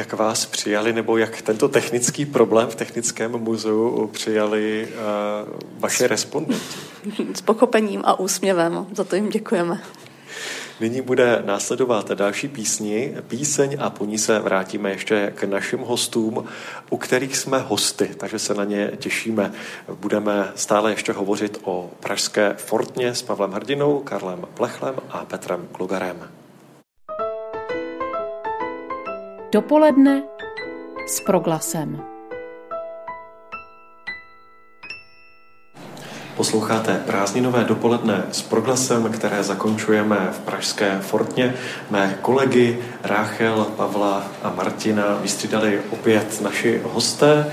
jak 0.00 0.12
vás 0.12 0.46
přijali, 0.46 0.92
nebo 0.92 1.16
jak 1.16 1.42
tento 1.42 1.68
technický 1.68 2.26
problém 2.26 2.68
v 2.68 2.74
Technickém 2.74 3.32
muzeu 3.32 4.10
přijali 4.12 4.88
uh, 4.88 5.58
vaše 5.78 6.08
respondenti? 6.08 6.78
S 7.34 7.40
pochopením 7.40 8.02
a 8.04 8.20
úsměvem, 8.20 8.86
za 8.92 9.04
to 9.04 9.16
jim 9.16 9.28
děkujeme. 9.28 9.82
Nyní 10.80 11.00
bude 11.00 11.42
následovat 11.46 12.10
další 12.10 12.48
písni, 12.48 13.14
píseň 13.28 13.76
a 13.80 13.90
po 13.90 14.04
ní 14.04 14.18
se 14.18 14.38
vrátíme 14.38 14.90
ještě 14.90 15.32
k 15.34 15.44
našim 15.44 15.80
hostům, 15.80 16.44
u 16.90 16.96
kterých 16.96 17.36
jsme 17.36 17.58
hosty, 17.58 18.10
takže 18.16 18.38
se 18.38 18.54
na 18.54 18.64
ně 18.64 18.90
těšíme. 18.96 19.52
Budeme 19.94 20.52
stále 20.54 20.90
ještě 20.90 21.12
hovořit 21.12 21.60
o 21.64 21.90
pražské 22.00 22.54
Fortně 22.58 23.14
s 23.14 23.22
Pavlem 23.22 23.52
Hrdinou, 23.52 23.98
Karlem 23.98 24.44
Plechlem 24.54 24.94
a 25.10 25.24
Petrem 25.24 25.68
Klugarem. 25.72 26.39
Dopoledne 29.52 30.22
s 31.06 31.20
proglasem. 31.20 32.02
Posloucháte 36.36 37.02
prázdninové 37.06 37.64
dopoledne 37.64 38.24
s 38.32 38.42
proglasem, 38.42 39.12
které 39.12 39.42
zakončujeme 39.42 40.28
v 40.32 40.38
Pražské 40.38 40.98
Fortně. 41.00 41.54
Mé 41.90 42.18
kolegy 42.22 42.78
Ráchel, 43.02 43.64
Pavla 43.76 44.24
a 44.42 44.50
Martina 44.50 45.18
vystřídali 45.22 45.82
opět 45.90 46.40
naši 46.40 46.80
hosté, 46.84 47.52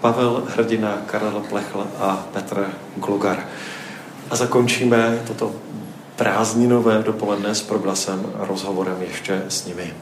Pavel 0.00 0.42
Hrdina, 0.56 0.98
Karel 1.06 1.44
Plechl 1.48 1.86
a 1.98 2.26
Petr 2.32 2.70
Glugar. 2.96 3.46
A 4.30 4.36
zakončíme 4.36 5.22
toto 5.26 5.54
prázdninové 6.16 7.02
dopoledne 7.02 7.54
s 7.54 7.62
proglasem 7.62 8.32
rozhovorem 8.34 8.96
ještě 9.02 9.42
s 9.48 9.66
nimi. 9.66 9.94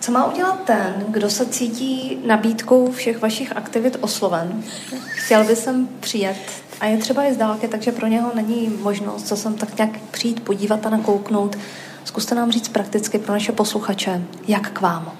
Co 0.00 0.12
má 0.12 0.32
udělat 0.32 0.60
ten, 0.64 1.04
kdo 1.08 1.30
se 1.30 1.46
cítí 1.46 2.18
nabídkou 2.26 2.92
všech 2.92 3.20
vašich 3.20 3.56
aktivit 3.56 3.96
osloven? 4.00 4.62
Chtěl 5.06 5.44
by 5.44 5.56
sem 5.56 5.88
přijet 6.00 6.36
a 6.80 6.86
je 6.86 6.98
třeba 6.98 7.24
i 7.24 7.34
z 7.34 7.36
dálky, 7.36 7.68
takže 7.68 7.92
pro 7.92 8.06
něho 8.06 8.32
není 8.34 8.68
možnost 8.82 9.28
co 9.28 9.36
sem 9.36 9.54
tak 9.54 9.78
nějak 9.78 10.00
přijít, 10.10 10.44
podívat 10.44 10.86
a 10.86 10.90
nakouknout. 10.90 11.58
Zkuste 12.04 12.34
nám 12.34 12.52
říct 12.52 12.68
prakticky 12.68 13.18
pro 13.18 13.32
naše 13.32 13.52
posluchače, 13.52 14.24
jak 14.48 14.70
k 14.70 14.80
vám. 14.80 15.12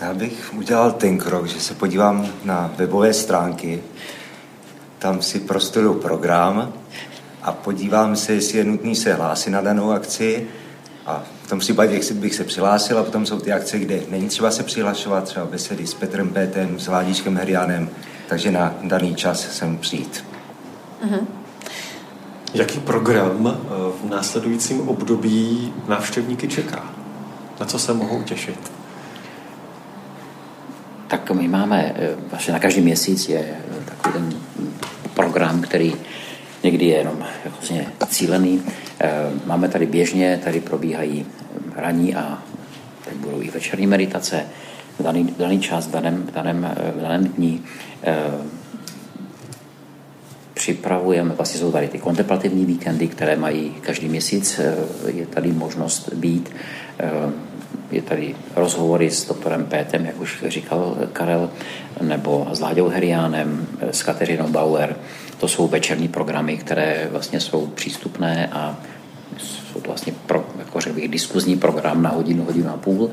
Já 0.00 0.14
bych 0.14 0.54
udělal 0.54 0.92
ten 0.92 1.18
krok, 1.18 1.46
že 1.46 1.60
se 1.60 1.74
podívám 1.74 2.26
na 2.44 2.74
webové 2.76 3.12
stránky. 3.12 3.82
tam 4.98 5.22
si 5.22 5.40
prostuduju 5.40 5.94
program 5.94 6.72
a 7.42 7.52
podívám 7.52 8.16
se, 8.16 8.32
jestli 8.32 8.58
je 8.58 8.64
nutný 8.64 8.96
se 8.96 9.14
hlásit 9.14 9.50
na 9.50 9.60
danou 9.60 9.90
akci 9.90 10.46
a 11.06 11.22
v 11.46 11.48
tom 11.48 11.58
případě 11.58 12.00
bych 12.12 12.34
se 12.34 12.44
přihlásil 12.44 12.98
a 12.98 13.02
potom 13.02 13.26
jsou 13.26 13.40
ty 13.40 13.52
akce, 13.52 13.78
kde 13.78 14.00
není 14.08 14.28
třeba 14.28 14.50
se 14.50 14.62
přihlašovat, 14.62 15.24
třeba 15.24 15.46
besedy 15.46 15.86
s 15.86 15.94
Petrem 15.94 16.28
Pétem, 16.28 16.80
s 16.80 16.88
Vládičkem 16.88 17.36
Heriánem, 17.36 17.88
takže 18.28 18.50
na 18.50 18.74
daný 18.82 19.14
čas 19.14 19.56
sem 19.56 19.78
přijít. 19.78 20.24
Mm-hmm. 21.04 21.26
Jaký 22.54 22.80
program 22.80 23.46
eh, 23.46 23.68
v 24.02 24.10
následujícím 24.10 24.88
období 24.88 25.72
návštěvníky 25.88 26.48
čeká? 26.48 26.94
Na 27.60 27.66
co 27.66 27.78
se 27.78 27.94
mohou 27.94 28.22
těšit? 28.22 28.72
Tak 31.08 31.30
my 31.30 31.48
máme, 31.48 31.94
eh, 31.96 32.14
vlastně 32.30 32.52
na 32.52 32.58
každý 32.58 32.80
měsíc 32.80 33.28
je 33.28 33.54
takový 33.84 34.12
ten 34.12 34.40
program, 35.14 35.60
který 35.60 35.94
někdy 36.62 36.84
je 36.84 36.96
jenom 36.96 37.24
vlastně 37.44 37.92
cílený. 38.08 38.62
Eh, 39.00 39.10
máme 39.46 39.68
tady 39.68 39.86
běžně, 39.86 40.40
tady 40.44 40.60
probíhají 40.60 41.26
ranní 41.76 42.14
a 42.14 42.42
teď 43.04 43.14
budou 43.14 43.42
i 43.42 43.50
večerní 43.50 43.86
meditace 43.86 44.44
v 44.98 45.02
daný, 45.02 45.34
daný 45.38 45.60
čas, 45.60 45.86
v 45.86 45.90
daném, 45.90 46.22
v 46.22 46.30
daném, 46.30 46.74
v 46.96 47.00
daném 47.00 47.24
dní 47.24 47.64
připravujeme, 50.56 51.34
vlastně 51.34 51.60
jsou 51.60 51.72
tady 51.72 51.88
ty 51.88 51.98
kontemplativní 51.98 52.64
víkendy, 52.64 53.08
které 53.08 53.36
mají 53.36 53.74
každý 53.80 54.08
měsíc, 54.08 54.58
eh, 54.58 54.74
je 55.10 55.26
tady 55.26 55.52
možnost 55.52 56.12
být, 56.14 56.50
eh, 56.98 57.10
je 57.90 58.02
tady 58.02 58.34
rozhovory 58.56 59.10
s 59.10 59.28
doktorem 59.28 59.64
Pétem, 59.64 60.06
jak 60.06 60.20
už 60.20 60.44
říkal 60.48 60.96
Karel, 61.12 61.50
nebo 62.02 62.48
s 62.52 62.60
Láďou 62.60 62.88
Heriánem, 62.88 63.66
eh, 63.80 63.92
s 63.92 64.02
Kateřinou 64.02 64.48
Bauer. 64.48 64.96
To 65.38 65.48
jsou 65.48 65.68
večerní 65.68 66.08
programy, 66.08 66.56
které 66.56 67.08
vlastně 67.10 67.40
jsou 67.40 67.66
přístupné 67.66 68.48
a 68.52 68.76
jsou 69.36 69.80
to 69.80 69.88
vlastně 69.88 70.12
pro, 70.26 70.46
jako 70.58 70.80
řekl 70.80 70.94
bych, 70.94 71.08
diskuzní 71.08 71.56
program 71.56 72.02
na 72.02 72.10
hodinu, 72.10 72.44
hodinu 72.44 72.70
a 72.70 72.76
půl. 72.76 73.10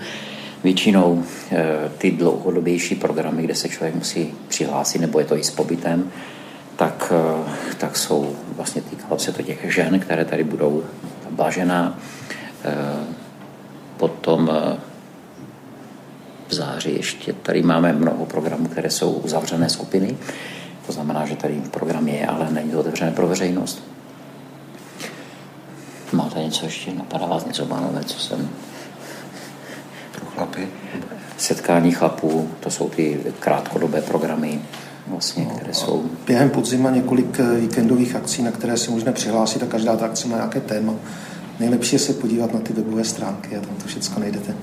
Většinou 0.64 1.24
ty 1.98 2.12
dlouhodobější 2.12 2.96
programy, 2.96 3.44
kde 3.44 3.56
se 3.56 3.70
člověk 3.70 3.96
musí 3.96 4.34
přihlásit, 4.48 5.00
nebo 5.00 5.20
je 5.20 5.26
to 5.26 5.38
i 5.38 5.44
s 5.44 5.52
pobytem, 5.52 6.12
tak, 6.76 7.14
eh, 7.16 7.76
tak 7.78 7.98
jsou 7.98 8.36
vlastně 8.56 8.82
týkalo 8.82 9.20
se 9.20 9.32
to 9.32 9.44
těch 9.44 9.74
žen, 9.74 10.00
které 10.00 10.26
tady 10.26 10.44
budou 10.44 10.84
blažená. 11.30 12.00
Potom 14.04 14.52
eh, 14.52 14.78
v 16.48 16.54
září 16.54 16.96
ještě 16.96 17.34
tady 17.34 17.62
máme 17.64 17.94
mnoho 17.94 18.26
programů, 18.26 18.68
které 18.68 18.90
jsou 18.90 19.12
uzavřené 19.12 19.70
skupiny. 19.70 20.18
To 20.86 20.92
znamená, 20.92 21.26
že 21.26 21.36
tady 21.36 21.62
program 21.72 22.08
je, 22.08 22.28
ale 22.28 22.52
není 22.52 22.72
to 22.72 22.80
otevřené 22.80 23.12
pro 23.12 23.28
veřejnost. 23.28 23.84
Máte 26.12 26.40
něco 26.40 26.66
ještě? 26.66 26.94
Napadá 26.94 27.26
vás 27.26 27.46
něco, 27.46 27.66
pánové, 27.66 28.04
co 28.04 28.20
jsem... 28.20 28.50
Pro 30.12 30.26
chlapy? 30.26 30.68
Setkání 31.38 31.92
chlapů, 31.92 32.50
to 32.60 32.72
jsou 32.72 32.90
ty 32.90 33.20
krátkodobé 33.40 34.02
programy 34.02 34.62
vlastně, 35.08 35.46
které 35.46 35.74
jsou... 35.74 36.06
Během 36.28 36.50
podzima 36.50 36.90
několik 36.90 37.40
eh, 37.40 37.60
víkendových 37.60 38.16
akcí, 38.16 38.44
na 38.44 38.52
které 38.52 38.78
se 38.78 38.92
můžeme 38.92 39.12
přihlásit 39.12 39.64
a 39.64 39.66
každá 39.66 39.96
ta 39.96 40.06
akce 40.06 40.28
má 40.28 40.36
nějaké 40.36 40.62
téma. 40.62 40.94
Nejlepší 41.64 41.96
je 41.96 42.00
se 42.00 42.14
podívat 42.14 42.54
na 42.54 42.60
ty 42.60 42.74
webové 42.74 43.04
stránky 43.04 43.58
a 43.58 43.62
tam 43.62 43.76
to 43.76 43.88
všechno 43.88 44.20
najdete. 44.20 44.56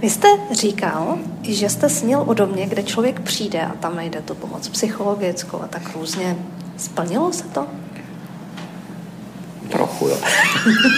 Vy 0.00 0.10
jste 0.10 0.28
říkal, 0.52 1.18
že 1.42 1.68
jste 1.68 1.88
snil 1.88 2.24
o 2.26 2.34
domě, 2.34 2.66
kde 2.66 2.82
člověk 2.82 3.20
přijde 3.20 3.62
a 3.62 3.74
tam 3.74 3.96
najde 3.96 4.20
tu 4.20 4.34
pomoc 4.34 4.68
psychologickou 4.68 5.62
a 5.62 5.66
tak 5.66 5.82
různě. 5.94 6.36
Splnilo 6.76 7.32
se 7.32 7.44
to? 7.44 7.66
Trochu, 9.70 10.08
jo. 10.08 10.16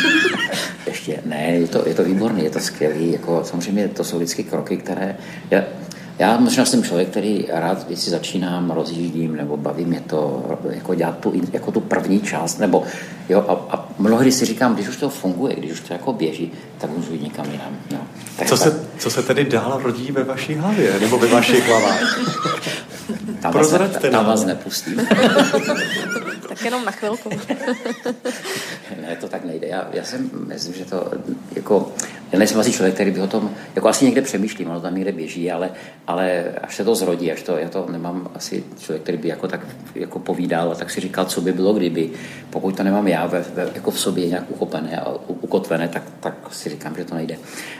Ještě 0.86 1.22
ne, 1.26 1.44
je 1.46 1.68
to, 1.68 1.88
je 1.88 1.94
to 1.94 2.04
výborné, 2.04 2.42
je 2.42 2.50
to 2.50 2.60
skvělé. 2.60 3.02
Jako, 3.02 3.44
samozřejmě 3.44 3.88
to 3.88 4.04
jsou 4.04 4.16
vždycky 4.16 4.44
kroky, 4.44 4.76
které... 4.76 5.16
Já, 5.50 5.62
já 6.18 6.36
možná 6.36 6.64
jsem 6.64 6.82
člověk, 6.82 7.08
který 7.08 7.44
rád 7.48 7.88
věci 7.88 8.10
začínám, 8.10 8.70
rozjíždím, 8.70 9.36
nebo 9.36 9.56
baví 9.56 9.84
mě 9.84 10.00
to, 10.00 10.44
jako 10.70 10.94
dělat 10.94 11.18
tu, 11.18 11.32
jako 11.52 11.72
tu 11.72 11.80
první 11.80 12.20
část, 12.20 12.58
nebo 12.58 12.82
jo, 13.28 13.44
a, 13.48 13.76
a 13.76 13.88
mnohdy 13.98 14.32
si 14.32 14.44
říkám, 14.44 14.74
když 14.74 14.88
už 14.88 14.96
to 14.96 15.08
funguje, 15.08 15.54
když 15.56 15.72
už 15.72 15.80
to 15.80 15.92
jako 15.92 16.12
běží, 16.12 16.52
tak 16.78 16.90
můžu 16.90 17.12
jít 17.12 17.22
někam 17.22 17.46
jinam. 17.52 17.76
No. 17.92 17.98
Tak 18.38 18.48
co, 18.48 18.56
se, 18.56 18.80
co 18.98 19.10
se 19.10 19.22
tedy 19.22 19.44
dál 19.44 19.80
rodí 19.82 20.12
ve 20.12 20.24
vaší 20.24 20.54
hlavě, 20.54 21.00
nebo 21.00 21.18
ve 21.18 21.28
vašich 21.28 21.68
hlavách? 21.68 22.18
Tam 23.40 23.52
vás, 23.52 23.72
ne, 23.72 23.88
tam 24.10 24.26
vás 24.26 24.44
nepustím. 24.44 25.00
tak 26.62 26.64
jenom 26.64 26.84
na 26.84 26.92
chvilku. 26.92 27.30
ne, 29.02 29.16
to 29.20 29.28
tak 29.28 29.44
nejde. 29.44 29.66
Já, 29.66 29.88
já 29.92 30.04
jsem, 30.04 30.30
myslím, 30.46 30.74
že 30.74 30.84
to 30.84 31.10
jako, 31.56 31.92
já 32.32 32.38
nejsem 32.38 32.60
asi 32.60 32.72
člověk, 32.72 32.94
který 32.94 33.10
by 33.10 33.20
o 33.20 33.26
tom, 33.26 33.54
jako 33.74 33.88
asi 33.88 34.04
někde 34.04 34.22
přemýšlím, 34.22 34.70
ono 34.70 34.80
tam 34.80 34.94
někde 34.94 35.12
běží, 35.12 35.50
ale, 35.50 35.70
ale 36.06 36.44
až 36.62 36.76
se 36.76 36.84
to 36.84 36.94
zrodí, 36.94 37.32
až 37.32 37.42
to, 37.42 37.56
já 37.56 37.68
to 37.68 37.86
nemám 37.92 38.30
asi 38.34 38.64
člověk, 38.78 39.02
který 39.02 39.18
by 39.18 39.28
jako 39.28 39.48
tak 39.48 39.60
jako 39.94 40.18
povídal, 40.18 40.74
tak 40.74 40.90
si 40.90 41.00
říkal, 41.00 41.24
co 41.24 41.40
by 41.40 41.52
bylo, 41.52 41.72
kdyby, 41.72 42.10
pokud 42.50 42.76
to 42.76 42.82
nemám 42.82 43.08
já 43.08 43.26
ve, 43.26 43.40
ve, 43.40 43.70
jako 43.74 43.90
v 43.90 44.00
sobě 44.00 44.26
nějak 44.26 44.50
uchopené 44.50 45.00
a 45.00 45.14
ukotvené, 45.26 45.88
tak, 45.88 46.02
tak 46.20 46.34
si 46.50 46.68
říkám, 46.68 46.96
že 46.96 47.04
to 47.04 47.14
nejde. 47.14 47.38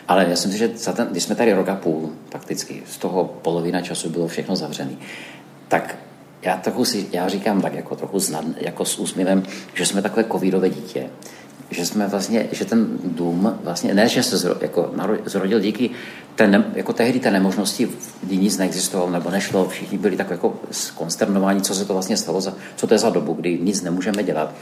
Ale 0.08 0.26
já 0.28 0.36
si 0.36 0.48
myslím, 0.48 0.68
že 0.68 0.78
za 0.78 0.92
ten, 0.92 1.08
když 1.10 1.22
jsme 1.22 1.34
tady 1.34 1.52
rok 1.52 1.68
a 1.68 1.74
půl, 1.74 2.12
prakticky, 2.28 2.82
z 2.86 2.96
toho 2.96 3.24
polovina 3.24 3.80
času 3.80 4.10
bylo 4.10 4.28
všechno 4.28 4.56
zavřené, 4.56 4.92
tak 5.68 5.96
já, 6.42 6.56
trochu 6.56 6.84
si, 6.84 7.06
já 7.12 7.28
říkám 7.28 7.62
tak 7.62 7.74
jako 7.74 7.96
trochu 7.96 8.18
znad, 8.18 8.44
jako 8.56 8.84
s 8.84 8.98
úsměvem, 8.98 9.42
že 9.74 9.86
jsme 9.86 10.02
takové 10.02 10.24
covidové 10.24 10.70
dítě, 10.70 11.10
že 11.70 11.86
jsme 11.86 12.06
vlastně, 12.06 12.46
že 12.52 12.64
ten 12.64 12.98
dům 13.04 13.58
vlastně, 13.64 13.94
ne, 13.94 14.08
že 14.08 14.22
se 14.22 14.36
zro, 14.36 14.54
jako 14.60 14.90
zrodil 15.24 15.60
díky 15.60 15.90
té, 16.34 16.46
ne, 16.46 16.64
jako 16.74 16.92
tehdy 16.92 17.20
té 17.20 17.30
nemožnosti, 17.30 17.88
kdy 18.22 18.36
nic 18.36 18.58
neexistovalo 18.58 19.10
nebo 19.10 19.30
nešlo, 19.30 19.68
všichni 19.68 19.98
byli 19.98 20.16
tak 20.16 20.30
jako 20.30 20.54
skonsternováni, 20.70 21.60
co 21.60 21.74
se 21.74 21.84
to 21.84 21.92
vlastně 21.92 22.16
stalo, 22.16 22.40
za, 22.40 22.54
co 22.76 22.86
to 22.86 22.94
je 22.94 22.98
za 22.98 23.10
dobu, 23.10 23.32
kdy 23.32 23.58
nic 23.58 23.82
nemůžeme 23.82 24.22
dělat. 24.22 24.54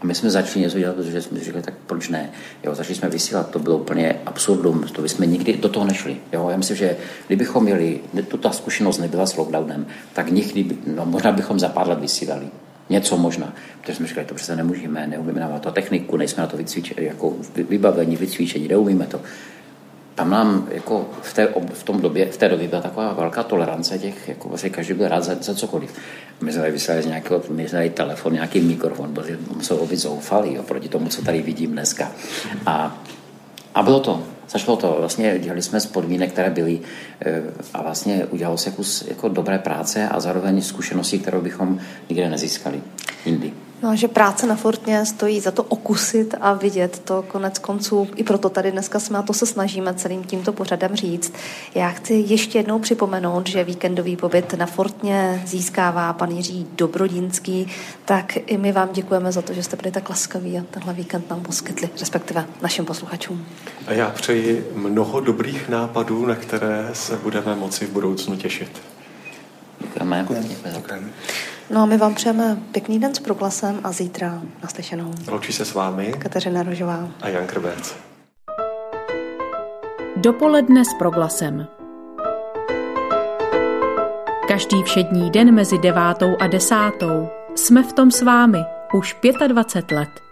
A 0.00 0.06
my 0.06 0.14
jsme 0.14 0.30
začali 0.30 0.60
něco 0.60 0.78
dělat, 0.78 0.96
protože 0.96 1.22
jsme 1.22 1.40
říkali, 1.40 1.62
tak 1.62 1.74
proč 1.86 2.08
ne? 2.08 2.30
Jo, 2.64 2.74
začali 2.74 2.94
jsme 2.94 3.08
vysílat, 3.08 3.50
to 3.50 3.58
bylo 3.58 3.78
úplně 3.78 4.16
absurdum, 4.26 4.84
to 4.92 5.02
bychom 5.02 5.30
nikdy 5.30 5.56
do 5.56 5.68
toho 5.68 5.86
nešli. 5.86 6.16
Jo, 6.32 6.48
já 6.50 6.56
myslím, 6.56 6.76
že 6.76 6.96
kdybychom 7.26 7.64
měli, 7.64 8.00
tu 8.28 8.36
ta 8.36 8.50
zkušenost 8.50 8.98
nebyla 8.98 9.26
s 9.26 9.36
lockdownem, 9.36 9.86
tak 10.12 10.30
nikdy, 10.30 10.66
no, 10.94 11.06
možná 11.06 11.32
bychom 11.32 11.58
za 11.58 11.68
pár 11.68 11.88
let 11.88 12.00
vysílali. 12.00 12.46
Něco 12.88 13.16
možná. 13.16 13.54
Protože 13.80 13.94
jsme 13.94 14.06
říkali, 14.06 14.26
to 14.26 14.34
přece 14.34 14.56
nemůžeme, 14.56 15.06
neumíme 15.06 15.40
na 15.40 15.58
to 15.58 15.70
techniku, 15.70 16.16
nejsme 16.16 16.40
na 16.40 16.46
to 16.46 16.56
vycvičeni, 16.56 17.06
jako 17.06 17.34
vybavení, 17.68 18.16
vycvičení, 18.16 18.68
neumíme 18.68 19.06
to 19.06 19.20
tam 20.16 20.30
nám 20.30 20.68
jako 20.70 21.08
v, 21.22 21.34
té, 21.34 21.48
v, 21.72 21.84
tom 21.84 22.00
době, 22.00 22.26
v 22.32 22.36
té 22.36 22.48
době 22.48 22.68
byla 22.68 22.82
taková 22.82 23.12
velká 23.12 23.42
tolerance 23.42 23.98
těch, 23.98 24.28
jako 24.28 24.48
vlastně 24.48 24.70
každý 24.70 24.94
byl 24.94 25.08
rád 25.08 25.24
za, 25.24 25.34
za 25.40 25.54
cokoliv. 25.54 25.94
My 26.40 26.52
jsme 26.52 26.70
vyslali 26.70 27.02
z 27.02 27.06
nějakého, 27.06 27.42
my 27.48 27.68
jsme 27.68 27.88
telefon, 27.88 28.32
nějaký 28.32 28.60
mikrofon, 28.60 29.14
protože 29.14 29.38
musel 29.56 29.76
být 29.76 29.96
zoufalý 29.96 30.58
oproti 30.58 30.88
tomu, 30.88 31.08
co 31.08 31.22
tady 31.22 31.42
vidím 31.42 31.72
dneska. 31.72 32.12
A, 32.66 33.04
a 33.74 33.82
bylo 33.82 34.00
to, 34.00 34.22
Začalo 34.50 34.76
to, 34.76 34.96
vlastně 34.98 35.38
dělali 35.38 35.62
jsme 35.62 35.80
z 35.80 35.86
podmínek, 35.86 36.32
které 36.32 36.50
byly 36.50 36.80
eh, 37.20 37.42
a 37.74 37.82
vlastně 37.82 38.26
udělalo 38.26 38.58
se 38.58 38.70
kus 38.70 39.04
jako 39.08 39.28
dobré 39.28 39.58
práce 39.58 40.08
a 40.08 40.20
zároveň 40.20 40.62
zkušenosti, 40.62 41.18
kterou 41.18 41.40
bychom 41.40 41.78
nikde 42.08 42.30
nezískali 42.30 42.80
jindy. 43.24 43.52
No, 43.82 43.96
že 43.96 44.08
práce 44.08 44.46
na 44.46 44.56
Fortně 44.56 45.06
stojí 45.06 45.40
za 45.40 45.50
to 45.50 45.62
okusit 45.62 46.34
a 46.40 46.52
vidět 46.52 46.98
to 47.04 47.22
konec 47.22 47.58
konců. 47.58 48.08
I 48.16 48.24
proto 48.24 48.48
tady 48.48 48.72
dneska 48.72 49.00
jsme 49.00 49.18
a 49.18 49.22
to 49.22 49.32
se 49.32 49.46
snažíme 49.46 49.94
celým 49.94 50.24
tímto 50.24 50.52
pořadem 50.52 50.96
říct. 50.96 51.32
Já 51.74 51.90
chci 51.90 52.14
ještě 52.26 52.58
jednou 52.58 52.78
připomenout, 52.78 53.48
že 53.48 53.64
víkendový 53.64 54.16
pobyt 54.16 54.54
na 54.54 54.66
Fortně 54.66 55.42
získává 55.46 56.12
pan 56.12 56.30
Jiří 56.30 56.66
Dobrodinský, 56.76 57.72
tak 58.04 58.36
i 58.36 58.58
my 58.58 58.72
vám 58.72 58.88
děkujeme 58.92 59.32
za 59.32 59.42
to, 59.42 59.52
že 59.52 59.62
jste 59.62 59.76
byli 59.76 59.90
tak 59.90 60.08
laskaví 60.10 60.58
a 60.58 60.62
tenhle 60.70 60.94
víkend 60.94 61.30
nám 61.30 61.40
poskytli, 61.40 61.90
respektive 62.00 62.46
našim 62.62 62.84
posluchačům. 62.84 63.46
A 63.86 63.92
já 63.92 64.10
přeji 64.10 64.70
mnoho 64.74 65.20
dobrých 65.20 65.68
nápadů, 65.68 66.26
na 66.26 66.34
které 66.34 66.90
se 66.92 67.16
budeme 67.16 67.54
moci 67.54 67.86
v 67.86 67.90
budoucnu 67.90 68.36
těšit. 68.36 68.82
Děkujeme. 69.80 70.26
Děkujeme. 70.74 71.10
No 71.70 71.82
a 71.82 71.86
my 71.86 71.96
vám 71.96 72.14
přejeme 72.14 72.56
pěkný 72.72 72.98
den 72.98 73.14
s 73.14 73.18
proglasem 73.18 73.80
a 73.84 73.92
zítra 73.92 74.42
naslyšenou. 74.62 75.12
Loučí 75.28 75.52
se 75.52 75.64
s 75.64 75.74
vámi 75.74 76.14
Kateřina 76.18 76.62
Rožová 76.62 77.08
a 77.22 77.28
Jan 77.28 77.46
Krbec. 77.46 77.96
Dopoledne 80.16 80.84
s 80.84 80.94
proglasem. 80.98 81.66
Každý 84.48 84.82
všední 84.82 85.30
den 85.30 85.54
mezi 85.54 85.78
devátou 85.78 86.36
a 86.40 86.46
desátou 86.46 87.28
jsme 87.54 87.82
v 87.82 87.92
tom 87.92 88.10
s 88.10 88.22
vámi 88.22 88.58
už 88.94 89.16
25 89.48 89.96
let. 89.96 90.25